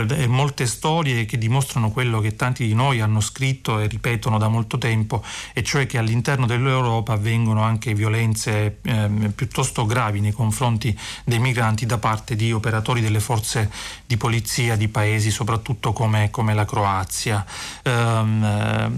eh, 0.00 0.26
molte 0.26 0.66
storie 0.66 1.24
che 1.24 1.38
dimostrano 1.38 1.90
quello 1.90 2.20
che 2.20 2.36
tanti 2.36 2.66
di 2.66 2.74
noi 2.74 3.00
hanno 3.00 3.20
scritto 3.20 3.78
e 3.78 3.86
ripetono 3.86 4.38
da 4.38 4.48
molto 4.48 4.78
tempo, 4.78 5.22
e 5.52 5.62
cioè 5.62 5.86
che 5.86 5.98
all'interno 5.98 6.46
dell'Europa 6.46 7.12
avvengono 7.14 7.62
anche 7.62 7.94
violenze 7.94 8.78
eh, 8.82 9.08
piuttosto 9.34 9.86
gravi 9.86 10.20
nei 10.20 10.32
confronti 10.32 10.96
dei 11.24 11.38
migranti 11.38 11.86
da 11.86 11.98
parte 11.98 12.36
di 12.36 12.52
operatori 12.52 13.00
delle 13.00 13.20
forze 13.20 13.70
di 14.06 14.16
polizia 14.16 14.76
di 14.76 14.88
paesi 14.88 15.30
soprattutto 15.30 15.92
come, 15.92 16.30
come 16.30 16.54
la 16.54 16.64
Croazia. 16.64 17.44
Um, 17.84 18.88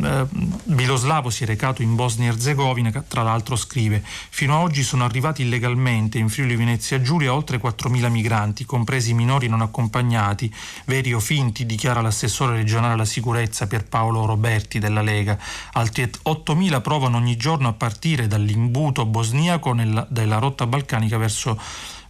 uh, 0.00 0.28
Biloslavo 0.64 1.30
si 1.30 1.44
è 1.44 1.46
recato 1.46 1.82
in 1.82 1.94
Bosnia 1.94 2.28
e 2.28 2.32
Herzegovina, 2.32 2.90
tra 3.06 3.22
l'altro 3.22 3.56
scrive 3.56 4.02
fino 4.04 4.56
ad 4.56 4.62
oggi 4.62 4.82
sono 4.82 5.04
arrivati 5.04 5.42
illegalmente 5.42 6.18
in 6.18 6.28
Friuli 6.28 6.56
Venezia 6.56 7.00
Giulia 7.00 7.34
oltre 7.34 7.60
4.000 7.60 8.10
migranti, 8.10 8.64
compresi 8.64 9.14
minori 9.14 9.48
non 9.48 9.60
accompagnati 9.60 10.43
stati 10.44 10.54
veri 10.86 11.12
o 11.12 11.20
finti, 11.20 11.66
dichiara 11.66 12.00
l'assessore 12.00 12.56
regionale 12.56 12.94
alla 12.94 13.04
sicurezza 13.04 13.66
Pierpaolo 13.66 14.26
Roberti 14.26 14.78
della 14.78 15.02
Lega. 15.02 15.38
Altri 15.72 16.04
8.000 16.04 16.80
provano 16.80 17.16
ogni 17.16 17.36
giorno 17.36 17.68
a 17.68 17.72
partire 17.72 18.26
dall'imbuto 18.26 19.06
bosniaco 19.06 19.72
nella, 19.72 20.06
della 20.10 20.38
rotta 20.38 20.66
balcanica 20.66 21.16
verso 21.16 21.58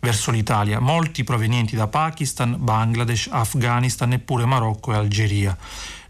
verso 0.01 0.31
l'Italia, 0.31 0.81
molti 0.81 1.25
provenienti 1.25 1.77
da 1.77 1.87
Pakistan, 1.87 2.57
Bangladesh, 2.59 3.29
Afghanistan 3.31 4.13
e 4.13 4.19
pure 4.19 4.45
Marocco 4.45 4.93
e 4.93 4.97
Algeria. 4.97 5.57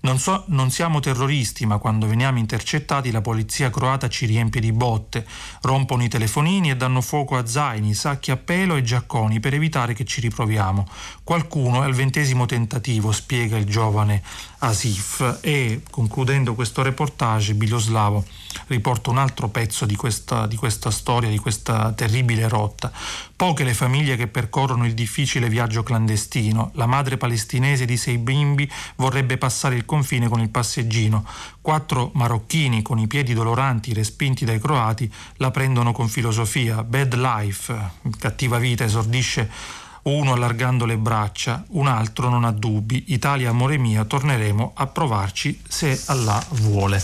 Non, 0.04 0.18
so, 0.18 0.44
non, 0.48 0.70
siamo 0.70 1.00
terroristi, 1.00 1.64
ma 1.64 1.78
quando 1.78 2.06
veniamo 2.06 2.38
intercettati 2.38 3.10
la 3.10 3.22
polizia 3.22 3.70
croata 3.70 4.06
ci 4.10 4.26
riempie 4.26 4.60
di 4.60 4.70
botte, 4.70 5.26
rompono 5.62 6.04
i 6.04 6.08
telefonini 6.08 6.68
e 6.68 6.76
danno 6.76 7.00
fuoco 7.00 7.38
a 7.38 7.46
zaini, 7.46 7.94
sacchi 7.94 8.30
a 8.30 8.36
pelo 8.36 8.76
e 8.76 8.82
giacconi 8.82 9.40
per 9.40 9.54
evitare 9.54 9.94
che 9.94 10.04
ci 10.04 10.20
riproviamo. 10.20 10.86
Qualcuno 11.22 11.82
è 11.82 11.86
al 11.86 11.94
ventesimo 11.94 12.44
tentativo, 12.44 13.12
spiega 13.12 13.56
il 13.56 13.64
giovane 13.64 14.22
Asif 14.64 15.40
e 15.42 15.82
concludendo 15.90 16.54
questo 16.54 16.80
reportage 16.80 17.52
Biloslavo 17.54 18.24
riporta 18.68 19.10
un 19.10 19.18
altro 19.18 19.48
pezzo 19.48 19.84
di 19.84 19.94
questa, 19.94 20.46
di 20.46 20.56
questa 20.56 20.90
storia, 20.90 21.28
di 21.28 21.38
questa 21.38 21.92
terribile 21.92 22.48
rotta. 22.48 22.90
Poche 23.36 23.62
le 23.62 23.74
famiglie 23.74 24.16
che 24.16 24.26
percorrono 24.26 24.86
il 24.86 24.94
difficile 24.94 25.50
viaggio 25.50 25.82
clandestino. 25.82 26.70
La 26.74 26.86
madre 26.86 27.18
palestinese 27.18 27.84
di 27.84 27.98
sei 27.98 28.16
bimbi 28.16 28.70
vorrebbe 28.96 29.36
passare 29.36 29.74
il 29.74 29.84
confine 29.84 30.28
con 30.28 30.40
il 30.40 30.48
passeggino. 30.48 31.26
Quattro 31.60 32.10
marocchini 32.14 32.80
con 32.80 32.98
i 32.98 33.06
piedi 33.06 33.34
doloranti 33.34 33.92
respinti 33.92 34.46
dai 34.46 34.60
croati 34.60 35.12
la 35.36 35.50
prendono 35.50 35.92
con 35.92 36.08
filosofia. 36.08 36.82
Bad 36.82 37.14
life, 37.14 37.90
cattiva 38.18 38.56
vita, 38.56 38.84
esordisce 38.84 39.82
uno 40.04 40.32
allargando 40.32 40.84
le 40.84 40.96
braccia, 40.96 41.64
un 41.68 41.86
altro 41.86 42.28
non 42.28 42.44
ha 42.44 42.52
dubbi. 42.52 43.04
Italia, 43.08 43.50
amore 43.50 43.78
mio, 43.78 44.06
torneremo 44.06 44.72
a 44.74 44.86
provarci 44.86 45.60
se 45.66 46.00
Allah 46.06 46.44
vuole. 46.50 47.02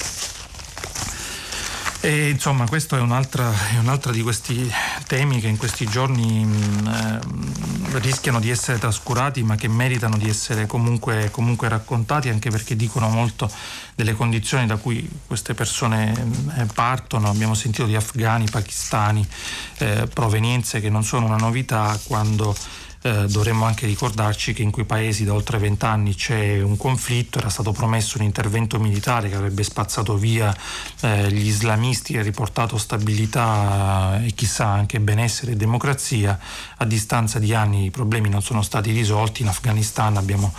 E, 2.03 2.31
insomma, 2.31 2.67
questo 2.67 2.97
è 2.97 3.01
un'altra, 3.01 3.53
è 3.75 3.79
un'altra, 3.79 4.11
di 4.11 4.23
questi 4.23 4.73
temi 5.07 5.39
che 5.39 5.49
in 5.49 5.59
questi 5.59 5.87
giorni 5.87 6.45
mh, 6.47 6.87
eh, 6.87 7.99
rischiano 7.99 8.41
di 8.41 8.49
essere 8.49 8.79
trascurati, 8.79 9.43
ma 9.43 9.55
che 9.57 9.69
meritano 9.69 10.17
di 10.17 10.27
essere 10.27 10.67
comunque, 10.67 11.29
comunque, 11.31 11.69
raccontati, 11.69 12.31
anche 12.31 12.49
perché 12.49 12.75
dicono 12.75 13.11
molto 13.11 13.51
delle 13.95 14.15
condizioni 14.15 14.65
da 14.65 14.77
cui 14.77 15.07
queste 15.27 15.53
persone 15.53 16.15
eh, 16.57 16.65
partono. 16.73 17.29
Abbiamo 17.29 17.53
sentito 17.53 17.85
di 17.85 17.97
afghani, 17.97 18.49
pakistani, 18.51 19.27
eh, 19.77 20.09
provenienze 20.13 20.81
che 20.81 20.89
non 20.89 21.05
sono 21.05 21.27
una 21.27 21.37
novità 21.37 22.01
quando 22.05 22.57
eh, 23.03 23.27
dovremmo 23.29 23.65
anche 23.65 23.87
ricordarci 23.87 24.53
che 24.53 24.63
in 24.63 24.71
quei 24.71 24.85
paesi 24.85 25.25
da 25.25 25.33
oltre 25.33 25.59
vent'anni 25.59 26.15
c'è 26.15 26.61
un 26.61 26.77
conflitto, 26.77 27.39
era 27.39 27.49
stato 27.49 27.73
promesso 27.73 28.19
un 28.19 28.25
intervento 28.25 28.79
militare 28.79 29.29
che 29.29 29.37
avrebbe 29.37 29.63
spazzato 29.63 30.17
via 30.17 30.55
eh, 31.01 31.33
gli 31.33 31.47
islamisti 31.47 32.15
e 32.15 32.23
riportato 32.23 32.77
stabilità 32.77 34.21
e 34.23 34.33
chissà 34.33 34.67
anche 34.67 35.01
benessere 35.01 35.53
e 35.53 35.57
democrazia. 35.57 36.39
A 36.77 36.85
distanza 36.85 37.39
di 37.39 37.55
anni 37.55 37.87
i 37.87 37.91
problemi 37.91 38.29
non 38.29 38.43
sono 38.43 38.63
stati 38.63 38.91
risolti. 38.93 39.43
In 39.43 39.49
Afghanistan 39.49 40.17
abbiamo 40.17 40.53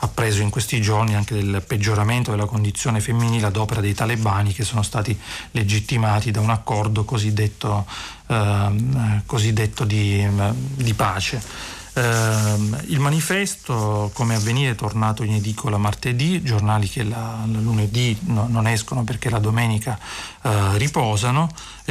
appreso 0.00 0.42
in 0.42 0.50
questi 0.50 0.80
giorni 0.80 1.14
anche 1.14 1.34
del 1.34 1.62
peggioramento 1.66 2.30
della 2.30 2.46
condizione 2.46 3.00
femminile 3.00 3.46
ad 3.46 3.56
opera 3.56 3.80
dei 3.80 3.94
talebani 3.94 4.52
che 4.52 4.64
sono 4.64 4.82
stati 4.82 5.18
legittimati 5.52 6.30
da 6.30 6.40
un 6.40 6.50
accordo 6.50 7.04
cosiddetto, 7.04 7.86
eh, 8.26 9.22
cosiddetto 9.26 9.84
di, 9.84 10.26
di 10.74 10.94
pace. 10.94 11.76
Uh, 11.98 12.76
il 12.86 13.00
manifesto, 13.00 14.12
come 14.14 14.36
avvenire, 14.36 14.70
è 14.70 14.74
tornato 14.76 15.24
in 15.24 15.34
edicola 15.34 15.78
martedì, 15.78 16.42
giornali 16.42 16.88
che 16.88 17.02
la, 17.02 17.44
la 17.44 17.58
lunedì 17.58 18.16
no, 18.26 18.46
non 18.48 18.68
escono 18.68 19.02
perché 19.02 19.28
la 19.28 19.40
domenica 19.40 19.98
uh, 20.42 20.76
riposano, 20.76 21.48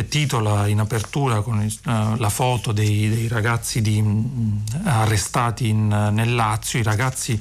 titola 0.10 0.68
in 0.68 0.80
apertura 0.80 1.42
con 1.42 1.58
uh, 1.58 2.16
la 2.18 2.30
foto 2.30 2.72
dei, 2.72 3.10
dei 3.10 3.28
ragazzi 3.28 3.82
di, 3.82 4.02
mh, 4.02 4.64
arrestati 4.84 5.70
in, 5.70 5.88
nel 5.88 6.36
Lazio, 6.36 6.80
i 6.80 6.84
ragazzi 6.84 7.40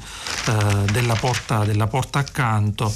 della 0.90 1.14
porta, 1.14 1.64
della, 1.64 1.86
porta, 1.86 2.20
accanto 2.20 2.92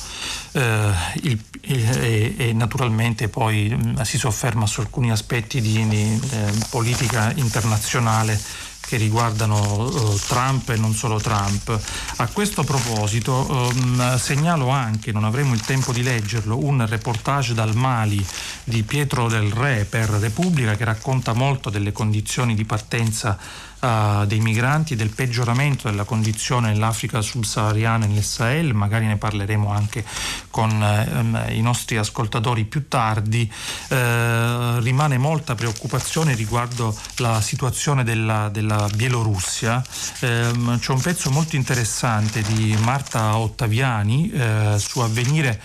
il, 0.53 1.39
e, 1.61 2.35
e, 2.37 2.53
naturalmente 2.53 3.29
poi 3.29 3.69
mh, 3.69 4.03
si 4.03 4.19
sofferma 4.19 4.67
su 4.67 4.81
alcuni 4.81 5.11
aspetti 5.11 5.61
di, 5.61 5.87
di 5.89 6.21
politica 6.71 7.33
internazionale 7.35 8.41
che 8.91 8.97
riguardano 8.97 9.85
uh, 9.85 10.19
Trump 10.27 10.69
e 10.71 10.77
non 10.77 10.95
solo 10.95 11.21
Trump. 11.21 11.81
A 12.17 12.27
questo 12.27 12.65
proposito 12.65 13.47
um, 13.49 14.19
segnalo 14.19 14.69
anche, 14.71 15.13
non 15.13 15.23
avremo 15.23 15.55
il 15.55 15.61
tempo 15.61 15.93
di 15.93 16.03
leggerlo, 16.03 16.59
un 16.59 16.85
reportage 16.85 17.55
dal 17.55 17.77
Mali 17.77 18.27
di 18.65 18.83
Pietro 18.83 19.29
del 19.29 19.53
Re 19.53 19.87
per 19.89 20.09
Repubblica 20.09 20.75
che 20.75 20.85
racconta 20.85 21.35
molto 21.35 21.71
delle 21.71 21.93
condizioni 21.93 22.57
di 22.57 22.65
partenza 22.65 23.39
uh, 23.81 24.27
dei 24.27 24.41
migranti, 24.41 24.97
del 24.97 25.11
peggioramento 25.11 25.89
della 25.89 26.05
condizione 26.05 26.69
nell'Africa 26.69 27.21
subsahariana 27.21 28.05
e 28.05 28.09
nel 28.09 28.25
Sahel, 28.25 28.75
magari 28.75 29.07
ne 29.07 29.17
parleremo 29.17 29.71
anche 29.71 30.05
con 30.51 30.71
uh, 30.71 31.53
i 31.53 31.61
nostri 31.61 31.97
ascoltatori 31.97 32.65
più 32.65 32.89
tardi, 32.89 33.51
uh, 33.89 34.79
rimane 34.79 35.19
molta 35.19 35.55
preoccupazione 35.55 36.35
riguardo 36.35 36.97
la 37.17 37.41
situazione 37.41 38.05
della, 38.05 38.49
della 38.49 38.89
Bielorussia. 38.95 39.83
Ehm, 40.21 40.79
c'è 40.79 40.93
un 40.93 41.01
pezzo 41.01 41.31
molto 41.31 41.57
interessante 41.57 42.43
di 42.43 42.77
Marta 42.81 43.37
Ottaviani 43.37 44.31
eh, 44.31 44.77
su 44.79 45.01
avvenire 45.01 45.61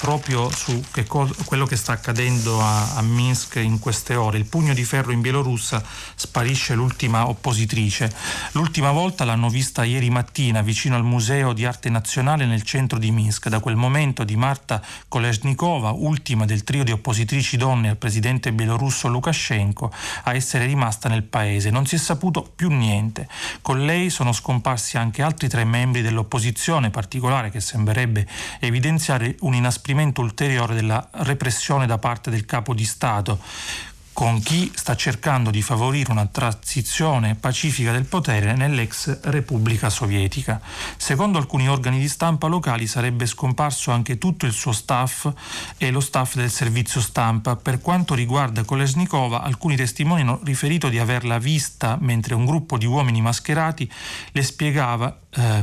proprio 0.00 0.50
su 0.50 0.82
che 0.90 1.04
co- 1.04 1.30
quello 1.44 1.66
che 1.66 1.76
sta 1.76 1.92
accadendo 1.92 2.62
a, 2.62 2.94
a 2.94 3.02
Minsk 3.02 3.56
in 3.56 3.78
queste 3.78 4.14
ore. 4.14 4.38
Il 4.38 4.46
pugno 4.46 4.72
di 4.72 4.84
ferro 4.84 5.12
in 5.12 5.20
Bielorussia 5.20 5.82
sparisce 6.14 6.74
l'ultima 6.74 7.28
opportunità 7.28 7.45
espositrice. 7.46 8.12
L'ultima 8.52 8.90
volta 8.90 9.24
l'hanno 9.24 9.48
vista 9.48 9.84
ieri 9.84 10.10
mattina 10.10 10.62
vicino 10.62 10.96
al 10.96 11.04
Museo 11.04 11.52
di 11.52 11.64
Arte 11.64 11.88
Nazionale 11.88 12.44
nel 12.44 12.62
centro 12.62 12.98
di 12.98 13.12
Minsk. 13.12 13.48
Da 13.48 13.60
quel 13.60 13.76
momento 13.76 14.24
di 14.24 14.34
Marta 14.36 14.82
Kolesnikova, 15.06 15.90
ultima 15.90 16.44
del 16.44 16.64
trio 16.64 16.82
di 16.82 16.90
oppositrici 16.90 17.56
donne 17.56 17.90
al 17.90 17.96
presidente 17.96 18.52
bielorusso 18.52 19.06
Lukashenko, 19.06 19.92
a 20.24 20.34
essere 20.34 20.66
rimasta 20.66 21.08
nel 21.08 21.22
paese. 21.22 21.70
Non 21.70 21.86
si 21.86 21.94
è 21.94 21.98
saputo 21.98 22.42
più 22.42 22.70
niente. 22.70 23.28
Con 23.62 23.84
lei 23.84 24.10
sono 24.10 24.32
scomparsi 24.32 24.96
anche 24.96 25.22
altri 25.22 25.48
tre 25.48 25.64
membri 25.64 26.02
dell'opposizione, 26.02 26.90
particolare 26.90 27.50
che 27.50 27.60
sembrerebbe 27.60 28.26
evidenziare 28.58 29.36
un 29.40 29.54
inasprimento 29.54 30.20
ulteriore 30.20 30.74
della 30.74 31.08
repressione 31.12 31.86
da 31.86 31.98
parte 31.98 32.30
del 32.30 32.44
capo 32.44 32.74
di 32.74 32.84
Stato 32.84 33.94
con 34.16 34.40
chi 34.40 34.72
sta 34.74 34.96
cercando 34.96 35.50
di 35.50 35.60
favorire 35.60 36.10
una 36.10 36.24
transizione 36.24 37.34
pacifica 37.34 37.92
del 37.92 38.06
potere 38.06 38.54
nell'ex 38.54 39.20
Repubblica 39.24 39.90
Sovietica. 39.90 40.58
Secondo 40.96 41.36
alcuni 41.36 41.68
organi 41.68 41.98
di 41.98 42.08
stampa 42.08 42.46
locali 42.46 42.86
sarebbe 42.86 43.26
scomparso 43.26 43.90
anche 43.90 44.16
tutto 44.16 44.46
il 44.46 44.52
suo 44.52 44.72
staff 44.72 45.30
e 45.76 45.90
lo 45.90 46.00
staff 46.00 46.36
del 46.36 46.50
servizio 46.50 47.02
stampa. 47.02 47.56
Per 47.56 47.82
quanto 47.82 48.14
riguarda 48.14 48.64
Kolesnikova, 48.64 49.42
alcuni 49.42 49.76
testimoni 49.76 50.22
hanno 50.22 50.40
riferito 50.44 50.88
di 50.88 50.98
averla 50.98 51.36
vista 51.36 51.98
mentre 52.00 52.34
un 52.34 52.46
gruppo 52.46 52.78
di 52.78 52.86
uomini 52.86 53.20
mascherati 53.20 53.86
le 54.32 54.42
spiegava, 54.42 55.14
eh, 55.28 55.42
eh, 55.42 55.62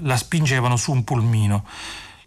la 0.00 0.16
spingevano 0.16 0.78
su 0.78 0.92
un 0.92 1.04
pulmino. 1.04 1.66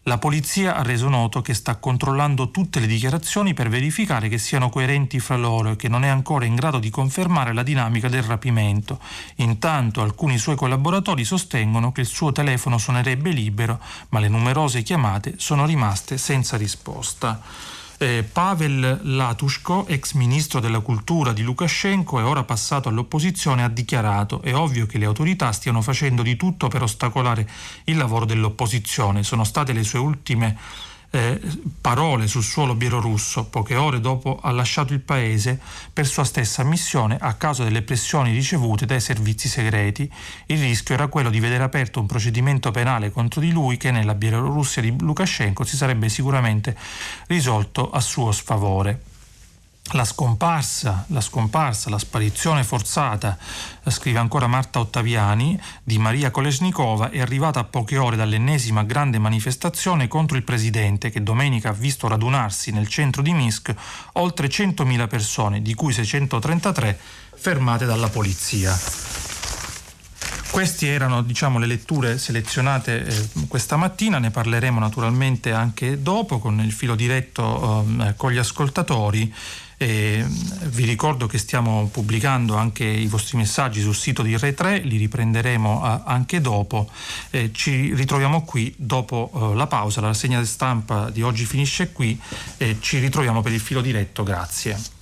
La 0.08 0.20
polizia 0.20 0.76
ha 0.76 0.84
reso 0.84 1.10
noto 1.10 1.41
che 1.41 1.56
sta 1.56 1.78
controllando 1.78 2.51
tutte 2.51 2.80
le 2.80 2.86
dichiarazioni 2.86 3.56
per 3.56 3.70
verificare 3.70 4.30
che 4.30 4.38
siano 4.38 4.70
coerenti 4.70 5.20
fra 5.20 5.36
loro 5.36 5.72
e 5.72 5.76
che 5.76 5.89
non 5.89 6.03
è 6.03 6.10
ancora 6.10 6.45
in 6.45 6.53
grado 6.53 6.78
di 6.78 6.91
confermare 6.91 7.53
la 7.53 7.64
dinamica 7.64 8.08
del 8.08 8.22
rapimento. 8.22 8.99
Intanto 9.38 10.03
alcuni 10.03 10.38
suoi 10.38 10.56
collaboratori 10.56 11.26
sostengono 11.26 11.91
che 11.91 12.01
il 12.01 12.08
suo 12.08 12.32
telefono 12.32 12.78
suonerebbe 12.78 13.32
libero, 13.32 13.80
ma 14.10 14.20
le 14.20 14.28
numerose 14.28 14.84
chiamate 14.84 15.34
sono 15.38 15.66
rimaste 15.66 16.20
senza 16.20 16.56
risposta. 16.56 17.41
Eh, 17.98 18.24
Pavel 18.30 19.00
Latushko, 19.04 19.88
ex 19.88 20.14
ministro 20.14 20.60
della 20.60 20.82
cultura 20.82 21.32
di 21.32 21.43
Lukashenko 21.43 22.20
e 22.20 22.24
ora 22.24 22.43
passato 22.43 22.89
all'opposizione, 22.89 23.64
ha 23.64 23.70
dichiarato 23.70 24.41
è 24.41 24.54
ovvio 24.54 24.86
che 24.86 24.98
le 24.98 25.06
autorità 25.06 25.54
stiano 25.54 25.82
facendo 25.82 26.22
di 26.22 26.36
tutto 26.36 26.68
per 26.68 26.82
ostacolare 26.82 27.48
il 27.86 27.96
lavoro 27.96 28.26
dell'opposizione. 28.26 29.24
Sono 29.24 29.46
state 29.46 29.72
le 29.72 29.84
sue 29.84 30.00
ultime 30.00 30.58
eh, 31.16 31.39
parole 31.82 32.28
sul 32.28 32.43
suolo 32.43 32.76
bielorusso, 32.76 33.45
poche 33.45 33.76
ore 33.76 33.99
dopo 33.99 34.39
ha 34.41 34.51
lasciato 34.51 34.93
il 34.93 34.99
paese 34.99 35.59
per 35.91 36.05
sua 36.05 36.24
stessa 36.24 36.63
missione 36.63 37.18
a 37.20 37.34
causa 37.34 37.63
delle 37.63 37.82
pressioni 37.82 38.34
ricevute 38.34 38.86
dai 38.86 38.99
servizi 38.99 39.47
segreti. 39.47 40.11
Il 40.47 40.59
rischio 40.59 40.93
era 40.93 41.07
quello 41.07 41.30
di 41.30 41.39
vedere 41.39 41.63
aperto 41.63 41.99
un 41.99 42.05
procedimento 42.05 42.72
penale 42.72 43.11
contro 43.11 43.41
di 43.41 43.51
lui 43.51 43.78
che 43.78 43.91
nella 43.91 44.13
Bielorussia 44.13 44.82
di 44.82 44.93
Lukashenko 44.99 45.63
si 45.63 45.78
sarebbe 45.78 46.09
sicuramente 46.09 46.76
risolto 47.28 47.89
a 47.89 48.01
suo 48.01 48.32
sfavore 48.32 49.13
la 49.91 50.03
scomparsa, 50.03 51.05
la 51.09 51.21
scomparsa, 51.21 51.89
la 51.89 51.99
sparizione 51.99 52.63
forzata, 52.63 53.38
scrive 53.88 54.17
ancora 54.17 54.47
Marta 54.47 54.79
Ottaviani, 54.79 55.59
di 55.83 55.99
Maria 55.99 56.31
Kolesnikova 56.31 57.11
è 57.11 57.21
arrivata 57.21 57.59
a 57.59 57.63
poche 57.65 57.97
ore 57.97 58.15
dall'ennesima 58.15 58.83
grande 58.83 59.19
manifestazione 59.19 60.07
contro 60.07 60.38
il 60.38 60.43
presidente 60.43 61.11
che 61.11 61.21
domenica 61.21 61.69
ha 61.69 61.73
visto 61.73 62.07
radunarsi 62.07 62.71
nel 62.71 62.88
centro 62.88 63.21
di 63.21 63.33
Minsk 63.33 63.73
oltre 64.13 64.47
100.000 64.47 65.07
persone, 65.07 65.61
di 65.61 65.75
cui 65.75 65.93
633 65.93 66.99
fermate 67.36 67.86
dalla 67.86 68.09
polizia. 68.09 68.75
Queste 70.49 70.88
erano 70.88 71.21
diciamo, 71.21 71.59
le 71.59 71.65
letture 71.65 72.17
selezionate 72.17 73.05
eh, 73.05 73.29
questa 73.49 73.75
mattina, 73.75 74.19
ne 74.19 74.31
parleremo 74.31 74.79
naturalmente 74.79 75.51
anche 75.51 76.01
dopo 76.01 76.39
con 76.39 76.59
il 76.61 76.71
filo 76.71 76.95
diretto 76.95 77.86
eh, 77.99 78.13
con 78.15 78.31
gli 78.31 78.38
ascoltatori. 78.38 79.33
E 79.78 80.26
vi 80.65 80.86
ricordo 80.86 81.28
che 81.28 81.38
stiamo 81.38 81.89
pubblicando 81.91 82.55
anche 82.55 82.84
i 82.86 83.07
vostri 83.07 83.38
messaggi 83.38 83.82
sul 83.82 83.95
sito 83.95 84.21
di 84.21 84.38
Re 84.38 84.53
3, 84.53 84.80
li 84.80 84.97
riprenderemo 84.97 86.03
anche 86.03 86.41
dopo. 86.41 86.89
Eh, 87.30 87.51
ci 87.53 87.93
ritroviamo 87.93 88.43
qui 88.43 88.73
dopo 88.78 89.32
eh, 89.34 89.55
la 89.55 89.67
pausa, 89.67 90.01
la 90.01 90.07
rassegna 90.07 90.43
stampa 90.45 91.09
di 91.09 91.21
oggi 91.21 91.45
finisce 91.45 91.91
qui 91.91 92.19
ci 92.80 92.99
ritroviamo 92.99 93.41
per 93.41 93.51
il 93.51 93.59
filo 93.59 93.82
diretto. 93.82 94.23
Grazie. 94.23 94.95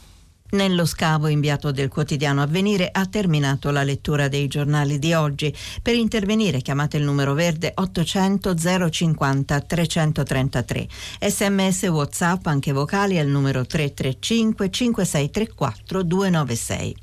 Nello 0.53 0.85
scavo 0.85 1.29
inviato 1.29 1.71
del 1.71 1.89
quotidiano 1.89 2.43
Avvenire 2.43 2.87
ha 2.91 3.07
terminato 3.07 3.71
la 3.71 3.81
lettura 3.81 4.27
dei 4.27 4.47
giornali 4.47 4.99
di 4.99 5.11
oggi. 5.11 5.51
Per 5.81 5.95
intervenire 5.95 6.61
chiamate 6.61 6.97
il 6.97 7.03
numero 7.03 7.33
verde 7.33 7.71
800 7.73 8.53
050 8.91 9.61
333. 9.61 10.87
Sms 11.21 11.83
WhatsApp 11.85 12.45
anche 12.45 12.71
vocali 12.71 13.17
al 13.17 13.27
numero 13.27 13.65
335 13.65 14.69
5634 14.69 16.03
296. 16.03 17.02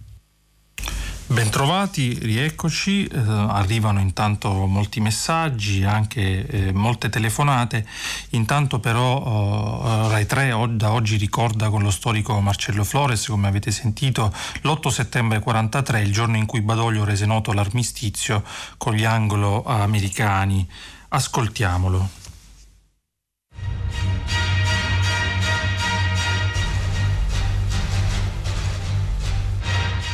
Bentrovati, 1.31 2.19
rieccoci, 2.19 3.05
eh, 3.05 3.17
arrivano 3.17 4.01
intanto 4.01 4.51
molti 4.65 4.99
messaggi, 4.99 5.85
anche 5.85 6.45
eh, 6.45 6.73
molte 6.73 7.07
telefonate, 7.07 7.87
intanto 8.31 8.81
però 8.81 9.81
eh, 9.81 10.09
Rai 10.09 10.25
3 10.25 10.51
o, 10.51 10.67
da 10.67 10.91
oggi 10.91 11.15
ricorda 11.15 11.69
con 11.69 11.83
lo 11.83 11.89
storico 11.89 12.37
Marcello 12.41 12.83
Flores, 12.83 13.27
come 13.27 13.47
avete 13.47 13.71
sentito, 13.71 14.33
l'8 14.63 14.89
settembre 14.89 15.39
43, 15.39 16.01
il 16.01 16.11
giorno 16.11 16.35
in 16.35 16.45
cui 16.45 16.59
Badoglio 16.59 17.05
rese 17.05 17.25
noto 17.25 17.53
l'armistizio 17.53 18.43
con 18.75 18.93
gli 18.93 19.05
anglo-americani. 19.05 20.67
Ascoltiamolo. 21.07 22.09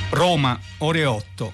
Roma, 0.09 0.57
ore 0.79 1.03
8. 1.03 1.53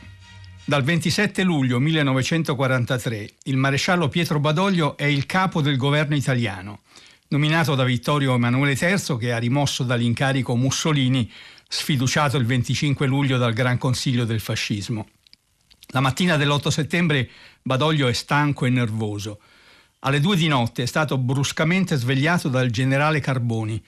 Dal 0.64 0.84
27 0.84 1.42
luglio 1.42 1.80
1943 1.80 3.30
il 3.46 3.58
maresciallo 3.58 4.10
Pietro 4.10 4.40
Badoglio 4.40 4.96
è 4.96 5.06
il 5.06 5.26
capo 5.26 5.60
del 5.60 5.76
governo 5.76 6.16
italiano, 6.16 6.82
nominato 7.30 7.74
da 7.74 7.84
Vittorio 7.84 8.36
Emanuele 8.36 8.78
III 8.80 9.18
che 9.18 9.34
ha 9.34 9.40
rimosso 9.40 9.84
dall'incarico 9.84 10.56
Mussolini, 10.56 11.30
sfiduciato 11.68 12.38
il 12.38 12.46
25 12.46 13.08
luglio 13.08 13.40
dal 13.40 13.54
Gran 13.54 13.80
Consiglio 13.80 14.24
del 14.24 14.40
Fascismo. 14.40 15.10
La 15.88 16.00
mattina 16.00 16.38
dell'8 16.38 16.68
settembre 16.68 17.30
Badoglio 17.64 18.08
è 18.08 18.14
stanco 18.14 18.66
e 18.66 18.70
nervoso. 18.70 19.40
Alle 20.02 20.20
due 20.20 20.36
di 20.36 20.48
notte 20.48 20.84
è 20.84 20.86
stato 20.86 21.18
bruscamente 21.18 21.96
svegliato 21.96 22.50
dal 22.50 22.70
generale 22.70 23.20
Carboni, 23.20 23.84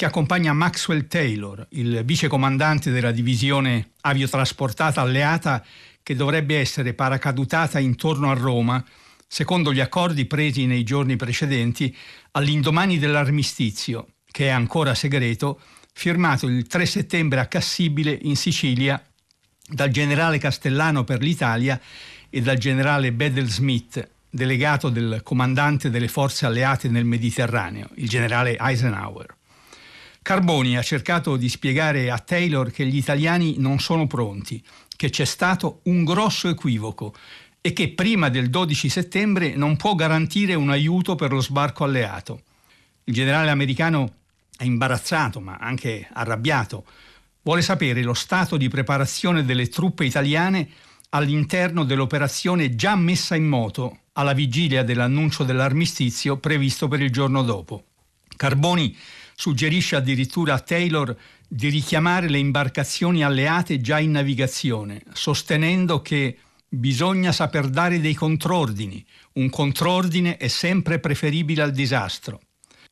che 0.00 0.06
accompagna 0.06 0.54
Maxwell 0.54 1.08
Taylor, 1.08 1.66
il 1.72 2.04
vicecomandante 2.06 2.90
della 2.90 3.10
divisione 3.10 3.90
aviotrasportata 4.00 5.02
alleata 5.02 5.62
che 6.02 6.16
dovrebbe 6.16 6.58
essere 6.58 6.94
paracadutata 6.94 7.78
intorno 7.78 8.30
a 8.30 8.34
Roma, 8.34 8.82
secondo 9.28 9.74
gli 9.74 9.80
accordi 9.80 10.24
presi 10.24 10.64
nei 10.64 10.84
giorni 10.84 11.16
precedenti, 11.16 11.94
all'indomani 12.30 12.96
dell'armistizio, 12.96 14.14
che 14.30 14.46
è 14.46 14.48
ancora 14.48 14.94
segreto, 14.94 15.60
firmato 15.92 16.46
il 16.46 16.66
3 16.66 16.86
settembre 16.86 17.40
a 17.40 17.46
Cassibile 17.46 18.18
in 18.22 18.36
Sicilia 18.36 19.04
dal 19.68 19.90
generale 19.90 20.38
Castellano 20.38 21.04
per 21.04 21.20
l'Italia 21.20 21.78
e 22.30 22.40
dal 22.40 22.56
generale 22.56 23.12
Bedell 23.12 23.48
Smith, 23.48 24.08
delegato 24.30 24.88
del 24.88 25.20
comandante 25.22 25.90
delle 25.90 26.08
forze 26.08 26.46
alleate 26.46 26.88
nel 26.88 27.04
Mediterraneo, 27.04 27.90
il 27.96 28.08
generale 28.08 28.56
Eisenhower. 28.58 29.36
Carboni 30.22 30.76
ha 30.76 30.82
cercato 30.82 31.36
di 31.36 31.48
spiegare 31.48 32.10
a 32.10 32.18
Taylor 32.18 32.70
che 32.70 32.86
gli 32.86 32.96
italiani 32.96 33.54
non 33.58 33.78
sono 33.80 34.06
pronti, 34.06 34.62
che 34.94 35.08
c'è 35.08 35.24
stato 35.24 35.80
un 35.84 36.04
grosso 36.04 36.48
equivoco 36.48 37.14
e 37.62 37.72
che 37.72 37.90
prima 37.90 38.28
del 38.28 38.50
12 38.50 38.88
settembre 38.88 39.54
non 39.54 39.76
può 39.76 39.94
garantire 39.94 40.54
un 40.54 40.70
aiuto 40.70 41.14
per 41.14 41.32
lo 41.32 41.40
sbarco 41.40 41.84
alleato. 41.84 42.42
Il 43.04 43.14
generale 43.14 43.50
americano 43.50 44.14
è 44.56 44.64
imbarazzato 44.64 45.40
ma 45.40 45.56
anche 45.58 46.06
arrabbiato. 46.12 46.84
Vuole 47.42 47.62
sapere 47.62 48.02
lo 48.02 48.14
stato 48.14 48.58
di 48.58 48.68
preparazione 48.68 49.44
delle 49.44 49.68
truppe 49.68 50.04
italiane 50.04 50.68
all'interno 51.10 51.82
dell'operazione 51.84 52.76
già 52.76 52.94
messa 52.94 53.34
in 53.34 53.48
moto 53.48 54.00
alla 54.12 54.34
vigilia 54.34 54.84
dell'annuncio 54.84 55.44
dell'armistizio 55.44 56.36
previsto 56.36 56.88
per 56.88 57.00
il 57.00 57.10
giorno 57.10 57.42
dopo. 57.42 57.84
Carboni 58.36 58.96
suggerisce 59.40 59.96
addirittura 59.96 60.52
a 60.52 60.60
Taylor 60.60 61.16
di 61.48 61.70
richiamare 61.70 62.28
le 62.28 62.36
imbarcazioni 62.36 63.24
alleate 63.24 63.80
già 63.80 63.98
in 63.98 64.10
navigazione, 64.10 65.00
sostenendo 65.14 66.02
che 66.02 66.36
bisogna 66.68 67.32
saper 67.32 67.70
dare 67.70 68.00
dei 68.00 68.12
contrordini. 68.12 69.02
Un 69.32 69.48
contrordine 69.48 70.36
è 70.36 70.48
sempre 70.48 70.98
preferibile 70.98 71.62
al 71.62 71.72
disastro. 71.72 72.38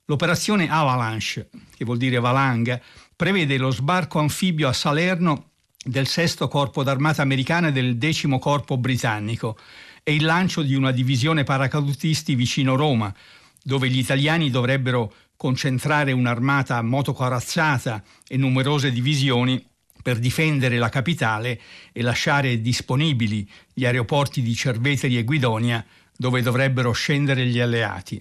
L'operazione 0.07 0.71
Avalanche, 0.71 1.51
che 1.77 1.85
vuol 1.85 1.99
dire 1.99 2.19
valanga, 2.19 2.81
prevede 3.15 3.59
lo 3.59 3.71
sbarco 3.71 4.19
anfibio 4.19 4.69
a 4.69 4.73
Salerno 4.73 5.51
del 5.85 6.07
sesto 6.07 6.49
corpo 6.49 6.83
d'armata 6.83 7.21
americana 7.21 7.69
e 7.69 7.73
del 7.73 7.99
decimo 7.99 8.39
corpo 8.39 8.79
britannico 8.79 9.59
e 10.03 10.15
il 10.15 10.25
lancio 10.25 10.63
di 10.63 10.75
una 10.75 10.93
divisione 10.93 11.45
paracadutisti 11.45 12.35
vicino 12.35 12.75
Roma, 12.75 13.15
dove 13.63 13.91
gli 13.91 13.99
italiani 13.99 14.49
dovrebbero 14.49 15.13
concentrare 15.39 16.11
un'armata 16.11 16.83
motocorazzata 16.83 18.03
e 18.27 18.37
numerose 18.37 18.91
divisioni 18.91 19.65
per 20.03 20.19
difendere 20.19 20.79
la 20.79 20.89
capitale 20.89 21.61
e 21.93 22.03
lasciare 22.03 22.61
disponibili 22.61 23.49
gli 23.73 23.87
aeroporti 23.87 24.43
di 24.43 24.53
Cerveteri 24.53 25.17
e 25.17 25.23
Guidonia 25.23 25.85
dove 26.17 26.43
dovrebbero 26.43 26.91
scendere 26.91 27.47
gli 27.47 27.61
alleati. 27.61 28.21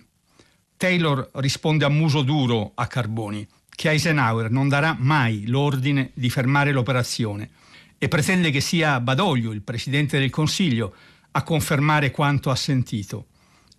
Taylor 0.78 1.32
risponde 1.34 1.86
a 1.86 1.90
muso 1.90 2.22
duro 2.22 2.74
a 2.76 2.86
Carboni 2.86 3.48
che 3.68 3.90
Eisenhower 3.90 4.52
non 4.52 4.70
darà 4.70 4.96
mai 5.00 5.48
l'ordine 5.48 6.12
di 6.14 6.30
fermare 6.30 6.72
l'operazione 6.72 7.50
e 7.98 8.08
pretende 8.10 8.52
che 8.52 8.62
sia 8.62 9.00
Badoglio, 9.00 9.54
il 9.54 9.64
Presidente 9.64 10.20
del 10.20 10.30
Consiglio, 10.30 10.94
a 11.32 11.42
confermare 11.42 12.12
quanto 12.12 12.52
ha 12.52 12.56
sentito. 12.56 13.30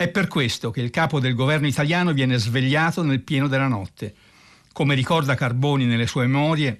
È 0.00 0.06
per 0.06 0.28
questo 0.28 0.70
che 0.70 0.80
il 0.80 0.90
capo 0.90 1.18
del 1.18 1.34
governo 1.34 1.66
italiano 1.66 2.12
viene 2.12 2.38
svegliato 2.38 3.02
nel 3.02 3.20
pieno 3.20 3.48
della 3.48 3.66
notte. 3.66 4.14
Come 4.72 4.94
ricorda 4.94 5.34
Carboni 5.34 5.86
nelle 5.86 6.06
sue 6.06 6.24
memorie, 6.24 6.78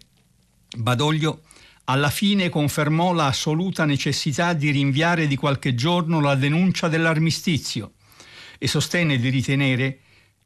Badoglio 0.77 1.41
alla 1.87 2.11
fine 2.11 2.49
confermò 2.49 3.13
l'assoluta 3.13 3.85
necessità 3.85 4.53
di 4.53 4.71
rinviare 4.71 5.27
di 5.27 5.35
qualche 5.35 5.75
giorno 5.75 6.21
la 6.21 6.37
denuncia 6.37 6.87
dell'armistizio 6.87 7.95
e 8.57 8.69
sostenne 8.69 9.19
di 9.19 9.31
ritenere 9.31 9.99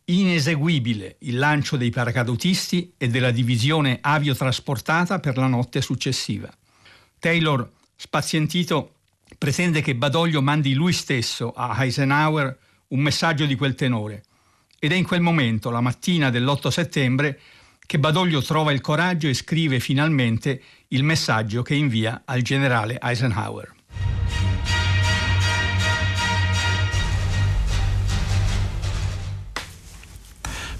ineseguibile 0.06 1.16
il 1.18 1.36
lancio 1.36 1.76
dei 1.76 1.90
paracadutisti 1.90 2.94
e 2.96 3.08
della 3.08 3.32
divisione 3.32 3.98
aviotrasportata 4.00 5.20
per 5.20 5.36
la 5.36 5.46
notte 5.46 5.82
successiva. 5.82 6.50
Taylor, 7.18 7.70
spazientito, 7.94 8.94
pretende 9.42 9.82
che 9.82 9.96
Badoglio 9.96 10.40
mandi 10.40 10.72
lui 10.72 10.92
stesso 10.92 11.50
a 11.50 11.76
Eisenhower 11.82 12.56
un 12.90 13.00
messaggio 13.00 13.44
di 13.44 13.56
quel 13.56 13.74
tenore. 13.74 14.22
Ed 14.78 14.92
è 14.92 14.94
in 14.94 15.02
quel 15.02 15.20
momento, 15.20 15.70
la 15.70 15.80
mattina 15.80 16.30
dell'8 16.30 16.68
settembre, 16.68 17.40
che 17.84 17.98
Badoglio 17.98 18.40
trova 18.40 18.70
il 18.70 18.80
coraggio 18.80 19.26
e 19.26 19.34
scrive 19.34 19.80
finalmente 19.80 20.62
il 20.90 21.02
messaggio 21.02 21.62
che 21.62 21.74
invia 21.74 22.22
al 22.24 22.42
generale 22.42 23.00
Eisenhower. 23.02 23.74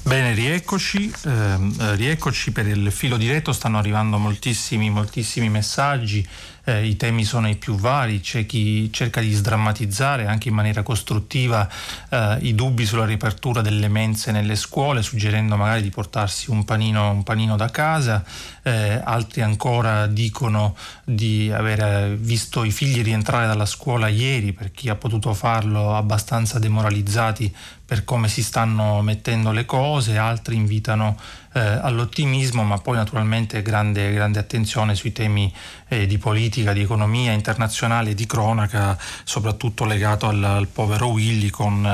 Bene, 0.04 0.34
rieccoci, 0.34 1.12
eh, 1.26 1.56
rieccoci 1.94 2.50
per 2.50 2.66
il 2.66 2.90
filo 2.90 3.16
diretto, 3.16 3.52
stanno 3.52 3.78
arrivando 3.78 4.18
moltissimi, 4.18 4.90
moltissimi 4.90 5.48
messaggi 5.48 6.26
eh, 6.64 6.86
i 6.86 6.96
temi 6.96 7.24
sono 7.24 7.48
i 7.48 7.56
più 7.56 7.74
vari, 7.74 8.20
c'è 8.20 8.46
chi 8.46 8.92
cerca 8.92 9.20
di 9.20 9.32
sdrammatizzare 9.32 10.26
anche 10.26 10.48
in 10.48 10.54
maniera 10.54 10.82
costruttiva 10.82 11.68
eh, 12.08 12.38
i 12.42 12.54
dubbi 12.54 12.86
sulla 12.86 13.04
riapertura 13.04 13.60
delle 13.60 13.88
mense 13.88 14.30
nelle 14.32 14.54
scuole, 14.54 15.02
suggerendo 15.02 15.56
magari 15.56 15.82
di 15.82 15.90
portarsi 15.90 16.50
un 16.50 16.64
panino, 16.64 17.10
un 17.10 17.22
panino 17.22 17.56
da 17.56 17.68
casa, 17.70 18.24
eh, 18.62 19.00
altri 19.02 19.42
ancora 19.42 20.06
dicono 20.06 20.76
di 21.04 21.50
aver 21.52 22.16
visto 22.16 22.64
i 22.64 22.70
figli 22.70 23.02
rientrare 23.02 23.46
dalla 23.46 23.66
scuola 23.66 24.08
ieri, 24.08 24.52
per 24.52 24.70
chi 24.70 24.88
ha 24.88 24.94
potuto 24.94 25.34
farlo 25.34 25.96
abbastanza 25.96 26.58
demoralizzati 26.58 27.52
per 27.84 28.04
come 28.04 28.28
si 28.28 28.42
stanno 28.42 29.02
mettendo 29.02 29.50
le 29.52 29.64
cose, 29.64 30.16
altri 30.16 30.56
invitano 30.56 31.18
eh, 31.52 31.60
all'ottimismo, 31.60 32.62
ma 32.62 32.78
poi 32.78 32.96
naturalmente 32.96 33.60
grande, 33.60 34.12
grande 34.12 34.38
attenzione 34.38 34.94
sui 34.94 35.12
temi 35.12 35.52
eh, 35.88 36.06
di 36.06 36.16
politica, 36.16 36.72
di 36.72 36.80
economia 36.80 37.32
internazionale, 37.32 38.14
di 38.14 38.26
cronaca, 38.26 38.96
soprattutto 39.24 39.84
legato 39.84 40.28
al, 40.28 40.42
al 40.42 40.68
povero 40.68 41.08
Willy 41.08 41.50
con 41.50 41.84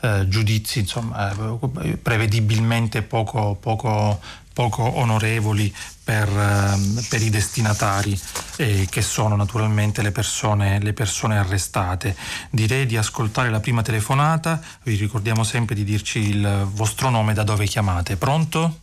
eh, 0.00 0.28
giudizi 0.28 0.80
insomma, 0.80 1.30
eh, 1.30 1.96
prevedibilmente 1.98 3.02
poco, 3.02 3.54
poco, 3.54 4.20
poco 4.52 4.82
onorevoli 4.98 5.72
per, 6.04 6.28
ehm, 6.28 7.06
per, 7.08 7.22
i 7.22 7.30
destinatari. 7.30 8.20
eh, 8.56 8.86
che 8.90 9.02
sono 9.02 9.34
naturalmente 9.34 10.02
le 10.02 10.12
persone, 10.12 10.78
le 10.80 10.92
persone 10.92 11.38
arrestate. 11.38 12.14
Direi 12.50 12.86
di 12.86 12.96
ascoltare 12.96 13.50
la 13.50 13.60
prima 13.60 13.82
telefonata, 13.82 14.60
vi 14.84 14.96
ricordiamo 14.96 15.42
sempre 15.42 15.74
di 15.74 15.82
dirci 15.82 16.18
il 16.20 16.68
vostro 16.70 17.10
nome 17.10 17.34
da 17.34 17.42
dove 17.42 17.66
chiamate. 17.66 18.16
Pronto? 18.16 18.80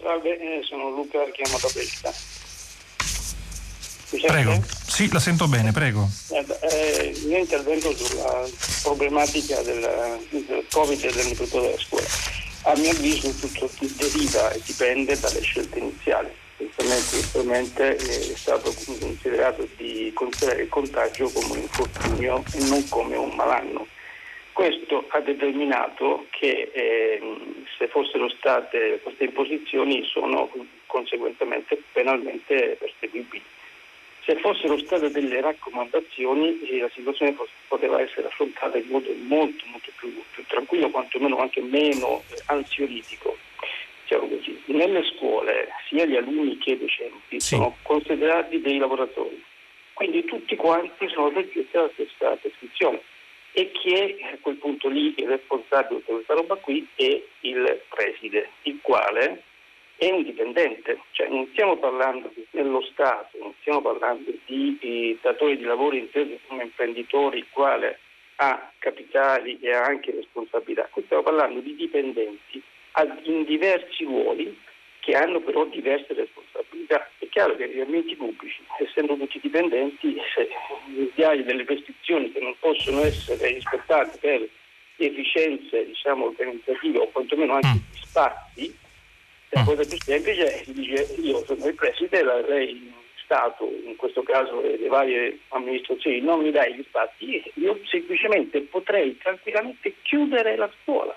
Salve, 0.00 0.38
eh, 0.38 0.62
sono 0.62 0.90
Luca, 0.90 1.18
chiamo 1.32 1.58
da 1.60 1.68
Belta. 1.74 2.12
Prego, 4.26 4.62
sì, 4.86 5.12
la 5.12 5.20
sento 5.20 5.48
bene, 5.48 5.70
prego. 5.70 6.08
Eh, 6.30 7.14
io 7.26 7.36
intervengo 7.36 7.94
sulla 7.94 8.48
problematica 8.82 9.60
del, 9.60 9.80
del 10.30 10.64
Covid 10.72 11.04
e 11.04 11.12
dell'apertura 11.12 11.62
della 11.62 11.78
scuola. 11.78 12.47
A 12.62 12.76
mio 12.76 12.90
avviso 12.90 13.30
tutto 13.30 13.70
deriva 13.96 14.50
e 14.50 14.60
dipende 14.64 15.18
dalle 15.18 15.40
scelte 15.40 15.78
iniziali. 15.78 16.28
Inizialmente 16.58 17.96
è 17.96 18.36
stato 18.36 18.74
considerato 18.98 19.68
di 19.76 20.10
considerare 20.12 20.62
il 20.62 20.68
contagio 20.68 21.30
come 21.30 21.52
un 21.52 21.58
infortunio 21.58 22.44
e 22.52 22.58
non 22.64 22.88
come 22.88 23.16
un 23.16 23.30
malanno. 23.36 23.86
Questo 24.52 25.04
ha 25.10 25.20
determinato 25.20 26.26
che 26.30 26.72
eh, 26.74 27.20
se 27.78 27.86
fossero 27.86 28.28
state 28.28 28.98
queste 29.04 29.24
imposizioni 29.24 30.04
sono 30.04 30.50
conseguentemente 30.86 31.80
penalmente 31.92 32.76
perseguibili. 32.76 33.44
Se 34.24 34.34
fossero 34.40 34.76
state 34.78 35.12
delle 35.12 35.40
raccomandazioni 35.40 36.60
eh, 36.68 36.80
la 36.80 36.90
situazione 36.92 37.36
poteva 37.68 38.00
essere 38.00 38.26
affrontata 38.26 38.76
in 38.76 38.88
modo 38.88 39.10
molto, 39.26 39.64
molto 39.66 39.77
più, 39.98 40.12
più 40.32 40.44
tranquillo, 40.46 40.90
quantomeno 40.90 41.38
anche 41.38 41.60
meno 41.60 42.22
eh, 42.30 42.42
ansiolitico. 42.46 43.36
Diciamo 44.04 44.28
Nelle 44.66 45.04
scuole 45.14 45.68
sia 45.88 46.06
gli 46.06 46.16
alunni 46.16 46.56
che 46.58 46.70
i 46.70 46.78
docenti 46.78 47.40
sì. 47.40 47.56
sono 47.56 47.76
considerati 47.82 48.60
dei 48.60 48.78
lavoratori, 48.78 49.42
quindi 49.92 50.24
tutti 50.24 50.56
quanti 50.56 51.08
sono 51.08 51.30
soggetti 51.30 51.76
alla 51.76 51.90
stessa 51.92 52.36
prescrizione 52.36 53.02
e 53.52 53.70
chi 53.72 53.92
è 53.92 54.16
a 54.32 54.38
quel 54.40 54.56
punto 54.56 54.88
lì 54.88 55.14
il 55.16 55.26
responsabile 55.26 56.00
di 56.00 56.04
questa 56.04 56.34
roba 56.34 56.54
qui 56.56 56.86
è 56.94 57.22
il 57.40 57.82
preside, 57.88 58.50
il 58.62 58.78
quale 58.80 59.42
è 59.96 60.10
un 60.10 60.22
dipendente, 60.22 61.00
cioè 61.10 61.28
non 61.28 61.48
stiamo 61.50 61.76
parlando 61.76 62.32
dello 62.50 62.80
Stato, 62.82 63.36
non 63.40 63.52
stiamo 63.60 63.82
parlando 63.82 64.32
di, 64.46 64.78
di 64.80 65.18
datori 65.20 65.56
di 65.56 65.64
lavoro 65.64 65.96
intesi 65.96 66.38
come 66.46 66.62
imprenditori, 66.62 67.38
il 67.38 67.46
quale 67.50 67.98
ha 68.40 68.70
capitali 68.78 69.58
e 69.60 69.72
ha 69.72 69.84
anche 69.84 70.12
responsabilità, 70.12 70.88
qui 70.90 71.02
stiamo 71.04 71.22
parlando 71.22 71.60
di 71.60 71.74
dipendenti 71.74 72.62
in 73.24 73.44
diversi 73.44 74.04
ruoli 74.04 74.56
che 75.00 75.14
hanno 75.14 75.40
però 75.40 75.64
diverse 75.66 76.12
responsabilità. 76.12 77.08
È 77.18 77.28
chiaro 77.28 77.56
che 77.56 77.68
gli 77.68 77.80
ambienti 77.80 78.16
pubblici, 78.16 78.62
essendo 78.78 79.16
tutti 79.16 79.38
dipendenti, 79.40 80.16
se 80.34 81.24
hai 81.24 81.44
delle 81.44 81.64
restrizioni 81.64 82.32
che 82.32 82.40
non 82.40 82.54
possono 82.58 83.02
essere 83.02 83.54
rispettate 83.54 84.18
per 84.18 84.48
efficienze 84.96 85.86
diciamo, 85.86 86.26
organizzative 86.26 86.98
o 86.98 87.08
quantomeno 87.08 87.54
anche 87.54 87.80
spazi, 87.92 88.76
la 89.50 89.62
mm. 89.62 89.64
cosa 89.64 89.84
più 89.84 89.96
semplice 89.98 90.44
è 90.44 90.64
che 90.64 90.72
dice 90.72 91.14
io 91.20 91.44
sono 91.44 91.66
il 91.66 91.74
preside, 91.74 92.22
lei 92.22 92.92
Stato, 93.28 93.70
in 93.84 93.94
questo 93.96 94.22
caso 94.22 94.62
le 94.62 94.88
varie 94.88 95.40
amministrazioni, 95.48 96.22
non 96.22 96.40
mi 96.40 96.50
dai 96.50 96.74
gli 96.74 96.82
spazi, 96.88 97.42
io 97.56 97.78
semplicemente 97.84 98.62
potrei 98.62 99.18
tranquillamente 99.18 99.96
chiudere 100.00 100.56
la 100.56 100.70
scuola. 100.80 101.14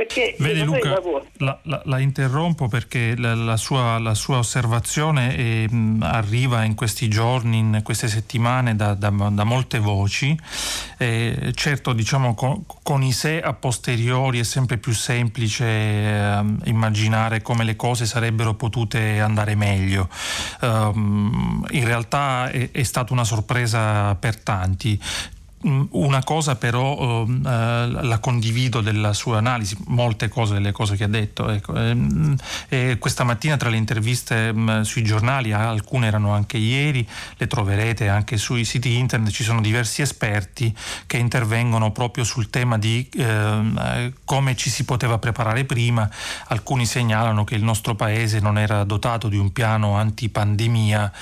Perché 0.00 0.34
Vedi 0.38 0.62
Luca, 0.62 0.98
la, 1.36 1.58
la, 1.64 1.82
la, 1.84 1.98
interrompo 1.98 2.68
perché 2.68 3.14
la, 3.18 3.34
la 3.34 3.58
sua, 3.58 4.00
sua, 4.14 4.38
osservazione 4.38 5.36
è, 5.36 5.40
eh, 5.40 5.70
mh, 5.70 6.02
arriva 6.02 6.64
in 6.64 6.74
questi 6.74 7.06
giorni, 7.10 7.58
in 7.58 7.80
queste 7.82 8.08
settimane 8.08 8.74
da, 8.74 8.94
da, 8.94 9.10
da 9.10 9.44
molte 9.44 9.78
voci. 9.78 10.34
Eh, 10.96 11.52
certo, 11.54 11.92
diciamo, 11.92 12.34
con, 12.34 12.64
con, 12.82 13.02
i 13.02 13.12
sé 13.12 13.42
a 13.42 13.52
posteriori 13.52 14.38
è 14.38 14.42
sempre 14.42 14.78
più 14.78 14.94
semplice 14.94 15.66
eh, 15.66 16.44
immaginare 16.64 17.42
come 17.42 17.64
le 17.64 17.76
cose 17.76 18.06
sarebbero 18.06 18.54
potute 18.54 19.20
andare 19.20 19.54
meglio. 19.54 20.08
Um, 20.62 21.66
in 21.72 21.84
realtà 21.84 22.48
è, 22.48 22.70
è 22.70 22.82
stata 22.84 23.12
una 23.12 23.24
sorpresa 23.24 24.14
per 24.14 24.40
tanti 24.40 24.98
una 25.62 26.24
cosa 26.24 26.56
però 26.56 27.24
uh, 27.24 27.40
la 27.40 28.18
condivido 28.18 28.80
della 28.80 29.12
sua 29.12 29.38
analisi, 29.38 29.76
molte 29.88 30.28
cose 30.28 30.54
delle 30.54 30.72
cose 30.72 30.96
che 30.96 31.04
ha 31.04 31.08
detto. 31.08 31.50
Ecco. 31.50 31.76
Ehm, 31.76 32.36
e, 32.68 32.96
questa 32.98 33.24
mattina 33.24 33.56
tra 33.58 33.68
le 33.68 33.76
interviste 33.76 34.52
um, 34.54 34.82
sui 34.82 35.02
giornali, 35.02 35.52
alcune 35.52 36.06
erano 36.06 36.32
anche 36.32 36.56
ieri, 36.56 37.06
le 37.36 37.46
troverete 37.46 38.08
anche 38.08 38.38
sui 38.38 38.64
siti 38.64 38.96
internet, 38.96 39.32
ci 39.32 39.44
sono 39.44 39.60
diversi 39.60 40.00
esperti 40.00 40.74
che 41.06 41.18
intervengono 41.18 41.92
proprio 41.92 42.24
sul 42.24 42.48
tema 42.48 42.78
di 42.78 43.06
uh, 43.16 44.12
come 44.24 44.56
ci 44.56 44.70
si 44.70 44.84
poteva 44.84 45.18
preparare 45.18 45.64
prima. 45.64 46.08
Alcuni 46.48 46.86
segnalano 46.86 47.44
che 47.44 47.54
il 47.54 47.62
nostro 47.62 47.94
paese 47.94 48.40
non 48.40 48.56
era 48.56 48.84
dotato 48.84 49.28
di 49.28 49.36
un 49.36 49.52
piano 49.52 49.96
antipandemia 49.96 51.12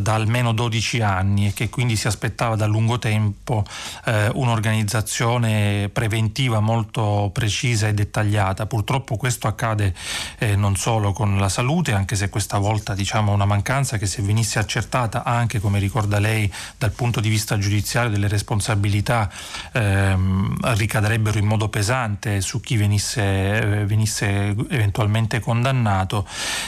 da 0.00 0.14
almeno 0.14 0.52
12 0.52 1.00
anni 1.00 1.46
e 1.46 1.52
che 1.54 1.70
quindi 1.70 1.96
si 1.96 2.06
aspettava 2.06 2.56
da 2.56 2.66
lungo 2.66 2.98
tempo 2.98 3.64
eh, 4.04 4.30
un'organizzazione 4.34 5.88
preventiva 5.92 6.60
molto 6.60 7.30
precisa 7.32 7.88
e 7.88 7.94
dettagliata. 7.94 8.66
Purtroppo 8.66 9.16
questo 9.16 9.46
accade 9.46 9.94
eh, 10.38 10.56
non 10.56 10.76
solo 10.76 11.12
con 11.12 11.38
la 11.38 11.48
salute, 11.48 11.92
anche 11.92 12.16
se 12.16 12.28
questa 12.28 12.58
volta 12.58 12.94
diciamo 12.94 13.32
una 13.32 13.44
mancanza 13.44 13.98
che 13.98 14.06
se 14.06 14.22
venisse 14.22 14.58
accertata 14.58 15.24
anche, 15.24 15.60
come 15.60 15.78
ricorda 15.78 16.18
lei, 16.18 16.52
dal 16.78 16.92
punto 16.92 17.20
di 17.20 17.28
vista 17.28 17.58
giudiziario 17.58 18.10
delle 18.10 18.28
responsabilità 18.28 19.30
ehm, 19.72 20.56
ricadrebbero 20.74 21.38
in 21.38 21.46
modo 21.46 21.68
pesante 21.68 22.40
su 22.40 22.60
chi 22.60 22.76
venisse, 22.76 23.22
eh, 23.22 23.86
venisse 23.86 24.54
eventualmente 24.70 25.40
condannato, 25.40 26.26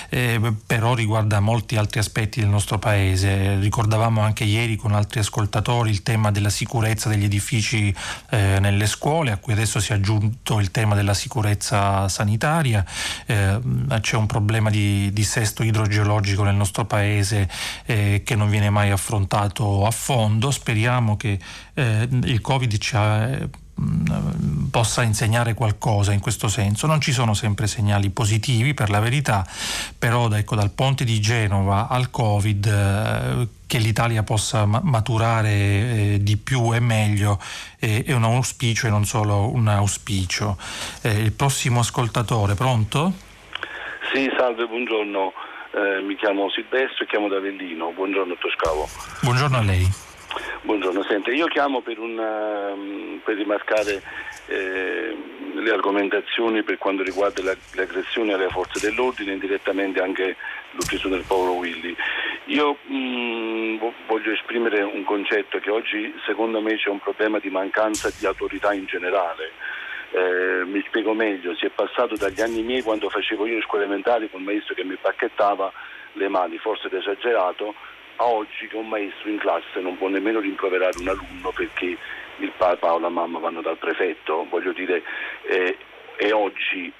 eh, 0.09 0.41
però 0.66 0.95
riguarda 0.95 1.41
molti 1.41 1.77
altri 1.77 2.01
aspetti 2.01 2.41
del 2.41 2.49
nostro 2.49 2.79
paese. 2.79 3.59
Ricordavamo 3.59 4.21
anche 4.21 4.45
ieri 4.45 4.77
con 4.77 4.93
altri 4.93 5.21
ascoltatori 5.21 5.91
il 5.91 6.03
tema 6.03 6.31
della 6.31 6.51
sicurezza 6.51 7.07
sicurezza 7.09 7.14
degli 7.14 7.24
edifici 7.24 7.94
eh, 8.30 8.59
nelle 8.61 8.86
scuole, 8.86 9.32
a 9.32 9.38
cui 9.38 9.54
adesso 9.54 9.80
si 9.80 9.92
è 9.92 9.94
aggiunto 9.94 10.61
il 10.61 10.70
tema 10.70 10.94
della 10.94 11.14
sicurezza 11.14 12.09
sanitaria, 12.09 12.84
eh, 13.26 13.59
c'è 14.00 14.16
un 14.16 14.26
problema 14.26 14.70
di 14.70 15.11
dissesto 15.12 15.62
idrogeologico 15.62 16.44
nel 16.44 16.54
nostro 16.54 16.84
paese 16.84 17.48
eh, 17.86 18.22
che 18.24 18.34
non 18.36 18.50
viene 18.50 18.70
mai 18.70 18.90
affrontato 18.90 19.86
a 19.86 19.90
fondo, 19.90 20.50
speriamo 20.50 21.16
che 21.16 21.38
eh, 21.74 22.09
il 22.11 22.40
Covid 22.40 22.78
ci 22.78 22.96
ha 22.96 23.48
possa 24.72 25.04
insegnare 25.04 25.54
qualcosa 25.54 26.12
in 26.12 26.18
questo 26.18 26.48
senso. 26.48 26.88
Non 26.88 27.00
ci 27.00 27.12
sono 27.12 27.32
sempre 27.32 27.68
segnali 27.68 28.11
positivi 28.11 28.74
per 28.74 28.90
la 28.90 28.98
verità, 28.98 29.46
però 29.96 30.28
ecco, 30.30 30.56
dal 30.56 30.72
ponte 30.72 31.04
di 31.04 31.20
Genova 31.20 31.86
al 31.86 32.11
Covid 32.11 32.66
eh, 32.66 33.48
che 33.69 33.79
l'Italia 33.79 34.23
possa 34.23 34.64
maturare 34.64 35.51
eh, 35.51 36.19
di 36.23 36.39
più 36.39 36.75
e 36.75 36.81
meglio 36.81 37.39
eh, 37.79 38.03
è 38.05 38.14
un 38.14 38.25
auspicio 38.25 38.87
e 38.87 38.91
non 38.91 39.05
solo 39.05 39.53
un 39.53 39.69
auspicio. 39.69 40.57
Eh, 41.03 41.21
il 41.21 41.33
prossimo 41.33 41.81
ascoltatore, 41.81 42.55
pronto? 42.55 43.12
Sì, 44.12 44.29
salve, 44.37 44.66
buongiorno. 44.66 45.33
Eh, 45.71 46.01
mi 46.01 46.16
chiamo 46.16 46.49
Silvestro 46.51 47.05
e 47.05 47.07
chiamo 47.07 47.29
da 47.29 47.37
Avellino. 47.37 47.93
Buongiorno 47.93 48.37
Toscavo. 48.41 48.89
Buongiorno 49.21 49.59
a 49.59 49.62
lei. 49.62 49.87
Buongiorno, 50.62 51.03
sente, 51.05 51.31
io 51.31 51.47
chiamo 51.47 51.81
per, 51.81 51.99
una, 51.99 52.73
um, 52.73 53.21
per 53.25 53.37
rimarcare 53.37 54.03
eh, 54.49 55.16
le 55.55 55.70
argomentazioni 55.70 56.62
per 56.62 56.78
quanto 56.78 57.03
riguarda 57.03 57.42
la, 57.42 57.57
aggressioni 57.76 58.32
alle 58.32 58.49
forze 58.49 58.80
dell'ordine 58.80 59.30
e 59.30 59.34
indirettamente 59.34 60.01
anche 60.01 60.36
l'uccisione 60.72 61.16
del 61.16 61.24
povero 61.26 61.53
Willy. 61.53 61.94
Io 62.46 62.78
mh, 62.86 62.94
mm, 62.94 63.76
voglio 64.07 64.32
esprimere 64.32 64.82
un 64.82 65.05
concetto 65.05 65.59
che 65.59 65.70
oggi 65.70 66.14
secondo 66.24 66.61
me 66.61 66.76
c'è 66.76 66.88
un 66.88 66.99
problema 66.99 67.38
di 67.38 67.51
mancanza 67.51 68.11
di 68.16 68.26
autorità 68.26 68.72
in 68.72 68.86
generale. 68.86 69.53
Eh, 70.11 70.64
mi 70.64 70.82
spiego 70.86 71.12
meglio, 71.12 71.55
si 71.55 71.66
è 71.66 71.70
passato 71.70 72.16
dagli 72.16 72.40
anni 72.40 72.62
miei 72.62 72.82
quando 72.82 73.11
facevo 73.11 73.44
io 73.44 73.57
le 73.57 73.62
scuole 73.62 73.84
elementari 73.84 74.30
con 74.30 74.40
il 74.40 74.46
maestro 74.46 74.74
che 74.74 74.84
mi 74.84 74.96
pacchettava 74.96 75.70
le 76.14 76.28
mani, 76.28 76.57
forse 76.57 76.88
esagerato, 76.90 77.74
a 78.16 78.24
oggi 78.24 78.66
che 78.66 78.76
un 78.76 78.88
maestro 78.88 79.28
in 79.28 79.38
classe 79.38 79.80
non 79.80 79.99
può 79.99 80.09
nemmeno 80.09 80.40
rimproverare 80.40 80.99
un 80.99 81.09
alunno 81.09 81.53
perché 81.55 81.96
il 82.39 82.53
papà 82.57 82.95
o 82.95 82.99
la 82.99 83.09
mamma 83.09 83.39
vanno 83.39 83.61
dal 83.61 83.78
prefetto, 83.78 84.47
voglio 84.49 84.72
dire, 84.72 85.03
eh, 85.43 85.76
e 86.16 86.32
oggi 86.32 86.93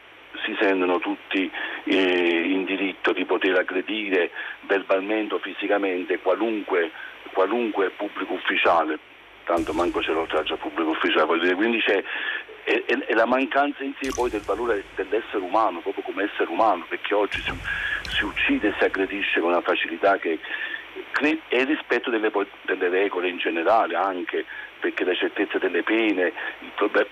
si 0.45 0.57
sentono 0.61 0.99
tutti 0.99 1.51
eh, 1.84 2.43
in 2.47 2.64
diritto 2.64 3.12
di 3.12 3.24
poter 3.24 3.57
aggredire 3.57 4.30
verbalmente 4.62 5.34
o 5.34 5.39
fisicamente 5.39 6.18
qualunque, 6.18 6.91
qualunque 7.32 7.91
pubblico 7.91 8.34
ufficiale, 8.34 8.99
tanto 9.45 9.72
manco 9.72 10.01
c'è 10.01 10.12
l'oltraggio 10.12 10.55
al 10.55 10.59
pubblico 10.59 10.91
ufficiale, 10.91 11.55
quindi 11.55 11.80
c'è 11.80 12.03
è, 12.68 12.84
è, 12.84 13.14
la 13.14 13.24
mancanza 13.24 13.82
in 13.82 13.95
sé 13.99 14.11
poi 14.14 14.28
del 14.28 14.43
valore 14.43 14.84
dell'essere 14.95 15.39
umano, 15.39 15.80
proprio 15.80 16.05
come 16.05 16.24
essere 16.24 16.51
umano, 16.51 16.84
perché 16.86 17.14
oggi 17.14 17.41
si, 17.41 17.53
si 18.11 18.24
uccide 18.24 18.68
e 18.68 18.74
si 18.76 18.84
aggredisce 18.84 19.41
con 19.41 19.51
una 19.51 19.62
facilità 19.62 20.18
che 20.18 20.39
e 21.20 21.64
rispetto 21.64 22.11
delle, 22.11 22.30
delle 22.62 22.89
regole 22.89 23.28
in 23.28 23.39
generale 23.39 23.97
anche 23.97 24.45
perché 24.81 25.05
la 25.05 25.14
certezza 25.14 25.59
delle 25.59 25.83
pene, 25.83 26.33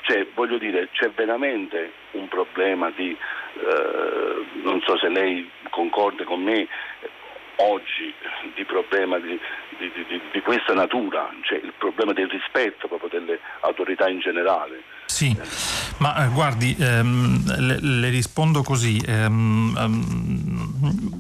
cioè, 0.02 0.26
voglio 0.34 0.58
dire, 0.58 0.88
c'è 0.92 1.10
veramente 1.10 1.92
un 2.12 2.28
problema 2.28 2.90
di, 2.90 3.10
eh, 3.10 4.44
non 4.62 4.80
so 4.82 4.96
se 4.98 5.08
lei 5.08 5.48
concorde 5.70 6.24
con 6.24 6.42
me, 6.42 6.66
oggi 7.56 8.12
di 8.54 8.64
problema 8.64 9.18
di, 9.18 9.38
di, 9.78 9.90
di, 10.08 10.20
di, 10.30 10.40
questa 10.40 10.74
natura, 10.74 11.32
cioè 11.42 11.58
il 11.58 11.72
problema 11.76 12.12
del 12.12 12.28
rispetto 12.28 12.88
proprio 12.88 13.08
delle 13.08 13.40
autorità 13.60 14.08
in 14.08 14.20
generale. 14.20 14.82
Sì, 15.06 15.34
ma 15.98 16.26
eh, 16.26 16.28
guardi, 16.28 16.76
ehm, 16.78 17.56
le, 17.58 17.80
le, 17.80 18.08
rispondo 18.10 18.62
così, 18.62 19.00
ehm, 19.06 19.74
ehm, 19.78 20.72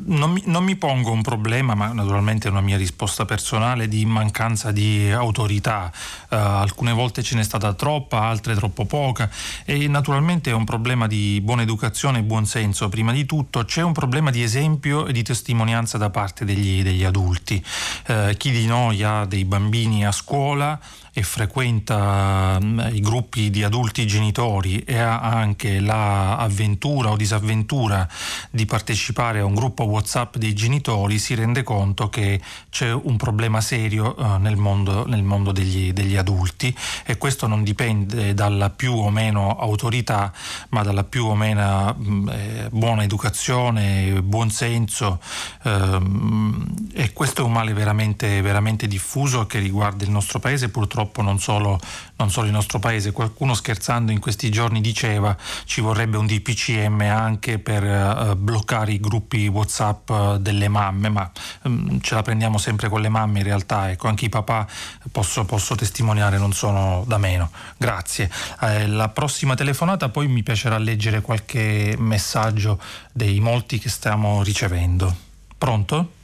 non, 0.06 0.32
mi, 0.32 0.42
non, 0.46 0.64
mi, 0.64 0.76
pongo 0.76 1.12
un 1.12 1.22
problema, 1.22 1.74
ma 1.74 1.92
naturalmente 1.92 2.48
è 2.48 2.50
una 2.50 2.60
mia 2.60 2.76
risposta 2.76 3.24
personale, 3.24 3.88
di 3.88 4.04
mancanza 4.04 4.72
di 4.72 5.10
autorità. 5.10 5.90
Eh, 6.28 6.36
alcune 6.36 6.92
volte 6.92 7.22
ce 7.22 7.36
n'è 7.36 7.42
stata 7.42 7.72
troppa, 7.72 8.22
altre 8.22 8.54
troppo 8.54 8.84
poca 8.84 9.30
e 9.64 9.88
naturalmente 9.88 10.50
è 10.50 10.54
un 10.54 10.64
problema 10.64 11.06
di 11.06 11.40
buona 11.42 11.62
educazione 11.62 12.18
e 12.18 12.22
buon 12.22 12.44
senso. 12.44 12.88
Prima 12.88 13.12
di 13.12 13.24
tutto 13.24 13.64
c'è 13.64 13.82
un 13.82 13.92
problema 13.92 14.30
di 14.30 14.42
esempio 14.42 15.06
e 15.06 15.12
di 15.12 15.22
testimonianza 15.22 15.96
da 15.96 16.10
parte 16.10 16.44
degli, 16.44 16.82
degli 16.82 17.04
adulti. 17.04 17.64
Eh, 18.08 18.34
chi 18.36 18.50
di 18.50 18.66
noi 18.66 19.02
ha 19.02 19.24
dei 19.24 19.44
bambini 19.44 20.04
a 20.04 20.12
scuola 20.12 20.78
e 21.18 21.22
frequenta 21.22 22.58
mm, 22.62 22.80
i 22.92 23.00
gruppi 23.00 23.48
di 23.48 23.64
adulti 23.64 24.06
genitori 24.06 24.80
e 24.80 24.98
ha 24.98 25.18
anche 25.18 25.80
l'avventura 25.80 27.10
o 27.10 27.16
disavventura 27.16 28.06
di 28.50 28.66
partecipare 28.66 29.38
a 29.38 29.46
un 29.46 29.54
gruppo 29.54 29.84
WhatsApp 29.84 30.36
dei 30.36 30.52
genitori, 30.52 31.18
si 31.18 31.34
rende 31.34 31.62
conto 31.62 32.10
che 32.10 32.38
c'è 32.68 32.92
un 32.92 33.16
problema 33.16 33.62
serio 33.62 34.14
eh, 34.14 34.36
nel, 34.40 34.58
mondo, 34.58 35.06
nel 35.06 35.22
mondo, 35.22 35.52
degli, 35.52 35.94
degli 35.94 36.16
adulti. 36.16 36.76
E 37.06 37.16
questo 37.16 37.46
non 37.46 37.64
dipende 37.64 38.34
dalla 38.34 38.68
più 38.68 38.92
o 38.92 39.08
meno 39.08 39.56
autorità, 39.56 40.30
ma 40.68 40.82
dalla 40.82 41.04
più 41.04 41.24
o 41.24 41.34
meno 41.34 41.96
mm, 41.98 42.28
eh, 42.28 42.68
buona 42.70 43.04
educazione, 43.04 44.20
buon 44.20 44.50
senso 44.50 45.18
ehm, 45.62 46.88
e 46.92 47.14
questo 47.14 47.40
è 47.40 47.44
un 47.44 47.52
male 47.52 47.72
veramente, 47.72 48.42
veramente 48.42 48.86
diffuso 48.86 49.46
che 49.46 49.60
riguarda 49.60 50.04
il 50.04 50.10
nostro 50.10 50.40
paese 50.40 50.68
purtroppo 50.68 51.04
purtroppo 51.06 51.22
non 51.22 51.38
solo, 51.38 51.78
non 52.16 52.30
solo 52.30 52.46
il 52.46 52.52
nostro 52.52 52.78
paese. 52.78 53.12
Qualcuno 53.12 53.54
scherzando 53.54 54.12
in 54.12 54.18
questi 54.18 54.50
giorni 54.50 54.80
diceva 54.80 55.36
ci 55.64 55.80
vorrebbe 55.80 56.16
un 56.16 56.26
DPCM 56.26 57.00
anche 57.02 57.58
per 57.58 57.82
uh, 57.82 58.36
bloccare 58.36 58.92
i 58.92 59.00
gruppi 59.00 59.46
WhatsApp 59.46 60.08
uh, 60.10 60.38
delle 60.38 60.68
mamme, 60.68 61.08
ma 61.08 61.30
um, 61.62 62.00
ce 62.00 62.14
la 62.14 62.22
prendiamo 62.22 62.58
sempre 62.58 62.88
con 62.88 63.00
le 63.00 63.08
mamme 63.08 63.38
in 63.38 63.44
realtà, 63.44 63.90
ecco, 63.90 64.08
anche 64.08 64.26
i 64.26 64.28
papà 64.28 64.66
posso, 65.10 65.44
posso 65.44 65.74
testimoniare, 65.74 66.38
non 66.38 66.52
sono 66.52 67.04
da 67.06 67.18
meno. 67.18 67.50
Grazie. 67.76 68.30
Eh, 68.60 68.86
la 68.86 69.08
prossima 69.08 69.54
telefonata 69.54 70.08
poi 70.08 70.26
mi 70.28 70.42
piacerà 70.42 70.78
leggere 70.78 71.20
qualche 71.20 71.94
messaggio 71.98 72.80
dei 73.12 73.40
molti 73.40 73.78
che 73.78 73.88
stiamo 73.88 74.42
ricevendo. 74.42 75.14
Pronto? 75.56 76.15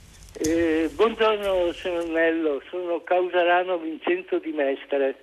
Eh, 0.45 0.91
buongiorno 0.95 1.71
signor 1.73 2.05
Nello, 2.07 2.61
sono 2.69 3.01
Causarano 3.05 3.79
Vincenzo 3.79 4.41
di 4.41 4.51
Mestre. 4.51 5.15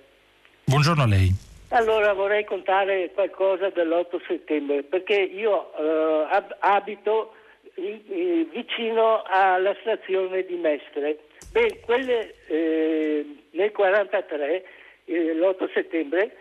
Buongiorno 0.64 1.02
a 1.02 1.06
lei. 1.06 1.28
Allora 1.72 2.14
vorrei 2.14 2.44
contare 2.44 3.10
qualcosa 3.12 3.68
dell'8 3.68 4.18
settembre 4.26 4.82
perché 4.82 5.16
io 5.16 5.72
eh, 5.76 6.26
ab- 6.30 6.56
abito 6.60 7.34
in, 7.74 8.48
vicino 8.50 9.22
alla 9.26 9.76
stazione 9.82 10.42
di 10.46 10.54
Mestre. 10.54 11.18
Beh, 11.52 11.80
quelle 11.84 12.34
eh, 12.46 13.26
nel 13.50 13.72
1943, 13.76 14.64
eh, 15.04 15.34
l'8 15.34 15.70
settembre, 15.74 16.34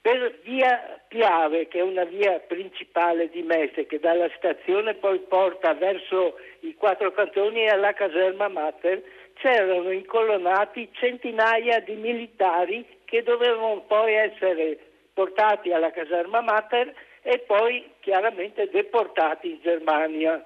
per 0.00 0.38
via 0.44 1.00
Piave, 1.08 1.68
che 1.68 1.78
è 1.78 1.82
una 1.82 2.04
via 2.04 2.38
principale 2.40 3.28
di 3.30 3.42
Mestre, 3.42 3.86
che 3.86 3.98
dalla 3.98 4.30
stazione 4.36 4.94
poi 4.94 5.18
porta 5.20 5.74
verso 5.74 6.38
i 6.60 6.74
quattro 6.74 7.12
cantoni 7.12 7.62
e 7.62 7.68
alla 7.68 7.92
caserma 7.92 8.48
Mater, 8.48 9.02
c'erano 9.34 9.90
incolonnati 9.90 10.88
centinaia 10.92 11.80
di 11.80 11.94
militari 11.94 12.84
che 13.04 13.22
dovevano 13.22 13.82
poi 13.82 14.14
essere 14.14 14.78
portati 15.14 15.72
alla 15.72 15.90
caserma 15.90 16.40
Mater 16.40 16.92
e 17.22 17.38
poi 17.38 17.90
chiaramente 18.00 18.68
deportati 18.70 19.50
in 19.50 19.58
Germania. 19.62 20.44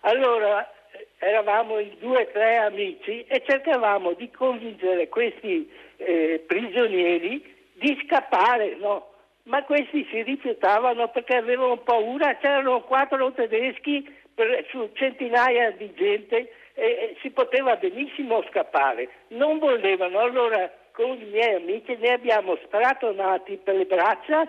Allora 0.00 0.70
eravamo 1.18 1.78
in 1.78 1.96
due 1.98 2.22
o 2.22 2.26
tre 2.32 2.56
amici 2.56 3.24
e 3.26 3.42
cercavamo 3.44 4.12
di 4.12 4.30
convincere 4.30 5.08
questi 5.08 5.70
eh, 5.96 6.42
prigionieri 6.46 7.54
di 7.78 7.98
scappare, 8.04 8.76
no? 8.76 9.12
Ma 9.44 9.62
questi 9.64 10.06
si 10.10 10.22
rifiutavano 10.22 11.08
perché 11.08 11.36
avevano 11.36 11.76
paura, 11.78 12.36
c'erano 12.36 12.82
quattro 12.82 13.30
tedeschi 13.32 14.04
per, 14.34 14.66
su 14.70 14.90
centinaia 14.94 15.70
di 15.70 15.92
gente 15.94 16.52
e, 16.74 17.16
si 17.20 17.30
poteva 17.30 17.76
benissimo 17.76 18.42
scappare. 18.50 19.08
Non 19.28 19.58
volevano, 19.58 20.18
allora 20.18 20.70
con 20.92 21.20
i 21.20 21.24
miei 21.26 21.54
amici 21.54 21.96
ne 21.96 22.14
abbiamo 22.14 22.58
stratonati 22.64 23.60
per 23.62 23.76
le 23.76 23.84
braccia, 23.84 24.48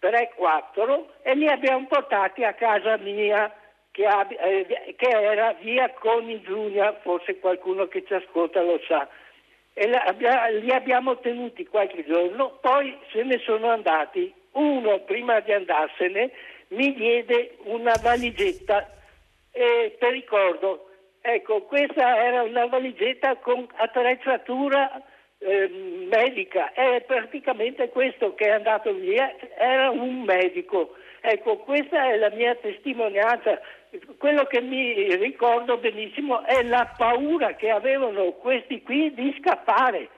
3-4, 0.00 1.04
e 1.22 1.34
li 1.34 1.48
abbiamo 1.48 1.86
portati 1.86 2.44
a 2.44 2.52
casa 2.54 2.96
mia. 2.98 3.52
Che, 3.90 4.04
ab- 4.04 4.36
eh, 4.38 4.94
che, 4.94 5.08
era 5.08 5.54
via 5.54 5.90
Coni 5.94 6.42
Giulia, 6.42 6.92
forse 7.00 7.38
qualcuno 7.38 7.88
che 7.88 8.04
ci 8.04 8.12
ascolta 8.12 8.60
lo 8.60 8.78
sa 8.86 9.08
e 9.78 9.86
li 10.60 10.70
abbiamo 10.70 11.18
tenuti 11.18 11.66
qualche 11.66 12.02
giorno, 12.06 12.58
poi 12.62 12.96
se 13.12 13.22
ne 13.24 13.38
sono 13.44 13.68
andati. 13.68 14.32
Uno 14.52 15.00
prima 15.00 15.40
di 15.40 15.52
andarsene 15.52 16.30
mi 16.68 16.94
diede 16.94 17.58
una 17.64 17.92
valigetta 18.02 18.90
e 19.52 19.94
per 19.98 20.12
ricordo, 20.12 20.88
ecco, 21.20 21.64
questa 21.64 22.24
era 22.24 22.42
una 22.42 22.64
valigetta 22.64 23.36
con 23.36 23.68
attrezzatura 23.74 25.02
eh, 25.38 25.68
medica, 26.08 26.72
è 26.72 27.02
praticamente 27.06 27.90
questo 27.90 28.34
che 28.34 28.46
è 28.46 28.52
andato 28.52 28.94
via, 28.94 29.30
era 29.58 29.90
un 29.90 30.22
medico. 30.22 30.94
Ecco, 31.20 31.58
questa 31.58 32.12
è 32.12 32.16
la 32.16 32.30
mia 32.30 32.54
testimonianza 32.54 33.60
quello 34.18 34.44
che 34.44 34.60
mi 34.60 35.14
ricordo 35.16 35.78
benissimo 35.78 36.44
è 36.44 36.62
la 36.62 36.92
paura 36.96 37.54
che 37.54 37.70
avevano 37.70 38.32
questi 38.32 38.82
qui 38.82 39.12
di 39.14 39.34
scappare. 39.40 40.10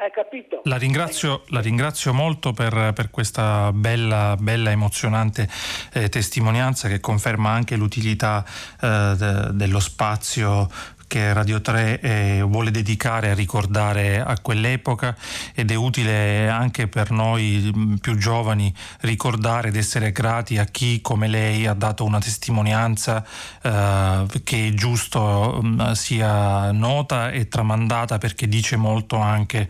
Hai 0.00 0.12
capito? 0.12 0.60
La 0.64 0.76
ringrazio, 0.76 1.42
la 1.48 1.60
ringrazio 1.60 2.12
molto 2.12 2.52
per, 2.52 2.92
per, 2.94 3.10
questa 3.10 3.72
bella, 3.72 4.36
bella 4.38 4.70
emozionante 4.70 5.48
eh, 5.92 6.08
testimonianza 6.08 6.86
che 6.86 7.00
conferma 7.00 7.50
anche 7.50 7.74
l'utilità 7.74 8.44
eh, 8.80 9.14
de, 9.16 9.48
dello 9.54 9.80
spazio 9.80 10.68
che 11.08 11.32
Radio 11.32 11.60
3 11.60 12.00
eh, 12.00 12.42
vuole 12.42 12.70
dedicare 12.70 13.30
a 13.30 13.34
ricordare 13.34 14.20
a 14.20 14.38
quell'epoca 14.40 15.16
ed 15.54 15.72
è 15.72 15.74
utile 15.74 16.48
anche 16.48 16.86
per 16.86 17.10
noi 17.10 17.72
mm, 17.74 17.94
più 17.94 18.16
giovani 18.16 18.72
ricordare 19.00 19.68
ed 19.68 19.76
essere 19.76 20.12
grati 20.12 20.58
a 20.58 20.66
chi 20.66 21.00
come 21.00 21.26
lei 21.26 21.66
ha 21.66 21.72
dato 21.72 22.04
una 22.04 22.20
testimonianza 22.20 23.24
eh, 23.62 24.26
che 24.44 24.68
è 24.68 24.70
giusto 24.74 25.60
mh, 25.62 25.66
mm, 25.66 25.92
sia 25.92 26.70
nota 26.72 27.30
e 27.30 27.48
tramandata 27.48 28.18
perché 28.18 28.46
dice 28.46 28.76
molto 28.76 29.16
anche 29.16 29.68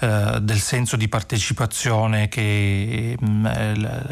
eh, 0.00 0.38
del 0.42 0.60
senso 0.60 0.96
di 0.96 1.08
partecipazione 1.08 2.28
che 2.28 3.16
mh, 3.18 3.26
mm, 3.26 3.44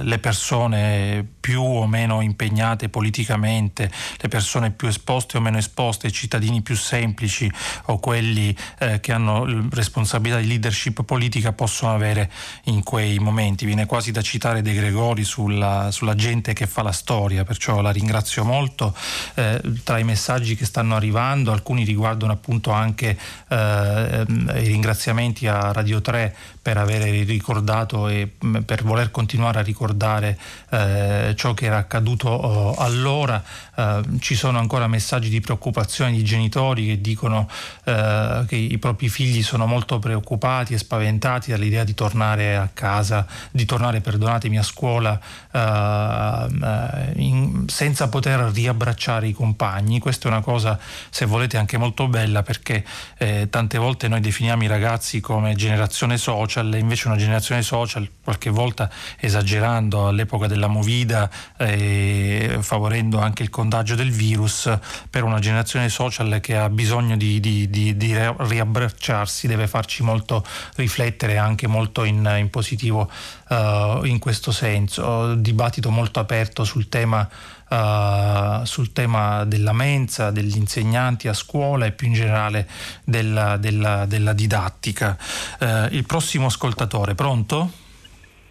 le 0.03 0.19
persone 0.21 1.27
più 1.41 1.63
o 1.63 1.87
meno 1.87 2.21
impegnate 2.21 2.89
politicamente, 2.89 3.91
le 4.19 4.29
persone 4.29 4.71
più 4.71 4.87
esposte 4.87 5.39
o 5.39 5.41
meno 5.41 5.59
esposte, 5.59 6.07
i 6.07 6.13
cittadini 6.13 6.61
più 6.61 6.68
semplici 6.77 7.51
o 7.87 7.99
quelli 7.99 8.55
eh, 8.79 9.01
che 9.01 9.13
hanno 9.13 9.67
responsabilità 9.71 10.41
di 10.41 10.47
leadership 10.47 11.03
politica 11.05 11.53
possono 11.53 11.95
avere 11.95 12.31
in 12.65 12.83
quei 12.83 13.19
momenti. 13.19 13.65
Viene 13.65 13.87
quasi 13.87 14.11
da 14.11 14.23
citare 14.23 14.63
De 14.63 14.75
Gregori 14.75 15.25
sulla, 15.25 15.91
sulla 15.91 16.15
gente 16.15 16.53
che 16.53 16.67
fa 16.67 16.83
la 16.83 16.93
storia, 16.93 17.45
perciò 17.45 17.81
la 17.81 17.91
ringrazio 17.91 18.45
molto. 18.45 18.95
Eh, 19.35 19.61
tra 19.85 19.99
i 19.99 20.05
messaggi 20.05 20.55
che 20.55 20.65
stanno 20.65 20.95
arrivando, 20.95 21.53
alcuni 21.53 21.85
riguardano 21.85 22.33
appunto 22.33 22.71
anche 22.71 23.17
eh, 23.49 24.25
i 24.29 24.67
ringraziamenti 24.67 25.47
a 25.47 25.73
Radio 25.73 26.01
3 26.01 26.35
per 26.61 26.77
aver 26.77 27.03
ricordato 27.25 28.09
e 28.09 28.33
mm, 28.45 28.57
per 28.59 28.83
voler 28.83 29.11
continuare 29.11 29.61
a 29.61 29.63
ricordare 29.63 30.39
eh, 30.71 31.33
ciò 31.35 31.55
che 31.55 31.67
era 31.67 31.79
accaduto 31.79 32.29
oh, 32.29 32.75
allora. 32.75 33.43
Eh, 33.75 34.03
ci 34.21 34.35
sono 34.35 34.59
ancora 34.59 34.87
messaggi 34.87 35.29
di 35.29 35.41
preoccupazione 35.41 36.13
di 36.13 36.23
genitori 36.25 36.57
genitori 36.59 36.87
che 36.87 37.01
dicono 37.01 37.49
eh, 37.85 38.45
che 38.47 38.57
i 38.57 38.79
propri 38.79 39.09
figli 39.09 39.43
sono 39.43 39.67
molto 39.67 39.99
preoccupati 39.99 40.75
e 40.75 40.79
spaventati 40.79 41.51
dall'idea 41.51 41.85
di 41.85 41.95
tornare 41.95 42.57
a 42.57 42.69
casa, 42.73 43.27
di 43.51 43.65
tornare, 43.65 44.01
perdonatemi, 44.01 44.59
a 44.59 44.63
scuola 44.63 45.19
eh, 45.53 47.13
in, 47.17 47.65
senza 47.69 48.09
poter 48.09 48.41
riabbracciare 48.53 49.29
i 49.29 49.33
compagni. 49.33 50.01
Questa 50.01 50.29
è 50.29 50.31
una 50.31 50.41
cosa, 50.41 50.79
se 51.11 51.27
volete, 51.27 51.57
anche 51.57 51.79
molto 51.79 52.09
bella 52.09 52.43
perché 52.43 52.85
eh, 53.19 53.49
tante 53.51 53.79
volte 53.79 54.09
noi 54.09 54.21
definiamo 54.21 54.65
i 54.65 54.69
ragazzi 54.69 55.21
come 55.21 55.55
generazione 55.55 56.19
social 56.19 56.73
e 56.75 56.79
invece 56.79 57.09
una 57.09 57.17
generazione 57.17 57.63
social 57.63 58.09
qualche 58.23 58.51
volta 58.51 58.91
esagerando 59.19 60.09
all'epoca 60.09 60.47
della 60.47 60.67
movida 60.67 61.31
e 61.57 62.59
favorendo 62.61 63.19
anche 63.19 63.43
il 63.43 63.51
contagio 63.51 63.95
del 63.95 64.11
virus 64.11 64.71
per 65.09 65.25
una 65.25 65.39
generazione 65.39 65.89
social 65.89 66.41
che 66.41 66.48
ha 66.57 66.69
bisogno 66.69 67.17
di, 67.17 67.41
di, 67.41 67.69
di, 67.69 67.97
di 67.97 68.15
riabbracciarsi 68.15 69.47
deve 69.47 69.67
farci 69.67 70.03
molto 70.03 70.45
riflettere 70.77 71.37
anche 71.37 71.67
molto 71.67 72.05
in, 72.05 72.35
in 72.39 72.51
positivo 72.51 73.11
uh, 73.49 74.05
in 74.05 74.19
questo 74.19 74.53
senso 74.53 75.35
dibattito 75.35 75.91
molto 75.91 76.21
aperto 76.21 76.65
sul 76.65 76.89
tema 76.89 77.29
Uh, 77.69 78.65
sul 78.65 78.95
tema 78.95 79.45
della 79.45 79.75
mensa, 79.75 80.31
degli 80.31 80.57
insegnanti 80.57 81.29
a 81.29 81.35
scuola 81.35 81.85
e 81.85 81.93
più 81.93 82.07
in 82.07 82.15
generale 82.15 82.67
della, 83.05 83.59
della, 83.59 84.07
della 84.07 84.33
didattica. 84.33 85.19
Uh, 85.61 85.87
il 85.91 86.07
prossimo 86.07 86.47
ascoltatore, 86.47 87.15
pronto? 87.15 87.71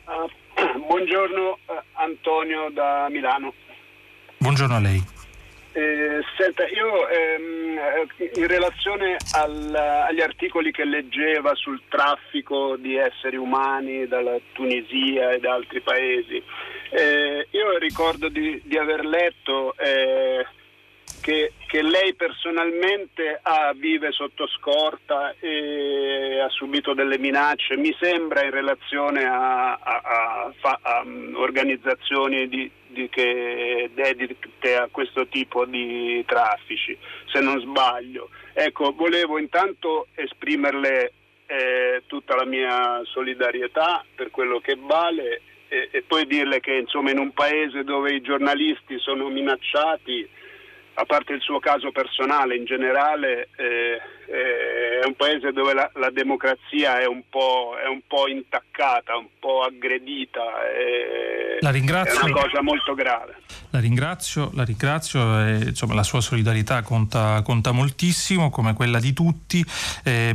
Buongiorno 0.87 1.57
eh, 1.65 1.83
Antonio 1.93 2.69
da 2.73 3.07
Milano. 3.09 3.53
Buongiorno 4.37 4.75
a 4.75 4.79
lei. 4.79 5.16
Eh, 5.77 6.23
senta, 6.35 6.65
io 6.65 7.07
ehm, 7.07 7.79
in 8.33 8.47
relazione 8.47 9.15
al, 9.33 9.75
agli 9.75 10.21
articoli 10.21 10.71
che 10.71 10.83
leggeva 10.85 11.53
sul 11.53 11.83
traffico 11.87 12.77
di 12.77 12.95
esseri 12.95 13.37
umani 13.37 14.07
dalla 14.07 14.39
Tunisia 14.53 15.33
e 15.33 15.39
da 15.39 15.53
altri 15.53 15.81
paesi, 15.81 16.41
eh, 16.89 17.47
io 17.51 17.77
ricordo 17.77 18.27
di, 18.27 18.59
di 18.63 18.75
aver 18.75 19.05
letto 19.05 19.75
eh, 19.77 20.47
che, 21.21 21.53
che, 21.67 21.83
lei 21.83 22.15
personalmente 22.15 23.39
ha, 23.39 23.71
vive 23.75 24.11
sotto 24.13 24.47
scorta 24.47 25.35
e 25.39 26.39
ha 26.39 26.49
subito 26.49 26.95
delle 26.95 27.19
minacce, 27.19 27.77
mi 27.77 27.95
sembra 27.99 28.43
in 28.43 28.49
relazione 28.49 29.25
a, 29.25 29.73
a, 29.73 30.01
a, 30.03 30.53
a 30.81 31.01
um, 31.01 31.35
organizzazioni 31.35 32.47
di, 32.47 32.71
di 32.97 33.09
che 33.09 33.91
dedicate 33.93 34.75
a 34.75 34.87
questo 34.89 35.27
tipo 35.27 35.65
di 35.65 36.23
traffici, 36.25 36.97
se 37.31 37.39
non 37.39 37.59
sbaglio. 37.59 38.29
Ecco, 38.53 38.91
volevo 38.93 39.37
intanto 39.37 40.07
esprimerle 40.15 41.13
eh, 41.45 42.03
tutta 42.07 42.35
la 42.35 42.45
mia 42.45 43.01
solidarietà 43.05 44.03
per 44.15 44.31
quello 44.31 44.59
che 44.59 44.75
vale 44.79 45.41
e, 45.67 45.89
e 45.91 46.01
poi 46.01 46.25
dirle 46.25 46.59
che 46.59 46.73
insomma 46.73 47.11
in 47.11 47.19
un 47.19 47.31
paese 47.33 47.83
dove 47.83 48.13
i 48.13 48.21
giornalisti 48.21 48.97
sono 48.97 49.29
minacciati 49.29 50.27
a 50.95 51.05
parte 51.05 51.33
il 51.33 51.41
suo 51.41 51.59
caso 51.59 51.91
personale, 51.91 52.55
in 52.55 52.65
generale 52.65 53.49
eh, 53.55 54.01
eh, 54.27 54.99
è 55.01 55.05
un 55.05 55.15
paese 55.15 55.51
dove 55.51 55.73
la, 55.73 55.89
la 55.95 56.09
democrazia 56.11 56.99
è 56.99 57.05
un, 57.05 57.21
è 57.21 57.87
un, 57.87 58.01
po', 58.07 58.27
intaccata, 58.27 59.15
un 59.15 59.27
po' 59.39 59.63
aggredita, 59.63 60.41
è, 60.69 61.57
la 61.61 61.69
ringrazio, 61.71 62.19
è 62.19 62.23
una 62.23 62.41
cosa 62.41 62.61
molto 62.61 62.93
grave. 62.93 63.35
La 63.69 63.79
ringrazio, 63.79 64.49
la, 64.53 64.63
ringrazio 64.63 65.45
e, 65.45 65.55
insomma, 65.67 65.93
la 65.93 66.03
sua 66.03 66.21
solidarietà 66.21 66.81
conta, 66.81 67.41
conta, 67.43 67.71
moltissimo 67.71 68.49
come 68.49 68.73
quella 68.73 68.99
di 68.99 69.13
tutti. 69.13 69.63
Eh, 70.03 70.33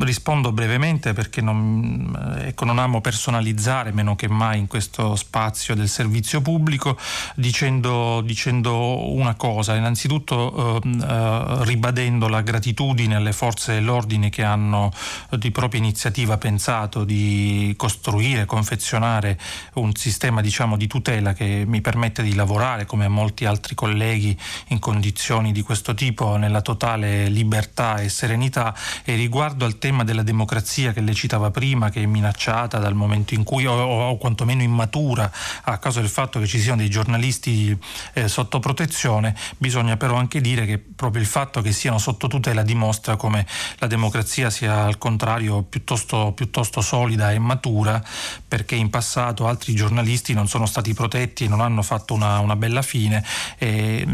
rispondo 0.00 0.52
brevemente 0.52 1.12
perché 1.12 1.40
non, 1.40 2.36
ecco, 2.40 2.64
non 2.64 2.78
amo 2.78 3.00
personalizzare 3.00 3.92
meno 3.92 4.16
che 4.16 4.28
mai 4.28 4.58
in 4.58 4.66
questo 4.66 5.14
spazio 5.16 5.74
del 5.74 5.88
servizio 5.88 6.40
pubblico 6.40 6.98
dicendo, 7.34 8.20
dicendo 8.22 9.12
una 9.12 9.34
cosa 9.34 9.74
innanzitutto 9.74 10.80
eh, 10.82 10.88
eh, 10.88 11.64
ribadendo 11.64 12.28
la 12.28 12.42
gratitudine 12.42 13.07
alle 13.14 13.32
forze 13.32 13.74
dell'ordine 13.74 14.28
che 14.30 14.42
hanno 14.42 14.92
eh, 15.30 15.38
di 15.38 15.50
propria 15.50 15.80
iniziativa 15.80 16.38
pensato 16.38 17.04
di 17.04 17.74
costruire, 17.76 18.44
confezionare 18.44 19.38
un 19.74 19.94
sistema 19.94 20.40
diciamo, 20.40 20.76
di 20.76 20.86
tutela 20.86 21.32
che 21.32 21.64
mi 21.66 21.80
permette 21.80 22.22
di 22.22 22.34
lavorare 22.34 22.86
come 22.86 23.08
molti 23.08 23.44
altri 23.44 23.74
colleghi 23.74 24.36
in 24.68 24.78
condizioni 24.78 25.52
di 25.52 25.62
questo 25.62 25.94
tipo 25.94 26.36
nella 26.36 26.60
totale 26.60 27.28
libertà 27.28 27.98
e 27.98 28.08
serenità. 28.08 28.74
E 29.04 29.14
riguardo 29.14 29.64
al 29.64 29.78
tema 29.78 30.04
della 30.04 30.22
democrazia 30.22 30.92
che 30.92 31.00
lei 31.00 31.14
citava 31.14 31.50
prima 31.50 31.90
che 31.90 32.02
è 32.02 32.06
minacciata 32.06 32.78
dal 32.78 32.94
momento 32.94 33.34
in 33.34 33.44
cui 33.44 33.66
o, 33.66 33.72
o 33.72 34.16
quantomeno 34.16 34.62
immatura 34.62 35.30
a 35.62 35.78
causa 35.78 36.00
del 36.00 36.08
fatto 36.08 36.38
che 36.38 36.46
ci 36.46 36.60
siano 36.60 36.78
dei 36.78 36.90
giornalisti 36.90 37.76
eh, 38.14 38.28
sotto 38.28 38.58
protezione 38.58 39.36
Bisogna 39.56 39.96
però 39.96 40.16
anche 40.16 40.40
dire 40.40 40.66
che 40.66 40.78
proprio 40.78 41.22
il 41.22 41.28
fatto 41.28 41.60
che 41.60 41.72
siano 41.72 41.98
sotto 41.98 42.28
tutela 42.28 42.62
dimostra 42.62 42.97
come 43.16 43.46
la 43.78 43.86
democrazia 43.86 44.50
sia 44.50 44.84
al 44.84 44.98
contrario 44.98 45.62
piuttosto, 45.62 46.32
piuttosto 46.34 46.80
solida 46.80 47.32
e 47.32 47.38
matura 47.38 48.02
perché 48.46 48.74
in 48.74 48.90
passato 48.90 49.46
altri 49.46 49.74
giornalisti 49.74 50.32
non 50.32 50.48
sono 50.48 50.66
stati 50.66 50.94
protetti 50.94 51.44
e 51.44 51.48
non 51.48 51.60
hanno 51.60 51.82
fatto 51.82 52.14
una, 52.14 52.38
una 52.38 52.56
bella 52.56 52.82
fine 52.82 53.24
e, 53.58 54.06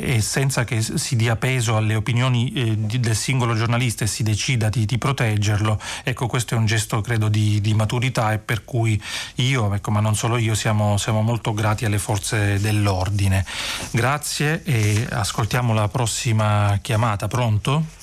e, 0.00 0.20
senza 0.20 0.64
che 0.64 0.82
si 0.82 1.16
dia 1.16 1.36
peso 1.36 1.76
alle 1.76 1.94
opinioni 1.94 2.52
eh, 2.52 2.76
del 2.76 3.16
singolo 3.16 3.54
giornalista 3.54 4.04
e 4.04 4.06
si 4.06 4.22
decida 4.22 4.68
di, 4.68 4.86
di, 4.86 4.98
proteggerlo, 4.98 5.80
ecco 6.04 6.26
questo 6.26 6.54
è 6.54 6.58
un 6.58 6.66
gesto 6.66 7.00
credo 7.00 7.28
di, 7.28 7.60
di 7.60 7.74
maturità 7.74 8.32
e 8.32 8.38
per 8.38 8.64
cui 8.64 9.00
io, 9.36 9.72
ecco, 9.74 9.90
ma 9.90 10.00
non 10.00 10.14
solo 10.14 10.36
io, 10.36 10.54
siamo, 10.54 10.96
siamo 10.96 11.22
molto 11.22 11.54
grati 11.54 11.84
alle 11.84 11.98
forze 11.98 12.60
dell'ordine. 12.60 13.44
Grazie 13.90 14.62
e 14.64 15.06
ascoltiamo 15.10 15.72
la 15.72 15.88
prossima 15.88 16.78
chiamata. 16.82 17.28
Pronto? 17.28 17.97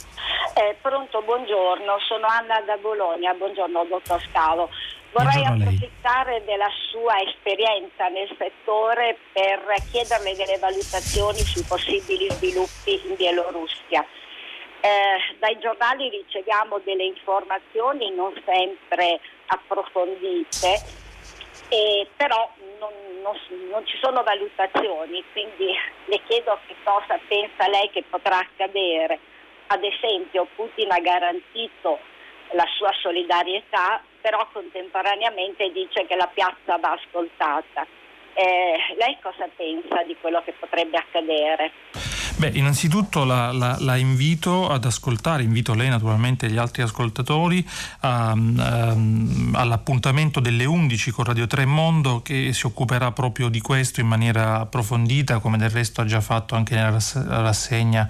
Eh, 0.57 0.75
pronto, 0.81 1.21
buongiorno, 1.21 1.99
sono 2.07 2.27
Anna 2.27 2.61
da 2.61 2.77
Bologna, 2.77 3.33
buongiorno 3.33 3.86
dottor 3.86 4.21
Scavo. 4.29 4.69
Vorrei 5.11 5.45
approfittare 5.45 6.43
della 6.45 6.69
sua 6.89 7.21
esperienza 7.21 8.07
nel 8.07 8.27
settore 8.38 9.17
per 9.31 9.63
chiederle 9.91 10.36
delle 10.36 10.57
valutazioni 10.57 11.39
sui 11.39 11.63
possibili 11.67 12.29
sviluppi 12.31 13.01
in 13.05 13.15
Bielorussia. 13.15 14.05
Eh, 14.81 15.36
dai 15.39 15.57
giornali 15.59 16.09
riceviamo 16.09 16.79
delle 16.83 17.05
informazioni 17.05 18.13
non 18.13 18.33
sempre 18.45 19.19
approfondite, 19.47 20.81
eh, 21.69 22.07
però 22.15 22.51
non, 22.79 22.91
non, 23.21 23.36
non, 23.69 23.86
ci 23.86 23.97
sono 24.01 24.21
valutazioni, 24.21 25.23
quindi 25.31 25.73
le 26.05 26.21
chiedo 26.27 26.59
che 26.67 26.75
cosa 26.83 27.19
pensa 27.27 27.67
lei 27.67 27.89
che 27.89 28.03
potrà 28.09 28.39
accadere. 28.39 29.19
Ad 29.68 29.84
esempio 29.84 30.47
Putin 30.55 30.91
ha 30.91 30.99
garantito 30.99 31.99
la 32.51 32.66
sua 32.78 32.91
solidarietà, 33.01 34.01
però 34.22 34.47
contemporaneamente 34.51 35.72
dice 35.72 36.05
che 36.05 36.16
la 36.16 36.30
piazza 36.34 36.78
va 36.78 36.91
ascoltata. 36.91 37.86
Eh, 38.34 38.78
lei 38.97 39.18
cosa 39.22 39.47
pensa 39.55 40.03
di 40.03 40.16
quello 40.20 40.41
che 40.43 40.53
potrebbe 40.53 40.97
accadere? 40.97 41.72
Beh, 42.38 42.51
innanzitutto 42.55 43.23
la, 43.23 43.53
la, 43.53 43.77
la, 43.79 43.95
invito 43.95 44.69
ad 44.69 44.83
ascoltare, 44.83 45.43
invito 45.43 45.73
lei 45.73 45.88
naturalmente 45.88 46.47
e 46.47 46.49
gli 46.49 46.57
altri 46.57 46.81
ascoltatori 46.81 47.65
a, 48.01 48.31
a, 48.31 48.95
all'appuntamento 49.53 50.41
delle 50.41 50.65
11 50.65 51.11
con 51.11 51.23
Radio 51.23 51.47
3 51.47 51.65
Mondo 51.65 52.21
che 52.21 52.51
si 52.51 52.65
occuperà 52.65 53.13
proprio 53.13 53.47
di 53.47 53.61
questo 53.61 54.01
in 54.01 54.07
maniera 54.07 54.59
approfondita, 54.59 55.39
come 55.39 55.57
del 55.57 55.69
resto 55.69 56.01
ha 56.01 56.05
già 56.05 56.19
fatto 56.19 56.55
anche 56.55 56.75
nella 56.75 56.99
rassegna 57.41 58.05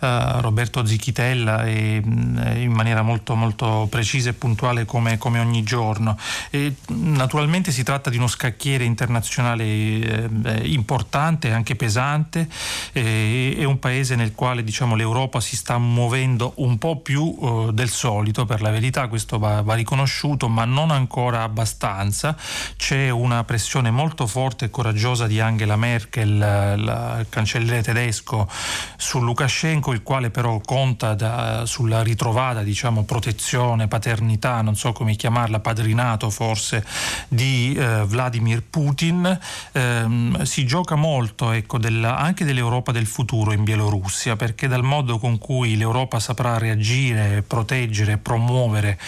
uh, 0.00 0.40
Roberto 0.40 0.84
Zichitella 0.84 1.64
e 1.64 2.02
in 2.04 2.72
maniera 2.72 3.00
molto, 3.00 3.34
molto 3.34 3.86
precisa 3.88 4.28
e 4.28 4.34
puntuale 4.34 4.84
come, 4.84 5.16
come 5.16 5.38
ogni 5.38 5.62
giorno. 5.62 6.18
E, 6.50 6.74
naturalmente 6.88 7.72
si 7.72 7.82
tratta 7.82 8.10
di 8.10 8.18
uno 8.18 8.26
scacchiere 8.26 8.84
internazionale 8.84 9.64
eh, 9.64 10.60
importante, 10.64 11.52
anche 11.52 11.74
pesante. 11.74 12.46
Eh, 12.92 13.60
è 13.62 13.66
un 13.66 13.78
paese 13.78 14.16
nel 14.16 14.34
quale 14.34 14.64
diciamo, 14.64 14.96
l'Europa 14.96 15.40
si 15.40 15.56
sta 15.56 15.78
muovendo 15.78 16.54
un 16.56 16.78
po' 16.78 16.96
più 17.00 17.22
uh, 17.22 17.70
del 17.70 17.88
solito, 17.88 18.44
per 18.44 18.60
la 18.60 18.70
verità 18.70 19.06
questo 19.06 19.38
va, 19.38 19.62
va, 19.62 19.74
riconosciuto, 19.74 20.48
ma 20.48 20.64
non 20.64 20.90
ancora 20.90 21.42
abbastanza. 21.42 22.36
C'è 22.76 23.08
una 23.10 23.44
pressione 23.44 23.90
molto 23.90 24.26
forte 24.26 24.66
e 24.66 24.70
coraggiosa 24.70 25.26
di 25.26 25.40
Angela 25.40 25.76
Merkel, 25.76 26.30
il 26.76 27.26
cancelliere 27.28 27.82
tedesco, 27.82 28.48
su 28.96 29.20
Lukashenko, 29.20 29.92
il 29.92 30.02
quale 30.02 30.30
però 30.30 30.60
conta 30.64 31.14
da, 31.14 31.64
sulla 31.64 32.02
ritrovata 32.02 32.62
diciamo, 32.62 33.04
protezione, 33.04 33.88
paternità, 33.88 34.60
non 34.62 34.74
so 34.74 34.92
come 34.92 35.14
chiamarla, 35.14 35.60
padrinato 35.60 36.30
forse, 36.30 36.84
di 37.28 37.76
uh, 37.78 38.04
Vladimir 38.06 38.62
Putin. 38.68 39.38
Um, 39.72 40.42
si 40.42 40.66
gioca 40.66 40.96
molto 40.96 41.52
ecco, 41.52 41.78
della, 41.78 42.16
anche 42.16 42.44
dell'Europa 42.44 42.90
del 42.92 43.06
futuro 43.06 43.51
in 43.52 43.64
Bielorussia, 43.64 44.36
perché 44.36 44.68
dal 44.68 44.82
modo 44.82 45.18
con 45.18 45.38
cui 45.38 45.76
l'Europa 45.76 46.20
saprà 46.20 46.58
reagire, 46.58 47.42
proteggere, 47.42 48.18
promuovere, 48.18 48.98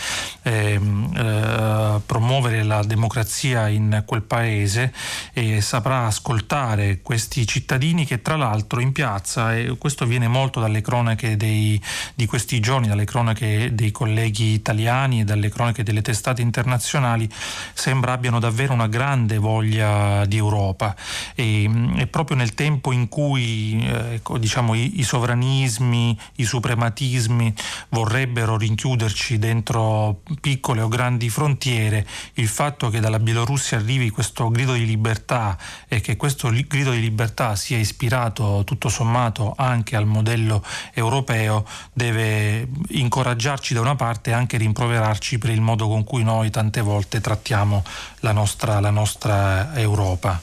ehm, 0.43 1.13
eh, 1.17 2.01
promuovere 2.05 2.63
la 2.63 2.83
democrazia 2.83 3.69
in 3.69 4.03
quel 4.07 4.23
paese 4.23 4.93
e 5.33 5.61
saprà 5.61 6.07
ascoltare 6.07 7.01
questi 7.03 7.47
cittadini 7.47 8.05
che 8.05 8.23
tra 8.23 8.37
l'altro 8.37 8.81
in 8.81 8.93
piazza, 8.93 9.57
e 9.57 9.77
questo 9.79 10.07
viene 10.07 10.29
molto 10.29 10.61
dalle 10.61 10.81
cronache 10.81 11.37
dei, 11.37 11.81
di 12.15 12.27
questi 12.27 12.61
giorni, 12.61 12.89
dalle 12.89 13.05
cronache 13.05 13.75
dei 13.75 13.91
colleghi 13.91 14.53
italiani 14.53 15.21
e 15.21 15.25
dalle 15.25 15.49
cronache 15.49 15.83
delle 15.83 16.03
testate 16.03 16.43
internazionali, 16.43 17.29
sembra 17.73 18.13
abbiano 18.13 18.39
davvero 18.39 18.73
una 18.73 18.89
grande 18.89 19.39
voglia 19.39 20.25
di 20.27 20.37
Europa. 20.37 20.95
E, 21.35 21.71
e 21.97 22.07
proprio 22.07 22.37
nel 22.37 22.55
tempo 22.55 22.93
in 22.93 23.09
cui 23.09 23.85
eh, 23.85 24.15
ecco, 24.15 24.34
diciamo, 24.39 24.75
i, 24.75 25.01
i, 25.01 25.03
sovranismi, 25.03 26.19
i 26.37 26.45
suprematismi 26.45 27.55
vorrebbero 27.91 28.57
rinchiuderci 28.57 29.39
dentro 29.39 30.21
piccole 30.41 30.81
o 30.83 30.89
grandi 30.89 31.29
frontiere, 31.29 32.07
il 32.35 32.49
fatto 32.49 32.91
che 32.91 33.01
dalla 33.01 33.19
Bielorussia 33.19 33.79
arrivi 33.79 34.11
questo 34.11 34.49
grido 34.51 34.75
di 34.75 34.87
libertà 34.87 35.57
e 35.89 36.01
che 36.01 36.17
questo 36.17 36.51
grido 36.51 36.91
di 36.91 37.01
libertà 37.01 37.57
sia 37.57 37.79
ispirato 37.79 38.63
tutto 38.65 38.89
sommato 38.89 39.55
anche 39.57 39.97
al 39.97 40.07
modello 40.07 40.65
europeo 40.93 41.67
deve 41.93 42.69
incoraggiarci 42.89 43.75
da 43.75 43.81
una 43.81 43.97
parte 43.97 44.31
e 44.31 44.33
anche 44.33 44.57
rimproverarci 44.57 45.39
per 45.39 45.51
il 45.51 45.61
modo 45.61 45.89
con 45.89 46.05
cui 46.05 46.23
noi 46.23 46.51
tante 46.51 46.81
volte 46.81 47.21
trattiamo 47.21 47.83
la 48.21 48.33
nostra, 48.33 48.81
la 48.81 48.91
nostra 48.91 49.75
Europa. 49.75 50.41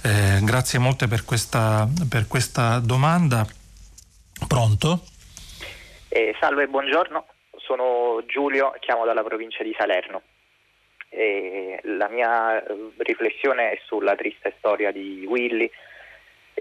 Eh, 0.00 0.38
grazie 0.44 0.78
molte 0.78 1.08
per 1.08 1.24
questa, 1.24 1.88
per 2.08 2.28
questa 2.28 2.78
domanda. 2.78 3.44
Pronto? 4.46 5.02
Eh, 6.08 6.36
salve, 6.38 6.68
buongiorno. 6.68 7.26
Sono 7.56 8.22
Giulio, 8.26 8.74
chiamo 8.78 9.04
dalla 9.04 9.24
provincia 9.24 9.62
di 9.62 9.74
Salerno. 9.76 10.22
Eh, 11.08 11.80
la 11.82 12.08
mia 12.08 12.62
riflessione 12.98 13.72
è 13.72 13.80
sulla 13.86 14.14
triste 14.14 14.54
storia 14.58 14.92
di 14.92 15.26
Willy. 15.26 15.70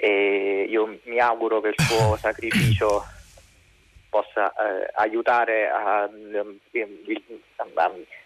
io 0.01 0.99
mi 1.03 1.19
auguro 1.19 1.61
che 1.61 1.69
il 1.69 1.75
suo 1.77 2.17
sacrificio 2.21 3.05
possa 4.09 4.51
eh, 4.51 4.89
aiutare 4.95 5.69
a, 5.69 6.03
a, 6.03 6.09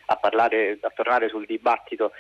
a, 0.06 0.16
parlare, 0.16 0.78
a 0.82 0.92
tornare 0.96 1.28
sul 1.28 1.46
dibattito 1.46 2.12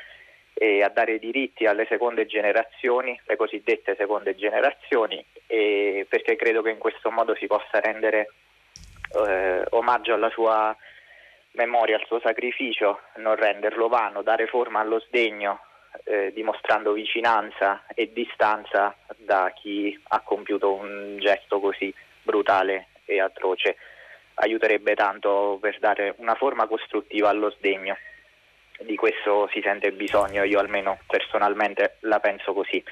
e 0.63 0.83
a 0.83 0.89
dare 0.89 1.17
diritti 1.17 1.65
alle 1.65 1.87
seconde 1.89 2.27
generazioni, 2.27 3.19
le 3.25 3.35
cosiddette 3.35 3.95
seconde 3.97 4.35
generazioni, 4.35 5.25
perché 5.47 6.35
credo 6.35 6.61
che 6.61 6.69
in 6.69 6.77
questo 6.77 7.09
modo 7.09 7.33
si 7.33 7.47
possa 7.47 7.79
rendere 7.79 8.29
eh, 9.25 9.65
omaggio 9.71 10.13
alla 10.13 10.29
sua 10.29 10.77
memoria, 11.53 11.95
al 11.95 12.05
suo 12.05 12.19
sacrificio, 12.19 12.99
non 13.15 13.37
renderlo 13.37 13.87
vano, 13.87 14.21
dare 14.21 14.45
forma 14.45 14.79
allo 14.79 14.99
sdegno, 14.99 15.61
eh, 16.03 16.31
dimostrando 16.31 16.91
vicinanza 16.91 17.85
e 17.95 18.13
distanza 18.13 18.95
da 19.17 19.51
chi 19.55 19.99
ha 20.09 20.19
compiuto 20.19 20.75
un 20.75 21.17
gesto 21.19 21.59
così 21.59 21.91
brutale 22.21 22.89
e 23.05 23.19
atroce. 23.19 23.77
Aiuterebbe 24.35 24.93
tanto 24.93 25.57
per 25.59 25.79
dare 25.79 26.13
una 26.17 26.35
forma 26.35 26.67
costruttiva 26.67 27.29
allo 27.29 27.49
sdegno 27.49 27.97
di 28.85 28.95
questo 28.95 29.47
si 29.51 29.61
sente 29.63 29.91
bisogno, 29.91 30.43
io 30.43 30.59
almeno 30.59 30.99
personalmente 31.07 31.97
la 32.01 32.19
penso 32.19 32.53
così 32.53 32.83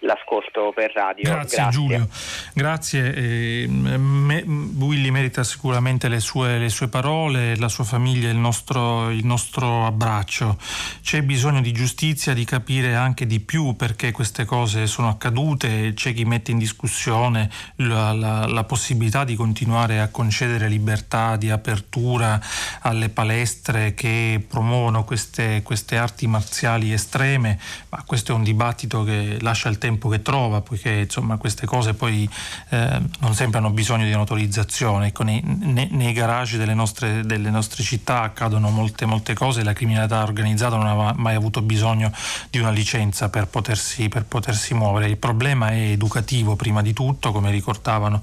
l'ascolto 0.00 0.72
per 0.74 0.92
radio. 0.94 1.24
Grazie, 1.24 1.56
Grazie. 1.56 1.70
Giulio, 1.70 2.08
grazie. 2.52 3.14
Eh, 3.14 3.66
me, 3.68 4.42
Willy 4.42 5.10
merita 5.10 5.42
sicuramente 5.42 6.08
le 6.08 6.20
sue, 6.20 6.58
le 6.58 6.68
sue, 6.68 6.88
parole, 6.88 7.56
la 7.56 7.68
sua 7.68 7.84
famiglia, 7.84 8.28
il 8.28 8.36
nostro, 8.36 9.10
il 9.10 9.24
nostro 9.24 9.86
abbraccio. 9.86 10.58
C'è 11.02 11.22
bisogno 11.22 11.60
di 11.60 11.72
giustizia, 11.72 12.34
di 12.34 12.44
capire 12.44 12.94
anche 12.94 13.26
di 13.26 13.40
più 13.40 13.74
perché 13.74 14.12
queste 14.12 14.44
cose 14.44 14.86
sono 14.86 15.08
accadute, 15.08 15.92
c'è 15.94 16.12
chi 16.12 16.24
mette 16.24 16.50
in 16.50 16.58
discussione 16.58 17.50
la, 17.76 18.12
la, 18.12 18.46
la 18.46 18.64
possibilità 18.64 19.24
di 19.24 19.34
continuare 19.34 20.00
a 20.00 20.08
concedere 20.08 20.68
libertà 20.68 21.36
di 21.36 21.50
apertura 21.50 22.40
alle 22.80 23.08
palestre 23.08 23.94
che 23.94 24.44
promuovono 24.46 25.04
queste, 25.04 25.62
queste 25.62 25.96
arti 25.96 26.26
marziali 26.26 26.92
estreme, 26.92 27.58
ma 27.88 28.02
questo 28.06 28.32
è 28.32 28.34
un 28.34 28.42
dibattito 28.42 29.02
che 29.02 29.38
lascia 29.40 29.68
il 29.68 29.78
tempo 29.78 29.85
tempo 29.86 30.08
che 30.08 30.20
trova, 30.20 30.62
poiché 30.62 30.90
insomma, 30.90 31.36
queste 31.36 31.64
cose 31.64 31.94
poi 31.94 32.28
eh, 32.70 33.00
non 33.20 33.34
sempre 33.34 33.58
hanno 33.58 33.70
bisogno 33.70 34.04
di 34.04 34.12
un'autorizzazione. 34.12 35.06
Ecco, 35.06 35.22
nei, 35.22 35.40
nei, 35.44 36.12
garage 36.12 36.58
delle 36.58 36.74
nostre, 36.74 37.24
delle 37.24 37.50
nostre, 37.50 37.84
città 37.84 38.22
accadono 38.22 38.70
molte, 38.70 39.06
molte 39.06 39.34
cose 39.34 39.62
la 39.62 39.72
criminalità 39.72 40.22
organizzata 40.22 40.76
non 40.76 40.86
ha 40.86 41.14
mai 41.16 41.36
avuto 41.36 41.62
bisogno 41.62 42.10
di 42.50 42.58
una 42.58 42.70
licenza 42.70 43.28
per 43.28 43.46
potersi, 43.46 44.08
per 44.08 44.24
potersi 44.24 44.74
muovere. 44.74 45.08
Il 45.08 45.18
problema 45.18 45.70
è 45.70 45.90
educativo 45.90 46.56
prima 46.56 46.82
di 46.82 46.92
tutto, 46.92 47.30
come 47.30 47.52
ricordavano 47.52 48.20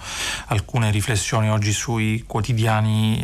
alcune 0.47 0.91
riflessioni 0.91 1.49
oggi 1.49 1.71
sui 1.71 2.25
quotidiani 2.27 3.23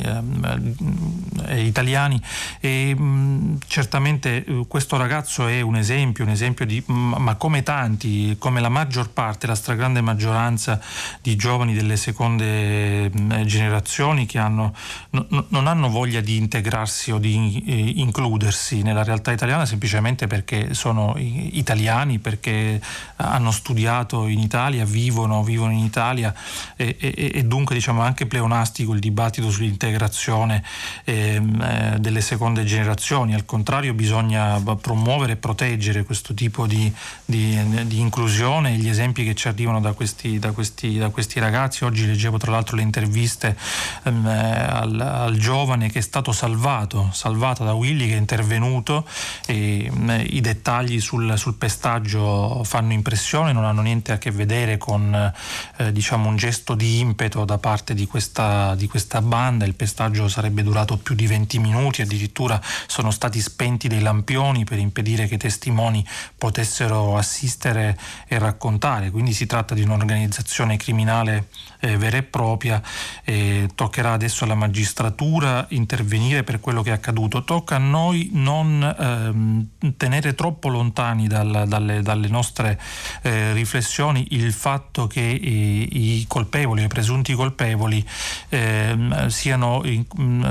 eh, 1.47 1.65
italiani 1.65 2.21
e 2.61 2.95
mh, 2.95 3.57
certamente 3.67 4.45
eh, 4.45 4.65
questo 4.67 4.95
ragazzo 4.95 5.47
è 5.47 5.59
un 5.59 5.75
esempio, 5.75 6.23
un 6.23 6.29
esempio 6.29 6.65
di, 6.65 6.81
ma 6.87 7.35
come 7.35 7.63
tanti 7.63 8.28
come 8.37 8.61
la 8.61 8.69
maggior 8.69 9.09
parte, 9.09 9.47
la 9.47 9.55
stragrande 9.55 10.01
maggioranza 10.01 10.79
di 11.21 11.35
giovani 11.35 11.73
delle 11.73 11.97
seconde 11.97 13.09
mm, 13.09 13.41
generazioni 13.43 14.25
che 14.25 14.37
hanno, 14.37 14.73
no, 15.11 15.45
non 15.49 15.67
hanno 15.67 15.89
voglia 15.89 16.21
di 16.21 16.37
integrarsi 16.37 17.11
o 17.11 17.17
di 17.17 17.63
eh, 17.65 17.93
includersi 17.99 18.81
nella 18.81 19.03
realtà 19.03 19.31
italiana 19.31 19.65
semplicemente 19.65 20.27
perché 20.27 20.73
sono 20.73 21.15
italiani, 21.17 22.19
perché 22.19 22.81
hanno 23.17 23.51
studiato 23.51 24.27
in 24.27 24.39
Italia, 24.39 24.85
vivono, 24.85 25.43
vivono 25.43 25.71
in 25.71 25.83
Italia 25.83 26.33
e, 26.75 26.95
e, 26.99 27.31
e 27.33 27.43
dunque 27.43 27.75
diciamo 27.75 28.01
anche 28.01 28.25
pleonastico 28.25 28.93
il 28.93 28.99
dibattito 28.99 29.49
sull'integrazione 29.49 30.63
ehm, 31.03 31.61
eh, 31.61 31.97
delle 31.99 32.21
seconde 32.21 32.63
generazioni. 32.63 33.33
Al 33.33 33.45
contrario 33.45 33.93
bisogna 33.93 34.61
promuovere 34.79 35.33
e 35.33 35.35
proteggere 35.35 36.03
questo 36.03 36.33
tipo 36.33 36.67
di, 36.67 36.91
di, 37.25 37.85
di 37.85 37.99
inclusione 37.99 38.18
inclusione, 38.19 38.75
gli 38.75 38.89
esempi 38.89 39.23
che 39.23 39.33
ci 39.33 39.47
arrivano 39.47 39.79
da 39.79 39.93
questi, 39.93 40.39
da 40.39 40.51
questi, 40.51 40.97
da 40.97 41.07
questi 41.07 41.39
ragazzi. 41.39 41.85
Oggi 41.85 42.05
leggevo 42.05 42.37
tra 42.37 42.51
l'altro 42.51 42.75
le 42.75 42.81
interviste 42.81 43.55
ehm, 44.03 44.25
al, 44.25 44.99
al, 44.99 45.37
giovane 45.37 45.89
che 45.89 45.99
è 45.99 46.01
stato 46.01 46.33
salvato, 46.33 47.09
salvato 47.13 47.63
da 47.63 47.71
Willy 47.71 48.09
che 48.09 48.15
è 48.15 48.17
intervenuto 48.17 49.07
e 49.45 49.85
ehm, 49.85 50.25
i 50.27 50.41
dettagli 50.41 50.99
sul, 50.99 51.37
sul, 51.37 51.53
pestaggio 51.53 52.61
fanno 52.65 52.91
impressione, 52.91 53.53
non 53.53 53.63
hanno 53.63 53.81
niente 53.81 54.11
a 54.11 54.17
che 54.17 54.31
vedere 54.31 54.77
con 54.77 55.33
eh, 55.77 55.91
diciamo 55.93 56.27
un 56.27 56.35
gesto 56.35 56.75
di 56.75 56.99
impeto 56.99 57.45
da 57.45 57.57
parte 57.57 57.93
di 57.93 58.05
questa, 58.05 58.75
di 58.75 58.87
questa 58.89 59.21
banda. 59.21 59.63
Il 59.63 59.75
pestaggio 59.75 60.27
sarebbe 60.27 60.61
durato 60.61 60.97
più 60.97 61.15
di 61.15 61.25
20 61.25 61.57
minuti, 61.59 62.01
addirittura 62.01 62.59
sono 62.85 63.11
stati 63.11 63.39
spenti 63.39 63.87
dei 63.87 64.01
lampioni 64.01 64.65
per 64.65 64.77
impedire 64.77 65.25
che 65.25 65.35
i 65.35 65.37
testimoni 65.37 66.05
potessero 66.37 67.15
assistere 67.15 67.97
e 68.27 68.37
raccontare, 68.37 69.11
quindi 69.11 69.33
si 69.33 69.45
tratta 69.45 69.73
di 69.73 69.83
un'organizzazione 69.83 70.77
criminale 70.77 71.47
eh, 71.79 71.97
vera 71.97 72.17
e 72.17 72.23
propria, 72.23 72.81
eh, 73.23 73.69
toccherà 73.73 74.13
adesso 74.13 74.43
alla 74.43 74.55
magistratura 74.55 75.65
intervenire 75.69 76.43
per 76.43 76.59
quello 76.59 76.81
che 76.81 76.89
è 76.89 76.93
accaduto, 76.93 77.43
tocca 77.43 77.75
a 77.75 77.79
noi 77.79 78.29
non 78.33 78.95
ehm, 78.99 79.93
tenere 79.97 80.35
troppo 80.35 80.69
lontani 80.69 81.27
dal, 81.27 81.65
dalle, 81.67 82.01
dalle, 82.01 82.27
nostre 82.27 82.79
eh, 83.21 83.53
riflessioni 83.53 84.27
il 84.31 84.51
fatto 84.53 85.07
che 85.07 85.21
eh, 85.21 85.37
i 85.39 86.25
colpevoli, 86.27 86.83
i 86.83 86.87
presunti 86.87 87.33
colpevoli 87.33 88.05
ehm, 88.49 89.27
siano, 89.27 89.83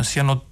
siano, 0.00 0.44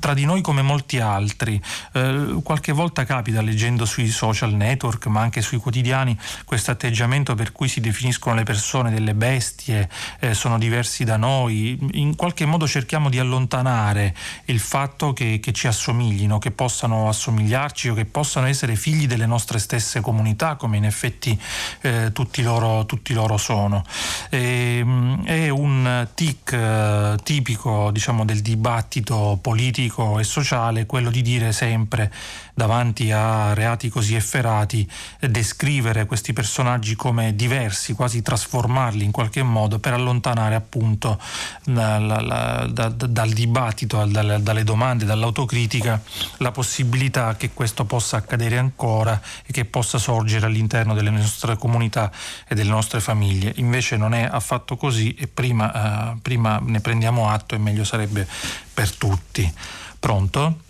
tra 0.00 0.14
di 0.14 0.24
noi 0.24 0.40
come 0.40 0.62
molti 0.62 0.98
altri. 0.98 1.60
Eh, 1.92 2.40
qualche 2.42 2.72
volta 2.72 3.04
capita 3.04 3.42
leggendo 3.42 3.84
sui 3.84 4.08
social 4.08 4.52
network 4.52 5.06
ma 5.06 5.20
anche 5.20 5.42
sui 5.42 5.58
quotidiani 5.58 6.16
questo 6.44 6.70
atteggiamento 6.70 7.34
per 7.34 7.52
cui 7.52 7.68
si 7.68 7.80
definiscono 7.80 8.34
le 8.34 8.44
persone 8.44 8.90
delle 8.90 9.14
bestie, 9.14 9.88
eh, 10.20 10.34
sono 10.34 10.58
diversi 10.58 11.04
da 11.04 11.16
noi, 11.16 11.78
in 11.92 12.14
qualche 12.16 12.44
modo 12.44 12.68
cerchiamo 12.68 13.08
di 13.08 13.18
allontanare 13.18 14.14
il 14.46 14.60
fatto 14.60 15.12
che, 15.12 15.40
che, 15.40 15.52
ci 15.52 15.66
assomiglino, 15.66 16.38
che 16.38 16.50
possano 16.50 17.08
assomigliarci 17.08 17.88
o 17.88 17.94
che 17.94 18.04
possano 18.04 18.46
essere 18.46 18.76
figli 18.76 19.06
delle 19.06 19.26
nostre 19.26 19.58
stesse 19.58 20.00
comunità, 20.00 20.56
come 20.56 20.76
in 20.76 20.84
effetti 20.84 21.38
eh, 21.80 22.10
tutti, 22.12 22.42
loro, 22.42 22.84
tutti, 22.84 23.14
loro, 23.14 23.36
sono. 23.36 23.84
E, 24.28 24.78
ehm, 24.78 25.24
è 25.24 25.48
un 25.48 26.08
tic 26.14 26.52
eh, 26.52 27.16
tipico 27.22 27.90
diciamo, 27.90 28.24
del 28.24 28.42
dibattito 28.42 29.38
politico 29.40 30.18
e 30.18 30.24
sociale 30.24 30.86
quello 30.86 31.10
di 31.10 31.22
dire 31.22 31.52
sempre 31.52 32.12
davanti 32.54 33.10
a 33.12 33.54
reati 33.54 33.88
così 33.88 34.14
efferati, 34.14 34.88
descrivere 35.20 36.04
questi 36.04 36.26
questi 36.26 36.32
personaggi 36.32 36.96
come 36.96 37.36
diversi, 37.36 37.92
quasi 37.92 38.22
trasformarli 38.22 39.04
in 39.04 39.12
qualche 39.12 39.42
modo 39.42 39.78
per 39.78 39.92
allontanare 39.96 40.54
appunto 40.54 41.20
la, 41.64 41.98
la, 41.98 42.20
la, 42.20 42.66
da, 42.70 42.88
dal 42.88 43.30
dibattito, 43.30 44.04
dalle, 44.04 44.42
dalle 44.42 44.64
domande, 44.64 45.04
dall'autocritica 45.04 46.00
la 46.38 46.52
possibilità 46.52 47.36
che 47.36 47.50
questo 47.52 47.84
possa 47.84 48.18
accadere 48.18 48.58
ancora 48.58 49.20
e 49.44 49.52
che 49.52 49.64
possa 49.64 49.98
sorgere 49.98 50.46
all'interno 50.46 50.94
delle 50.94 51.10
nostre 51.10 51.56
comunità 51.56 52.10
e 52.48 52.54
delle 52.54 52.70
nostre 52.70 53.00
famiglie. 53.00 53.52
Invece 53.56 53.96
non 53.96 54.14
è 54.14 54.28
affatto 54.30 54.76
così 54.76 55.14
e 55.14 55.26
prima, 55.26 56.12
eh, 56.12 56.16
prima 56.20 56.60
ne 56.62 56.80
prendiamo 56.80 57.28
atto 57.28 57.54
e 57.54 57.58
meglio 57.58 57.84
sarebbe 57.84 58.26
per 58.72 58.94
tutti. 58.94 59.52
Pronto? 59.98 60.60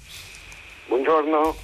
Buongiorno. 0.88 1.56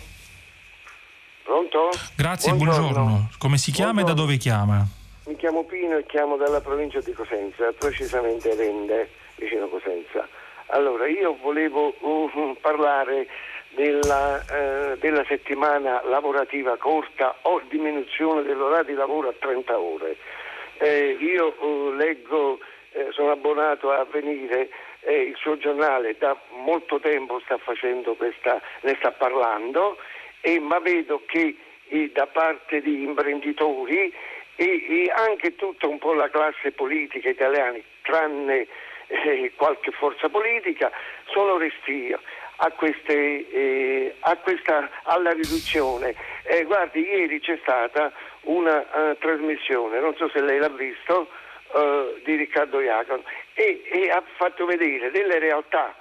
Pronto? 1.44 1.90
Grazie, 2.14 2.52
buongiorno. 2.54 2.90
buongiorno. 2.90 3.28
Come 3.38 3.58
si 3.58 3.72
chiama 3.72 4.02
buongiorno. 4.02 4.12
e 4.12 4.14
da 4.14 4.20
dove 4.20 4.36
chiama? 4.38 4.86
Mi 5.32 5.38
chiamo 5.38 5.64
Pino 5.64 5.96
e 5.96 6.04
chiamo 6.04 6.36
dalla 6.36 6.60
provincia 6.60 7.00
di 7.00 7.14
Cosenza, 7.14 7.72
precisamente 7.72 8.54
Rende, 8.54 9.08
vicino 9.36 9.66
Cosenza. 9.68 10.28
Allora, 10.66 11.06
io 11.06 11.38
volevo 11.40 11.94
uh, 12.00 12.54
parlare 12.60 13.26
della, 13.70 14.44
uh, 14.44 14.98
della, 14.98 15.24
settimana 15.24 16.02
lavorativa 16.04 16.76
corta 16.76 17.34
o 17.42 17.62
diminuzione 17.70 18.42
dell'orario 18.42 18.92
di 18.92 18.92
lavoro 18.92 19.30
a 19.30 19.34
30 19.38 19.78
ore. 19.78 20.16
Eh, 20.76 21.16
io 21.18 21.54
uh, 21.60 21.92
leggo, 21.92 22.58
eh, 22.90 23.06
sono 23.12 23.30
abbonato 23.30 23.90
a 23.90 24.04
venire 24.04 24.68
eh, 25.00 25.14
il 25.14 25.36
suo 25.36 25.56
giornale 25.56 26.14
da 26.18 26.38
molto 26.62 27.00
tempo 27.00 27.40
sta 27.40 27.56
facendo 27.56 28.16
questa, 28.16 28.60
ne 28.82 28.96
sta 28.98 29.12
parlando, 29.12 29.96
eh, 30.42 30.60
ma 30.60 30.78
vedo 30.78 31.22
che 31.24 31.56
eh, 31.88 32.10
da 32.12 32.26
parte 32.26 32.82
di 32.82 33.02
imprenditori 33.02 34.12
e, 34.56 35.12
anche 35.14 35.54
tutta 35.56 35.86
un 35.86 35.98
po' 35.98 36.12
la 36.12 36.30
classe 36.30 36.72
politica 36.72 37.28
italiana, 37.28 37.78
tranne 38.02 38.66
eh, 39.06 39.52
qualche 39.56 39.90
forza 39.92 40.28
politica, 40.28 40.90
sono 41.26 41.56
restii 41.56 42.14
a, 42.56 42.70
queste, 42.72 43.48
eh, 43.50 44.14
a 44.20 44.36
questa, 44.36 44.88
alla 45.04 45.32
riduzione. 45.32 46.14
Eh, 46.44 46.64
guardi, 46.64 47.00
ieri 47.00 47.40
c'è 47.40 47.58
stata 47.62 48.12
una 48.42 48.78
uh, 48.78 49.16
trasmissione, 49.18 50.00
non 50.00 50.14
so 50.16 50.28
se 50.30 50.40
lei 50.40 50.58
l'ha 50.58 50.68
visto, 50.68 51.28
uh, 51.72 52.20
di 52.24 52.36
Riccardo 52.36 52.80
Iacono 52.80 53.22
e, 53.54 53.82
e, 53.84 54.10
ha 54.10 54.22
fatto 54.36 54.64
vedere 54.64 55.10
delle 55.10 55.38
realtà 55.38 55.94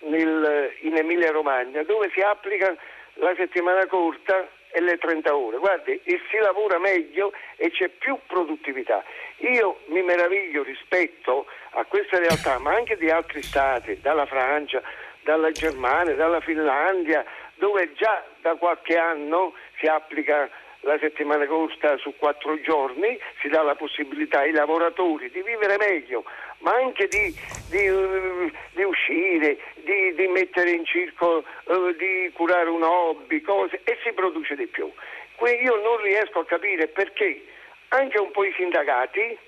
nel, 0.00 0.72
in 0.80 0.96
Emilia 0.96 1.30
Romagna 1.30 1.82
dove 1.82 2.10
si 2.12 2.20
applica 2.20 2.74
la 3.14 3.34
settimana 3.36 3.86
corta 3.86 4.48
e 4.72 4.80
le 4.80 4.98
30 4.98 5.36
ore. 5.36 5.58
Guardi, 5.58 6.00
e 6.02 6.20
si 6.30 6.38
lavora 6.38 6.78
meglio 6.78 7.32
e 7.56 7.70
c'è 7.70 7.88
più 7.88 8.18
produttività. 8.26 9.04
Io 9.38 9.80
mi 9.86 10.02
meraviglio 10.02 10.62
rispetto 10.62 11.46
a 11.72 11.84
queste 11.84 12.18
realtà, 12.18 12.58
ma 12.58 12.74
anche 12.74 12.96
di 12.96 13.10
altri 13.10 13.42
stati, 13.42 14.00
dalla 14.00 14.26
Francia, 14.26 14.82
dalla 15.22 15.50
Germania, 15.50 16.14
dalla 16.14 16.40
Finlandia, 16.40 17.24
dove 17.54 17.92
già 17.92 18.24
da 18.40 18.54
qualche 18.56 18.96
anno 18.96 19.54
si 19.78 19.86
applica 19.86 20.50
la 20.82 20.98
settimana 20.98 21.46
corta 21.46 21.96
su 21.98 22.14
quattro 22.16 22.60
giorni, 22.60 23.18
si 23.40 23.48
dà 23.48 23.62
la 23.62 23.74
possibilità 23.74 24.40
ai 24.40 24.52
lavoratori 24.52 25.30
di 25.30 25.42
vivere 25.42 25.76
meglio, 25.78 26.24
ma 26.58 26.74
anche 26.74 27.08
di, 27.08 27.34
di, 27.70 27.88
uh, 27.88 28.50
di 28.72 28.82
uscire, 28.82 29.58
di, 29.76 30.14
di, 30.14 30.26
mettere 30.28 30.70
in 30.70 30.84
circo, 30.84 31.44
uh, 31.64 31.92
di 31.92 32.30
curare 32.34 32.68
un 32.68 32.82
hobby, 32.82 33.40
cose, 33.40 33.80
e 33.84 33.98
si 34.02 34.12
produce 34.12 34.56
di 34.56 34.66
più. 34.66 34.90
Qui 35.36 35.62
io 35.62 35.76
non 35.76 36.00
riesco 36.02 36.40
a 36.40 36.46
capire 36.46 36.88
perché 36.88 37.44
anche 37.88 38.18
un 38.18 38.30
po' 38.30 38.44
i 38.44 38.52
sindacati, 38.56 39.38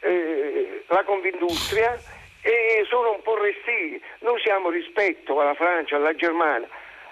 eh, 0.00 0.84
la 0.86 1.02
Confindustria, 1.04 1.98
eh, 2.40 2.84
sono 2.88 3.12
un 3.12 3.22
po' 3.22 3.36
restii. 3.36 4.00
Noi 4.20 4.40
siamo 4.40 4.70
rispetto 4.70 5.40
alla 5.40 5.54
Francia, 5.54 5.96
alla 5.96 6.14
Germania, 6.14 6.68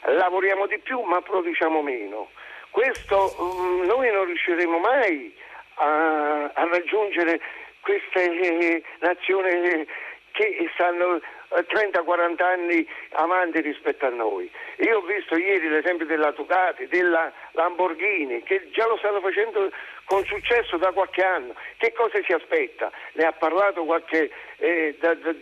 lavoriamo 0.07 0.67
di 0.67 0.79
più 0.79 1.01
ma 1.01 1.21
produciamo 1.21 1.83
meno. 1.83 2.31
Questo 2.73 3.35
um, 3.39 3.85
noi 3.85 4.11
non 4.11 4.25
riusciremo 4.25 4.79
mai 4.79 5.31
a, 5.75 6.51
a 6.55 6.69
raggiungere 6.71 7.39
queste 7.81 8.31
eh, 8.31 8.83
nazioni 9.01 9.87
che 10.33 10.71
stanno 10.73 11.21
30-40 11.51 12.39
eh, 12.39 12.43
anni 12.43 12.89
avanti 13.11 13.61
rispetto 13.61 14.07
a 14.07 14.09
noi. 14.09 14.51
Io 14.79 14.99
ho 14.99 15.03
visto 15.03 15.37
ieri 15.37 15.69
l'esempio 15.69 16.07
della 16.07 16.31
Ducati, 16.31 16.87
della 16.87 17.31
Lamborghini, 17.51 18.43
che 18.43 18.71
già 18.71 18.87
lo 18.87 18.97
stanno 18.97 19.21
facendo 19.21 19.71
con 20.07 20.25
successo 20.25 20.79
da 20.79 20.93
qualche 20.93 21.23
anno. 21.23 21.55
Che 21.77 21.93
cosa 21.93 22.19
si 22.25 22.33
aspetta? 22.33 22.91
Ne 23.13 23.25
ha 23.25 23.33
parlato 23.33 23.85
qualche, 23.85 24.31
eh, 24.57 24.97
da, 24.99 25.13
da, 25.15 25.35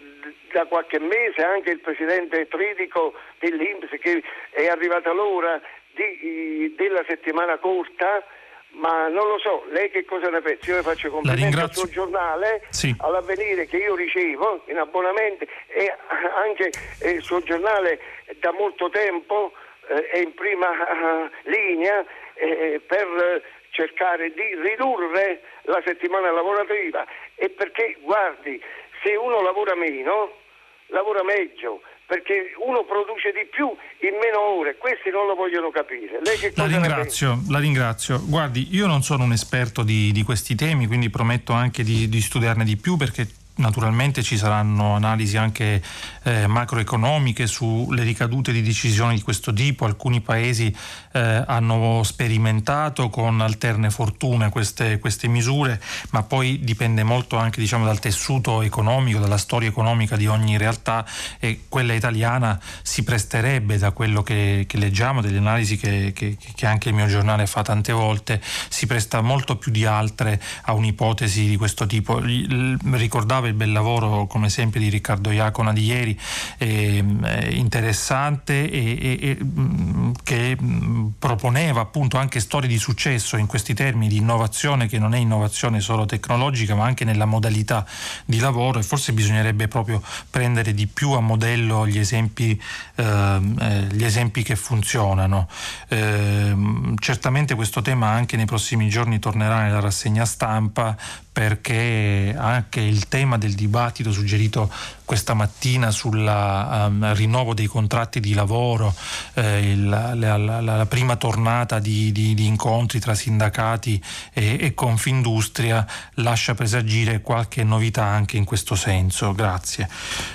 da, 0.53 0.65
qualche 0.67 0.99
mese 0.99 1.45
anche 1.45 1.71
il 1.71 1.81
presidente 1.81 2.49
Tridico 2.49 3.15
dell'Inps 3.39 3.91
che 4.01 4.21
è 4.51 4.67
arrivata 4.67 5.13
l'ora 5.13 5.61
di, 5.95 6.75
della 6.77 7.05
settimana 7.07 7.59
corta, 7.59 8.25
ma 8.73 9.09
non 9.09 9.27
lo 9.27 9.39
so, 9.39 9.65
lei 9.71 9.91
che 9.91 10.05
cosa 10.05 10.29
ne 10.29 10.41
pensa? 10.41 10.71
Io 10.71 10.77
le 10.77 10.83
faccio 10.83 11.11
complimenti 11.11 11.59
al 11.59 11.73
suo 11.73 11.89
giornale, 11.89 12.63
sì. 12.71 12.95
all'avvenire 12.99 13.67
che 13.67 13.79
io 13.79 13.95
ricevo 13.95 14.63
in 14.67 14.79
abbonamento 14.79 15.45
e 15.69 15.93
anche 16.37 16.71
eh, 17.01 17.11
il 17.11 17.23
suo 17.23 17.43
giornale 17.43 17.99
da 18.39 18.53
molto 18.53 18.89
tempo 18.91 19.53
eh, 19.89 20.09
è 20.09 20.19
in 20.19 20.35
prima 20.35 20.69
uh, 20.69 21.31
linea 21.45 22.05
eh, 22.35 22.81
per 22.87 23.43
cercare 23.71 24.33
di 24.33 24.55
ridurre 24.63 25.43
la 25.63 25.83
settimana 25.85 26.31
lavorativa 26.31 27.05
e 27.35 27.51
perché 27.51 27.97
guardi, 28.01 28.63
se 29.03 29.17
uno 29.17 29.43
lavora 29.43 29.75
meno, 29.75 30.39
lavora 30.87 31.23
meglio 31.23 31.83
perché 32.11 32.51
uno 32.67 32.83
produce 32.83 33.31
di 33.31 33.47
più 33.49 33.71
in 34.03 34.19
meno 34.19 34.59
ore, 34.59 34.77
questi 34.77 35.11
non 35.11 35.29
lo 35.29 35.37
vogliono 35.37 35.71
capire. 35.71 36.19
la, 36.57 36.67
ringrazio, 36.67 37.39
la 37.49 37.61
ringrazio, 37.61 38.21
Guardi, 38.27 38.67
io 38.73 38.89
non 38.89 39.03
sono 39.05 39.23
un 39.23 39.31
esperto 39.31 39.85
di, 39.85 40.11
di 40.11 40.25
questi 40.25 40.57
temi, 40.57 40.89
quindi 40.89 41.09
prometto 41.09 41.53
anche 41.53 41.85
di, 41.85 42.09
di 42.09 42.21
studiarne 42.21 42.65
di 42.65 42.77
più 42.77 42.97
perché 42.97 43.29
Naturalmente 43.61 44.23
ci 44.23 44.39
saranno 44.39 44.95
analisi 44.95 45.37
anche 45.37 45.83
eh, 46.23 46.47
macroeconomiche 46.47 47.47
sulle 47.47 48.03
ricadute 48.03 48.53
di 48.53 48.63
decisioni 48.63 49.17
di 49.17 49.23
questo 49.23 49.53
tipo. 49.53 49.85
Alcuni 49.85 50.21
paesi 50.21 50.75
eh, 51.13 51.45
hanno 51.47 52.03
sperimentato 52.03 53.09
con 53.09 53.41
alterne 53.41 53.91
fortune 53.91 54.51
queste, 54.51 54.99
queste, 54.99 55.29
misure, 55.29 55.81
ma 56.11 56.23
poi 56.23 56.61
dipende 56.61 57.03
molto 57.03 57.37
anche 57.37 57.61
diciamo, 57.61 57.85
dal 57.85 57.99
tessuto 57.99 58.63
economico, 58.63 59.19
dalla 59.19 59.39
storia 59.39 59.69
economica 59.69 60.17
di 60.17 60.27
ogni 60.27 60.57
realtà 60.57 61.05
e 61.39 61.63
quella 61.69 61.95
italiana 61.95 62.59
si 62.83 63.03
presterebbe 63.03 63.79
da 63.79 63.91
quello 63.93 64.23
che, 64.23 64.65
che 64.67 64.77
leggiamo, 64.77 65.21
delle 65.21 65.39
analisi 65.39 65.77
che, 65.77 66.13
che, 66.15 66.37
che 66.55 66.67
anche 66.67 66.89
il 66.91 66.95
mio 66.95 67.07
giornale 67.07 67.47
fa 67.47 67.63
tante 67.63 67.93
volte, 67.93 68.41
si 68.69 68.87
presta 68.87 69.21
molto 69.21 69.57
più 69.57 69.71
di 69.71 69.85
altre 69.85 70.41
a 70.63 70.73
un'ipotesi 70.73 71.47
di 71.47 71.57
questo 71.57 71.87
tipo. 71.87 72.21
Ricordavo 72.21 73.47
il 73.47 73.55
bel 73.55 73.73
lavoro 73.73 74.27
come 74.27 74.47
esempio 74.47 74.81
di 74.81 74.89
Riccardo 74.89 75.31
Iacona 75.31 75.73
di 75.73 75.85
ieri, 75.85 76.10
eh, 76.59 77.05
interessante 77.51 78.71
e, 78.71 79.19
e, 79.21 79.39
mm, 79.43 80.13
che 80.23 80.57
mm, 80.61 81.09
proponeva 81.19 81.81
appunto 81.81 82.17
anche 82.17 82.41
storie 82.41 82.69
di 82.69 82.79
successo 82.79 83.37
in 83.37 83.47
questi 83.47 83.75
termini 83.75 84.09
di 84.09 84.17
innovazione 84.17 84.87
che 84.87 84.99
non 84.99 85.15
è 85.15 85.19
innovazione 85.19 85.81
solo 85.81 86.07
tecnologica 86.07 86.75
ma 86.75 86.85
anche 86.85 87.05
nella 87.05 87.25
modalità 87.25 87.87
di 88.25 88.39
lavoro 88.39 88.79
e 88.79 88.83
forse 88.83 89.13
bisognerebbe 89.13 89.69
proprio 89.69 90.03
prendere 90.31 90.75
di 90.75 90.87
più 90.87 91.13
a 91.13 91.21
modello 91.21 91.87
gli 91.87 91.99
esempi, 91.99 92.61
ehm, 92.97 93.59
eh, 93.61 93.87
gli 93.95 94.05
esempi 94.05 94.43
che 94.43 94.57
funzionano. 94.57 95.49
Eh, 95.89 96.55
certamente 96.99 97.55
questo 97.55 97.83
tema 97.83 98.09
anche 98.09 98.37
nei 98.37 98.47
prossimi 98.47 98.89
giorni 98.89 99.19
tornerà 99.19 99.63
nella 99.63 99.81
rassegna 99.81 100.25
stampa 100.25 100.97
perché 101.33 102.35
anche 102.37 102.81
il 102.81 103.09
tema 103.09 103.39
del 103.39 103.55
dibattito 103.55 104.13
suggerito 104.13 104.71
questa 105.11 105.35
mattina 105.35 105.91
sul 105.91 106.25
um, 106.25 107.13
rinnovo 107.17 107.53
dei 107.53 107.67
contratti 107.67 108.21
di 108.21 108.33
lavoro, 108.33 108.95
eh, 109.35 109.73
il, 109.73 109.89
la, 109.89 110.15
la, 110.15 110.61
la, 110.61 110.87
prima 110.87 111.17
tornata 111.17 111.81
di, 111.81 112.13
di, 112.13 112.33
di, 112.33 112.47
incontri 112.47 113.01
tra 113.01 113.15
sindacati 113.15 114.01
e, 114.33 114.59
e 114.61 114.73
Confindustria 114.73 115.85
lascia 116.23 116.55
presagire 116.55 117.23
qualche 117.23 117.65
novità 117.65 118.05
anche 118.05 118.37
in 118.37 118.45
questo 118.45 118.77
senso. 118.77 119.33
Grazie. 119.33 119.89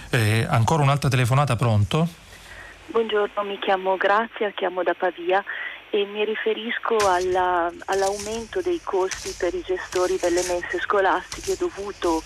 Eh, 0.10 0.46
ancora 0.46 0.84
un'altra 0.84 1.08
telefonata, 1.08 1.56
pronto? 1.56 2.10
Buongiorno, 2.88 3.44
mi 3.44 3.58
chiamo 3.60 3.96
Grazia, 3.96 4.52
chiamo 4.52 4.84
da 4.84 4.94
Pavia 4.94 5.42
e 5.96 6.06
mi 6.08 6.26
riferisco 6.26 6.98
alla, 6.98 7.72
all'aumento 7.86 8.60
dei 8.60 8.82
costi 8.84 9.34
per 9.40 9.54
i 9.54 9.62
gestori 9.62 10.18
delle 10.20 10.44
mense 10.46 10.78
scolastiche 10.80 11.56
dovuto 11.56 12.22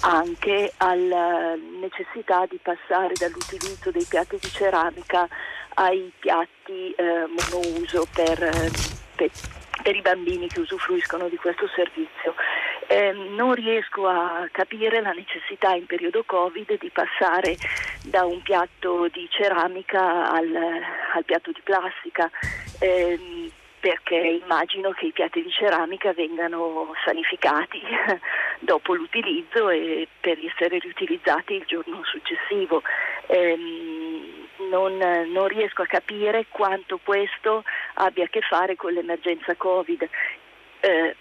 anche 0.00 0.70
alla 0.76 1.54
necessità 1.80 2.44
di 2.44 2.58
passare 2.62 3.14
dall'utilizzo 3.14 3.90
dei 3.90 4.04
piatti 4.06 4.36
di 4.38 4.50
ceramica 4.50 5.26
ai 5.76 6.12
piatti 6.18 6.90
eh, 6.90 7.24
monouso 7.26 8.06
per, 8.12 8.70
per 9.16 9.30
per 9.84 9.94
i 9.94 10.00
bambini 10.00 10.48
che 10.48 10.60
usufruiscono 10.60 11.28
di 11.28 11.36
questo 11.36 11.68
servizio. 11.68 12.34
Eh, 12.86 13.12
non 13.12 13.52
riesco 13.52 14.08
a 14.08 14.48
capire 14.50 15.02
la 15.02 15.12
necessità 15.12 15.74
in 15.74 15.84
periodo 15.84 16.22
Covid 16.24 16.78
di 16.78 16.90
passare 16.90 17.56
da 18.02 18.24
un 18.24 18.40
piatto 18.42 19.08
di 19.12 19.28
ceramica 19.30 20.30
al, 20.30 20.54
al 21.14 21.24
piatto 21.24 21.52
di 21.52 21.60
plastica. 21.62 22.30
Eh, 22.84 23.18
perché 23.80 24.14
immagino 24.14 24.90
che 24.90 25.06
i 25.06 25.12
piatti 25.12 25.42
di 25.42 25.50
ceramica 25.50 26.12
vengano 26.12 26.92
sanificati 27.02 27.80
dopo 28.60 28.92
l'utilizzo 28.92 29.70
e 29.70 30.06
per 30.20 30.38
essere 30.44 30.78
riutilizzati 30.80 31.54
il 31.54 31.64
giorno 31.66 32.02
successivo. 32.04 32.82
Ehm, 33.28 34.48
non, 34.70 34.98
non, 34.98 35.48
riesco 35.48 35.80
a 35.80 35.86
capire 35.86 36.44
quanto 36.50 37.00
questo 37.02 37.64
abbia 37.94 38.24
a 38.24 38.28
che 38.28 38.42
fare 38.42 38.76
con 38.76 38.92
l'emergenza 38.92 39.54
Covid. 39.54 40.06
Eh, 40.80 41.16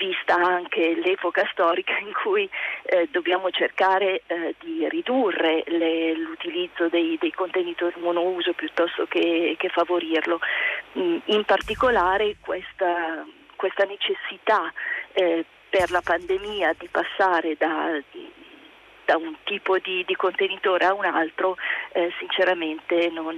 vista 0.00 0.34
anche 0.34 0.94
l'epoca 0.94 1.46
storica 1.52 1.98
in 1.98 2.12
cui 2.22 2.48
eh, 2.84 3.08
dobbiamo 3.10 3.50
cercare 3.50 4.22
eh, 4.26 4.54
di 4.60 4.88
ridurre 4.88 5.62
le, 5.66 6.14
l'utilizzo 6.14 6.88
dei, 6.88 7.18
dei, 7.20 7.32
contenitori 7.32 8.00
monouso 8.00 8.54
piuttosto 8.54 9.04
che, 9.06 9.56
che 9.58 9.68
favorirlo. 9.68 10.40
Mm, 10.98 11.18
in 11.26 11.44
particolare 11.44 12.36
questa, 12.40 13.24
questa 13.56 13.84
necessità 13.84 14.72
eh, 15.12 15.44
per 15.68 15.90
la 15.90 16.00
pandemia 16.02 16.74
di 16.78 16.88
passare 16.90 17.54
da, 17.58 18.00
da 19.10 19.16
un 19.16 19.34
tipo 19.42 19.76
di, 19.78 20.04
di, 20.06 20.14
contenitore 20.14 20.84
a 20.84 20.94
un 20.94 21.04
altro, 21.04 21.56
eh, 21.92 22.10
sinceramente 22.20 23.10
non, 23.12 23.34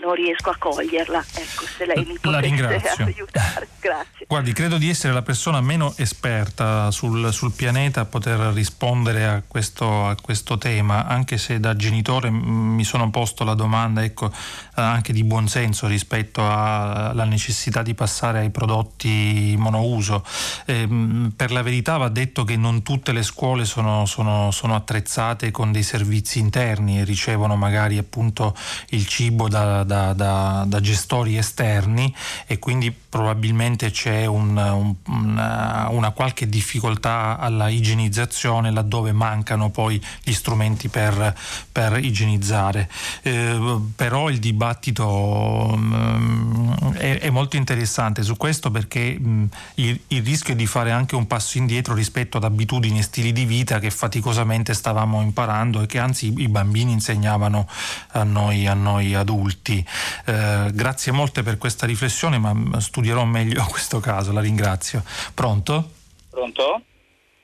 non, 0.00 0.14
riesco 0.14 0.50
a 0.50 0.56
coglierla. 0.56 1.18
Ecco, 1.34 1.64
se 1.64 1.86
lei 1.86 2.04
mi 2.04 2.16
potesse 2.20 3.02
aiutare. 3.02 3.68
Grazie. 3.80 4.26
Guardi, 4.28 4.52
credo 4.52 4.78
di 4.78 4.88
essere 4.88 5.12
la 5.12 5.22
persona 5.22 5.60
meno 5.60 5.92
esperta 5.96 6.92
sul, 6.92 7.32
sul 7.32 7.52
pianeta 7.52 8.02
a 8.02 8.04
poter 8.04 8.38
rispondere 8.52 9.24
a 9.24 9.42
questo, 9.46 10.06
a 10.06 10.14
questo, 10.22 10.56
tema, 10.56 11.06
anche 11.06 11.36
se 11.36 11.58
da 11.58 11.74
genitore 11.74 12.30
mi 12.30 12.84
sono 12.84 13.10
posto 13.10 13.42
la 13.42 13.54
domanda 13.54 14.04
ecco, 14.04 14.30
anche 14.74 15.12
di 15.12 15.24
buonsenso 15.24 15.88
rispetto 15.88 16.42
alla 16.48 17.24
necessità 17.24 17.82
di 17.82 17.94
passare 17.94 18.38
ai 18.38 18.50
prodotti 18.50 19.56
monouso. 19.58 20.24
Eh, 20.64 20.86
per 21.34 21.50
la 21.50 21.62
verità 21.62 21.96
va 21.96 22.08
detto 22.08 22.44
che 22.44 22.56
non 22.56 22.82
tutte 22.82 23.10
le 23.12 23.24
scuole 23.24 23.64
sono, 23.64 24.06
sono, 24.06 24.52
sono 24.52 24.76
attrezzate 24.76 25.07
attrezzate 25.08 25.50
con 25.50 25.72
dei 25.72 25.82
servizi 25.82 26.38
interni 26.38 27.00
e 27.00 27.04
ricevono 27.04 27.56
magari 27.56 27.96
appunto 27.96 28.54
il 28.90 29.06
cibo 29.06 29.48
da, 29.48 29.82
da, 29.82 30.12
da, 30.12 30.64
da 30.66 30.80
gestori 30.80 31.38
esterni 31.38 32.14
e 32.46 32.58
quindi 32.58 32.94
probabilmente 33.08 33.90
c'è 33.90 34.26
un, 34.26 34.56
un, 34.56 34.94
una, 35.06 35.88
una, 35.90 36.10
qualche 36.10 36.46
difficoltà 36.48 37.38
alla 37.38 37.68
igienizzazione 37.68 38.70
laddove 38.70 39.12
mancano 39.12 39.70
poi 39.70 40.02
gli 40.22 40.32
strumenti 40.32 40.88
per, 40.88 41.34
per 41.72 41.98
igienizzare. 42.04 42.88
Eh, 43.22 43.78
però 43.96 44.28
il 44.28 44.38
dibattito 44.38 45.06
um, 45.08 46.92
è, 46.94 47.18
è, 47.20 47.30
molto 47.30 47.56
interessante 47.56 48.22
su 48.22 48.36
questo 48.36 48.70
perché 48.70 49.16
um, 49.18 49.48
il, 49.76 49.98
il 50.08 50.22
rischio 50.22 50.52
è 50.52 50.56
di 50.56 50.66
fare 50.66 50.90
anche 50.90 51.14
un 51.14 51.26
passo 51.26 51.56
indietro 51.56 51.94
rispetto 51.94 52.36
ad 52.36 52.44
abitudini 52.44 52.98
e 52.98 53.02
stili 53.02 53.32
di 53.32 53.46
vita 53.46 53.78
che 53.78 53.90
faticosamente 53.90 54.74
stavamo 54.74 54.97
stavamo 54.98 55.22
imparando 55.22 55.82
e 55.82 55.86
che 55.86 55.98
anzi 55.98 56.32
i 56.36 56.48
bambini 56.48 56.90
insegnavano 56.90 57.66
a 58.12 58.24
noi, 58.24 58.66
a 58.66 58.74
noi 58.74 59.14
adulti. 59.14 59.84
Eh, 60.26 60.70
grazie 60.72 61.12
molte 61.12 61.42
per 61.42 61.56
questa 61.56 61.86
riflessione, 61.86 62.38
ma 62.38 62.80
studierò 62.80 63.24
meglio 63.24 63.64
questo 63.70 64.00
caso, 64.00 64.32
la 64.32 64.40
ringrazio. 64.40 65.02
Pronto? 65.34 65.90
Pronto? 66.30 66.82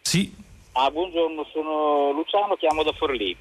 Sì. 0.02 0.34
Ah, 0.72 0.90
buongiorno, 0.90 1.46
sono 1.52 2.10
Luciano, 2.10 2.56
chiamo 2.56 2.82
da 2.82 2.92
Forlì. 2.92 3.36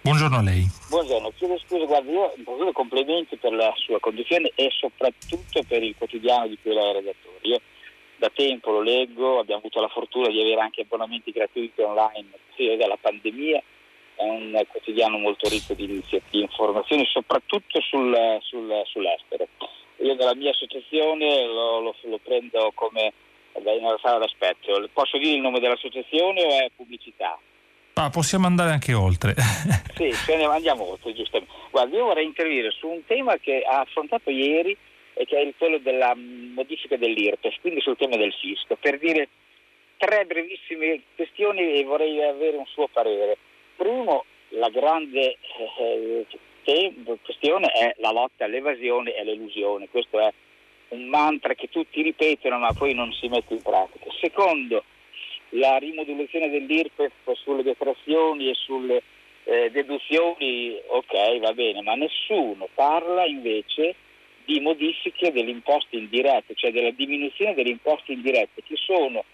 Buongiorno 0.00 0.38
a 0.38 0.42
lei. 0.42 0.68
Buongiorno, 0.88 1.32
chiedo 1.36 1.58
scusa, 1.64 1.84
guardi, 1.84 2.10
io 2.10 2.32
intanto 2.36 2.72
complimenti 2.72 3.36
per 3.36 3.52
la 3.52 3.72
sua 3.76 3.98
condizione 4.00 4.50
e 4.54 4.70
soprattutto 4.76 5.62
per 5.66 5.82
il 5.82 5.94
quotidiano 5.96 6.48
di 6.48 6.58
cui 6.60 6.72
lei 6.72 6.90
è 6.90 6.92
redattore. 6.94 7.38
Io 7.42 7.60
da 8.18 8.30
tempo 8.30 8.70
lo 8.70 8.82
leggo, 8.82 9.38
abbiamo 9.38 9.60
avuto 9.60 9.80
la 9.80 9.88
fortuna 9.88 10.28
di 10.28 10.40
avere 10.40 10.60
anche 10.60 10.82
abbonamenti 10.82 11.30
gratuiti 11.30 11.80
online 11.82 12.28
sì, 12.54 12.74
dalla 12.76 12.96
pandemia, 13.00 13.62
è 14.14 14.22
un 14.22 14.58
quotidiano 14.68 15.18
molto 15.18 15.48
ricco 15.48 15.74
di 15.74 15.84
iniziative, 15.84 16.44
informazioni, 16.44 17.04
soprattutto 17.06 17.80
sul, 17.80 18.16
sul, 18.40 18.82
sull'estero. 18.84 19.48
Io 19.98 20.14
nella 20.14 20.34
mia 20.34 20.50
associazione 20.50 21.44
lo, 21.46 21.80
lo, 21.80 21.94
lo 22.02 22.18
prendo 22.18 22.70
come 22.74 23.12
una 23.52 23.98
sala 24.00 24.18
d'aspetto. 24.18 24.88
Posso 24.92 25.18
dire 25.18 25.36
il 25.36 25.40
nome 25.40 25.60
dell'associazione 25.60 26.42
o 26.42 26.48
è 26.48 26.70
pubblicità? 26.74 27.38
Ah, 27.94 28.10
possiamo 28.10 28.46
andare 28.46 28.72
anche 28.72 28.92
oltre. 28.92 29.34
sì, 29.96 30.12
andiamo 30.44 30.90
oltre, 30.90 31.14
giustamente. 31.14 31.52
Guarda, 31.70 31.96
io 31.96 32.04
vorrei 32.04 32.26
intervenire 32.26 32.70
su 32.70 32.88
un 32.88 33.02
tema 33.06 33.36
che 33.38 33.62
ha 33.62 33.80
affrontato 33.80 34.30
ieri 34.30 34.76
e 35.18 35.24
che 35.24 35.40
è 35.40 35.52
quello 35.56 35.78
della 35.78 36.14
modifica 36.14 36.98
dell'IRPES, 36.98 37.56
quindi 37.62 37.80
sul 37.80 37.96
tema 37.96 38.16
del 38.16 38.34
fisco, 38.34 38.76
per 38.76 38.98
dire 38.98 39.28
tre 39.96 40.26
brevissime 40.26 41.00
questioni 41.14 41.80
e 41.80 41.84
vorrei 41.84 42.22
avere 42.22 42.58
un 42.58 42.66
suo 42.66 42.86
parere. 42.88 43.38
Primo, 43.76 44.26
la 44.50 44.68
grande 44.68 45.38
eh, 45.78 46.26
questione 47.22 47.68
è 47.68 47.94
la 47.98 48.10
lotta 48.10 48.44
all'evasione 48.44 49.14
e 49.14 49.20
all'elusione, 49.20 49.88
questo 49.88 50.20
è 50.20 50.30
un 50.88 51.08
mantra 51.08 51.54
che 51.54 51.68
tutti 51.70 52.02
ripetono 52.02 52.58
ma 52.58 52.74
poi 52.74 52.92
non 52.92 53.10
si 53.12 53.28
mette 53.28 53.54
in 53.54 53.62
pratica. 53.62 54.10
Secondo, 54.20 54.84
la 55.50 55.78
rimodulazione 55.78 56.50
dell'IRPEF 56.50 57.32
sulle 57.42 57.62
detrazioni 57.62 58.50
e 58.50 58.54
sulle 58.54 59.02
eh, 59.44 59.70
deduzioni, 59.70 60.78
ok, 60.88 61.38
va 61.38 61.54
bene, 61.54 61.80
ma 61.80 61.94
nessuno 61.94 62.68
parla 62.74 63.24
invece 63.24 63.94
di 64.46 64.60
modifiche 64.60 65.32
delle 65.32 65.50
imposte 65.50 65.96
indirette, 65.96 66.54
cioè 66.54 66.72
della 66.72 66.92
diminuzione 66.92 67.54
delle 67.54 67.70
imposte 67.70 68.12
indirette, 68.12 68.62
che 68.62 68.76
sono 68.76 69.24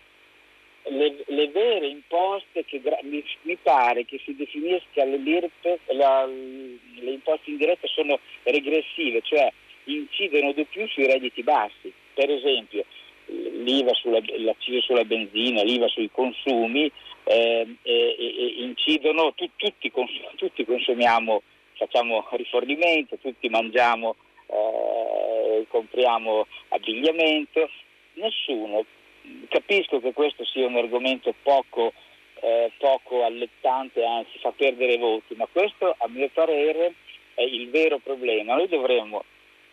le, 0.84 1.22
le 1.26 1.48
vere 1.48 1.86
imposte 1.86 2.64
che 2.64 2.80
mi, 3.02 3.22
mi, 3.42 3.56
pare 3.62 4.04
che 4.04 4.18
si 4.24 4.34
definisca 4.34 5.04
l'IRP, 5.04 5.78
la, 5.92 6.26
le 6.26 7.10
imposte 7.10 7.50
indirette 7.50 7.86
sono 7.88 8.18
regressive, 8.42 9.20
cioè 9.22 9.52
incidono 9.84 10.52
di 10.52 10.64
più 10.64 10.88
sui 10.88 11.06
redditi 11.06 11.42
bassi. 11.42 11.92
Per 12.14 12.30
esempio 12.30 12.84
l'IVA 13.26 13.92
sulla, 13.94 14.20
l'acciso 14.38 14.80
sulla 14.80 15.04
benzina, 15.04 15.62
l'IVA 15.62 15.88
sui 15.88 16.10
consumi 16.10 16.90
eh, 17.24 17.66
eh, 17.82 18.16
eh, 18.18 18.54
incidono, 18.58 19.32
tu, 19.34 19.48
tutti, 19.56 19.92
tutti 20.36 20.64
consumiamo, 20.64 21.42
facciamo 21.74 22.26
rifornimento, 22.32 23.18
tutti 23.18 23.48
mangiamo 23.48 24.16
eh, 24.52 25.64
compriamo 25.68 26.46
abbigliamento, 26.68 27.68
nessuno. 28.14 28.84
Capisco 29.48 30.00
che 30.00 30.12
questo 30.12 30.44
sia 30.44 30.66
un 30.66 30.76
argomento 30.76 31.34
poco, 31.42 31.92
eh, 32.40 32.70
poco 32.78 33.24
allettante, 33.24 34.04
anzi 34.04 34.38
fa 34.38 34.52
perdere 34.52 34.98
voti, 34.98 35.34
ma 35.34 35.46
questo 35.50 35.94
a 35.96 36.08
mio 36.08 36.28
parere 36.32 36.94
è 37.34 37.42
il 37.42 37.70
vero 37.70 37.98
problema. 37.98 38.54
Noi 38.54 38.68
dovremmo 38.68 39.24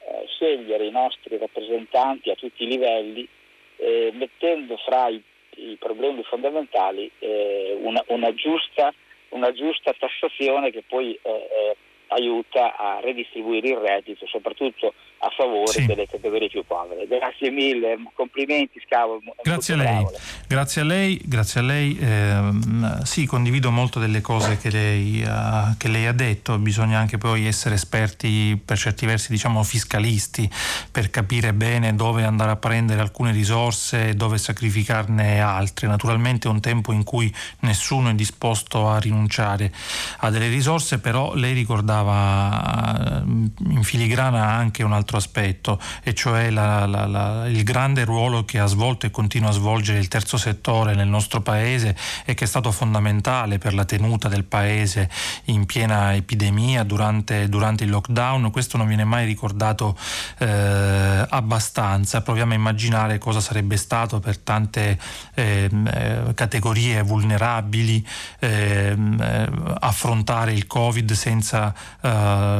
eh, 0.02 0.26
scegliere 0.28 0.86
i 0.86 0.92
nostri 0.92 1.38
rappresentanti 1.38 2.30
a 2.30 2.36
tutti 2.36 2.64
i 2.64 2.68
livelli 2.68 3.28
eh, 3.78 4.12
mettendo 4.14 4.78
fra 4.78 5.08
i, 5.08 5.22
i 5.56 5.78
problemi 5.80 6.24
fondamentali 6.24 7.10
eh, 7.20 7.78
una, 7.82 8.04
una, 8.08 8.34
giusta, 8.34 8.94
una, 9.30 9.52
giusta, 9.52 9.94
tassazione 9.98 10.72
che 10.72 10.84
poi 10.88 11.18
eh, 11.22 11.76
aiuta 12.10 12.76
a 12.76 13.00
redistribuire 13.00 13.70
il 13.70 13.78
reddito, 13.78 14.26
soprattutto 14.28 14.94
a 15.20 15.30
favore 15.36 15.72
sì. 15.72 15.86
delle 15.86 16.08
categorie 16.08 16.48
più 16.48 16.64
povere. 16.66 17.06
Grazie 17.08 17.52
mille, 17.52 17.98
complimenti 18.14 18.82
Scavo. 18.86 19.20
Grazie 19.44 19.74
a 19.74 19.78
lei, 19.78 20.08
grazie 20.48 20.82
a 20.82 20.84
lei, 20.86 21.22
grazie 21.26 21.60
a 21.60 21.64
lei. 21.64 21.98
Eh, 22.00 22.40
sì, 23.04 23.26
condivido 23.26 23.70
molto 23.70 24.00
delle 24.00 24.22
cose 24.22 24.58
che 24.58 24.70
lei, 24.70 25.22
uh, 25.22 25.76
che 25.78 25.90
lei, 25.90 26.06
ha 26.06 26.14
detto, 26.14 26.58
bisogna 26.58 27.00
anche 27.00 27.18
poi 27.18 27.46
essere 27.46 27.76
esperti 27.76 28.60
per 28.64 28.78
certi 28.78 29.06
versi 29.06 29.32
diciamo 29.32 29.62
fiscalisti 29.64 30.50
per 30.92 31.10
capire 31.10 31.54
bene 31.54 31.96
dove 31.96 32.24
andare 32.24 32.52
a 32.52 32.56
prendere 32.56 33.02
alcune 33.02 33.32
risorse 33.32 34.10
e 34.10 34.14
dove 34.14 34.38
sacrificarne 34.38 35.42
altre. 35.42 35.88
Naturalmente 35.88 36.48
è 36.48 36.52
un 36.52 36.62
tempo 36.62 36.94
in 36.94 37.04
cui 37.04 37.34
nessuno 37.62 38.10
è 38.10 38.14
disposto 38.14 38.88
a 38.90 39.00
rinunciare 39.00 39.72
a 40.20 40.30
delle 40.30 40.48
risorse, 40.48 41.00
però 41.00 41.34
lei 41.34 41.54
ricordava 41.54 43.20
eh, 43.20 43.24
in 43.70 43.84
filigrana 43.84 44.46
anche 44.46 44.84
un 44.84 44.94
altro 44.94 45.09
altro 45.10 45.18
aspetto, 45.18 45.80
e 46.04 46.14
cioè 46.14 46.52
la, 46.52 46.86
la, 46.86 47.06
la, 47.08 47.48
il 47.48 47.64
grande 47.64 48.04
ruolo 48.06 48.46
che 48.46 48.60
ha 48.60 48.68
svolto 48.68 49.08
e 49.08 49.12
continua 49.12 49.50
a 49.50 49.54
svolgere 49.54 49.98
il 49.98 50.08
terzo 50.08 50.38
settore 50.38 50.94
nel 50.94 51.08
nostro 51.08 51.42
paese 51.42 51.96
e 52.26 52.36
che 52.36 52.44
è 52.44 52.48
stato 52.48 52.72
fondamentale 52.72 53.58
per 53.58 53.74
la 53.74 53.86
tenuta 53.86 54.28
del 54.28 54.44
paese 54.44 55.10
in 55.46 55.66
piena 55.66 56.14
epidemia 56.14 56.84
durante, 56.84 57.50
durante 57.50 57.84
il 57.84 57.90
lockdown. 57.90 58.52
Questo 58.52 58.78
non 58.78 58.88
viene 58.88 59.04
mai 59.04 59.26
ricordato 59.26 59.98
eh, 60.38 61.26
abbastanza. 61.28 62.22
Proviamo 62.22 62.54
a 62.54 62.56
immaginare 62.56 63.18
cosa 63.18 63.40
sarebbe 63.40 63.78
stato 63.78 64.20
per 64.20 64.38
tante 64.38 65.00
ehm, 65.34 65.88
eh, 65.88 66.34
categorie 66.36 67.02
vulnerabili 67.02 68.06
ehm, 68.40 69.20
eh, 69.20 69.50
affrontare 69.80 70.54
il 70.54 70.68
Covid 70.68 71.12
senza 71.14 71.74
eh, 72.02 72.08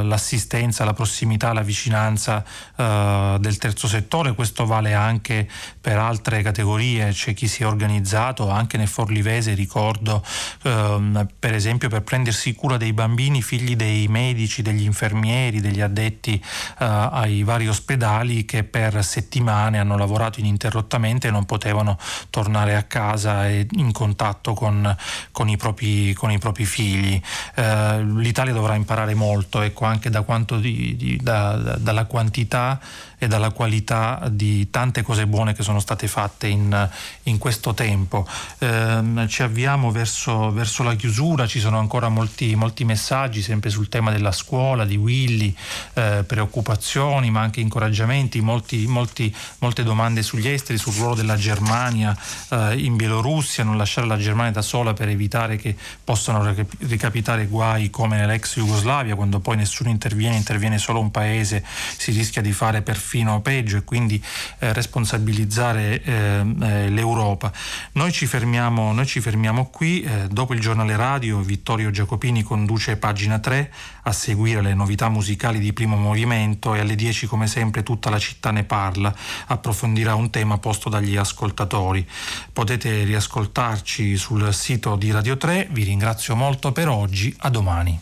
l'assistenza, 0.02 0.84
la 0.84 0.94
prossimità, 0.94 1.52
la 1.52 1.62
vicinanza 1.62 2.39
eh, 2.76 3.36
del 3.38 3.58
terzo 3.58 3.88
settore. 3.88 4.34
Questo 4.34 4.66
vale 4.66 4.94
anche 4.94 5.48
per 5.80 5.98
altre 5.98 6.42
categorie, 6.42 7.12
c'è 7.12 7.34
chi 7.34 7.48
si 7.48 7.62
è 7.62 7.66
organizzato 7.66 8.48
anche 8.50 8.76
nel 8.76 8.88
Forlivese, 8.88 9.54
ricordo 9.54 10.24
ehm, 10.62 11.28
per 11.38 11.54
esempio 11.54 11.88
per 11.88 12.02
prendersi 12.02 12.54
cura 12.54 12.76
dei 12.76 12.92
bambini 12.92 13.42
figli 13.42 13.76
dei 13.76 14.08
medici, 14.08 14.62
degli 14.62 14.82
infermieri, 14.82 15.60
degli 15.60 15.80
addetti 15.80 16.34
eh, 16.34 16.84
ai 16.84 17.42
vari 17.42 17.68
ospedali 17.68 18.44
che 18.44 18.64
per 18.64 19.04
settimane 19.04 19.78
hanno 19.78 19.96
lavorato 19.96 20.40
ininterrottamente 20.40 21.28
e 21.28 21.30
non 21.30 21.44
potevano 21.46 21.98
tornare 22.30 22.76
a 22.76 22.82
casa 22.84 23.48
e 23.48 23.66
in 23.72 23.92
contatto 23.92 24.54
con, 24.54 24.96
con, 25.32 25.48
i, 25.48 25.56
propri, 25.56 26.12
con 26.14 26.30
i, 26.30 26.38
propri, 26.38 26.64
figli. 26.64 27.20
Eh, 27.54 28.02
L'Italia 28.02 28.52
dovrà 28.52 28.74
imparare 28.74 29.14
molto 29.14 29.60
ecco, 29.60 29.84
anche 29.84 30.10
da 30.10 30.24
di, 30.60 30.96
di, 30.96 31.18
da, 31.20 31.56
da, 31.56 31.76
dalla 31.76 32.04
quantità 32.04 32.29
quantità 32.30 32.80
e 33.22 33.28
dalla 33.28 33.50
qualità 33.50 34.28
di 34.30 34.70
tante 34.70 35.02
cose 35.02 35.26
buone 35.26 35.52
che 35.52 35.62
sono 35.62 35.78
state 35.78 36.08
fatte 36.08 36.46
in, 36.46 36.88
in 37.24 37.36
questo 37.36 37.74
tempo. 37.74 38.26
Eh, 38.58 39.26
ci 39.28 39.42
avviamo 39.42 39.90
verso, 39.90 40.50
verso, 40.50 40.82
la 40.82 40.94
chiusura, 40.94 41.46
ci 41.46 41.60
sono 41.60 41.78
ancora 41.78 42.08
molti, 42.08 42.54
molti, 42.54 42.86
messaggi 42.86 43.42
sempre 43.42 43.68
sul 43.68 43.90
tema 43.90 44.10
della 44.10 44.32
scuola, 44.32 44.86
di 44.86 44.96
Willy, 44.96 45.54
eh, 45.92 46.24
preoccupazioni 46.26 47.30
ma 47.30 47.42
anche 47.42 47.60
incoraggiamenti, 47.60 48.40
molti, 48.40 48.86
molti, 48.86 49.34
molte 49.58 49.82
domande 49.82 50.22
sugli 50.22 50.48
esteri, 50.48 50.78
sul 50.78 50.94
ruolo 50.94 51.14
della 51.14 51.36
Germania 51.36 52.16
eh, 52.48 52.78
in 52.78 52.96
Bielorussia, 52.96 53.64
non 53.64 53.76
lasciare 53.76 54.06
la 54.06 54.16
Germania 54.16 54.52
da 54.52 54.62
sola 54.62 54.94
per 54.94 55.08
evitare 55.08 55.56
che 55.56 55.76
possano 56.02 56.54
ricapitare 56.78 57.44
guai 57.48 57.90
come 57.90 58.16
nell'ex 58.16 58.56
Jugoslavia, 58.56 59.14
quando 59.14 59.40
poi 59.40 59.56
nessuno 59.56 59.90
interviene, 59.90 60.36
interviene 60.36 60.78
solo 60.78 61.00
un 61.00 61.10
paese, 61.10 61.62
si 61.98 62.12
rischia 62.12 62.40
di 62.40 62.52
fare 62.52 62.80
perfino 62.80 63.08
fino 63.10 63.40
peggio 63.40 63.76
e 63.76 63.82
quindi 63.82 64.22
eh, 64.60 64.72
responsabilizzare 64.72 66.00
eh, 66.00 66.44
eh, 66.62 66.88
l'Europa. 66.90 67.50
Noi 67.92 68.12
ci 68.12 68.26
fermiamo, 68.26 68.92
noi 68.92 69.04
ci 69.04 69.20
fermiamo 69.20 69.66
qui, 69.66 70.02
eh, 70.02 70.28
dopo 70.30 70.54
il 70.54 70.60
giornale 70.60 70.94
radio 70.94 71.40
Vittorio 71.40 71.90
Giacopini 71.90 72.44
conduce 72.44 72.96
pagina 72.98 73.40
3 73.40 73.72
a 74.04 74.12
seguire 74.12 74.62
le 74.62 74.74
novità 74.74 75.08
musicali 75.08 75.58
di 75.58 75.72
primo 75.72 75.96
movimento 75.96 76.72
e 76.72 76.78
alle 76.78 76.94
10 76.94 77.26
come 77.26 77.48
sempre 77.48 77.82
tutta 77.82 78.10
la 78.10 78.18
città 78.20 78.52
ne 78.52 78.62
parla, 78.62 79.12
approfondirà 79.46 80.14
un 80.14 80.30
tema 80.30 80.58
posto 80.58 80.88
dagli 80.88 81.16
ascoltatori. 81.16 82.06
Potete 82.52 83.02
riascoltarci 83.02 84.16
sul 84.16 84.54
sito 84.54 84.94
di 84.94 85.10
Radio 85.10 85.36
3, 85.36 85.66
vi 85.72 85.82
ringrazio 85.82 86.36
molto 86.36 86.70
per 86.70 86.88
oggi, 86.88 87.34
a 87.38 87.50
domani. 87.50 88.00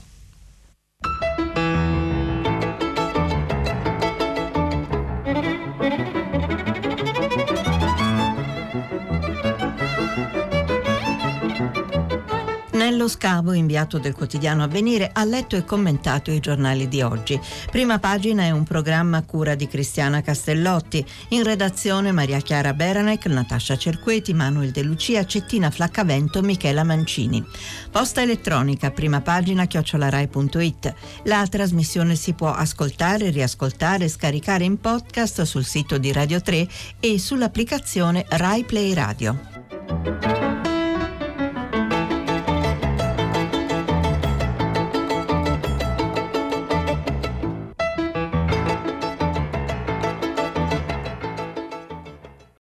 Scavo, 13.09 13.53
inviato 13.53 13.99
del 13.99 14.15
quotidiano 14.15 14.63
Avvenire, 14.63 15.11
ha 15.13 15.25
letto 15.25 15.57
e 15.57 15.65
commentato 15.65 16.31
i 16.31 16.41
giornali 16.41 16.89
di 16.89 17.03
oggi. 17.03 17.41
Prima 17.71 17.99
pagina 17.99 18.45
è 18.45 18.51
un 18.51 18.65
programma 18.65 19.19
a 19.19 19.23
cura 19.23 19.55
di 19.55 19.67
Cristiana 19.67 20.21
Castellotti. 20.21 21.05
In 21.31 21.43
redazione 21.43 22.13
Maria 22.13 22.41
Chiara 22.41 22.75
Beranec, 22.75 23.27
Natascia 23.27 23.77
Cerqueti, 23.77 24.33
Manuel 24.35 24.71
De 24.71 24.83
Lucia, 24.83 25.25
Cettina 25.25 25.71
Flaccavento, 25.71 26.43
Michela 26.43 26.85
Mancini. 26.85 27.45
Posta 27.91 28.23
elettronica, 28.23 28.91
prima 28.91 29.21
pagina 29.21 29.67
chiocciolarai.it. 29.67 30.95
La 31.25 31.47
trasmissione 31.49 32.15
si 32.15 32.35
può 32.35 32.53
ascoltare, 32.53 33.31
riascoltare 33.31 34.09
scaricare 34.09 34.65
in 34.65 34.79
podcast 34.79 35.43
sul 35.43 35.65
sito 35.65 35.99
di 35.99 36.13
Radio 36.13 36.41
3 36.41 36.69
e 37.01 37.19
sull'applicazione 37.19 38.27
Rai 38.29 38.65
Play 38.65 38.93
Radio. 38.93 40.48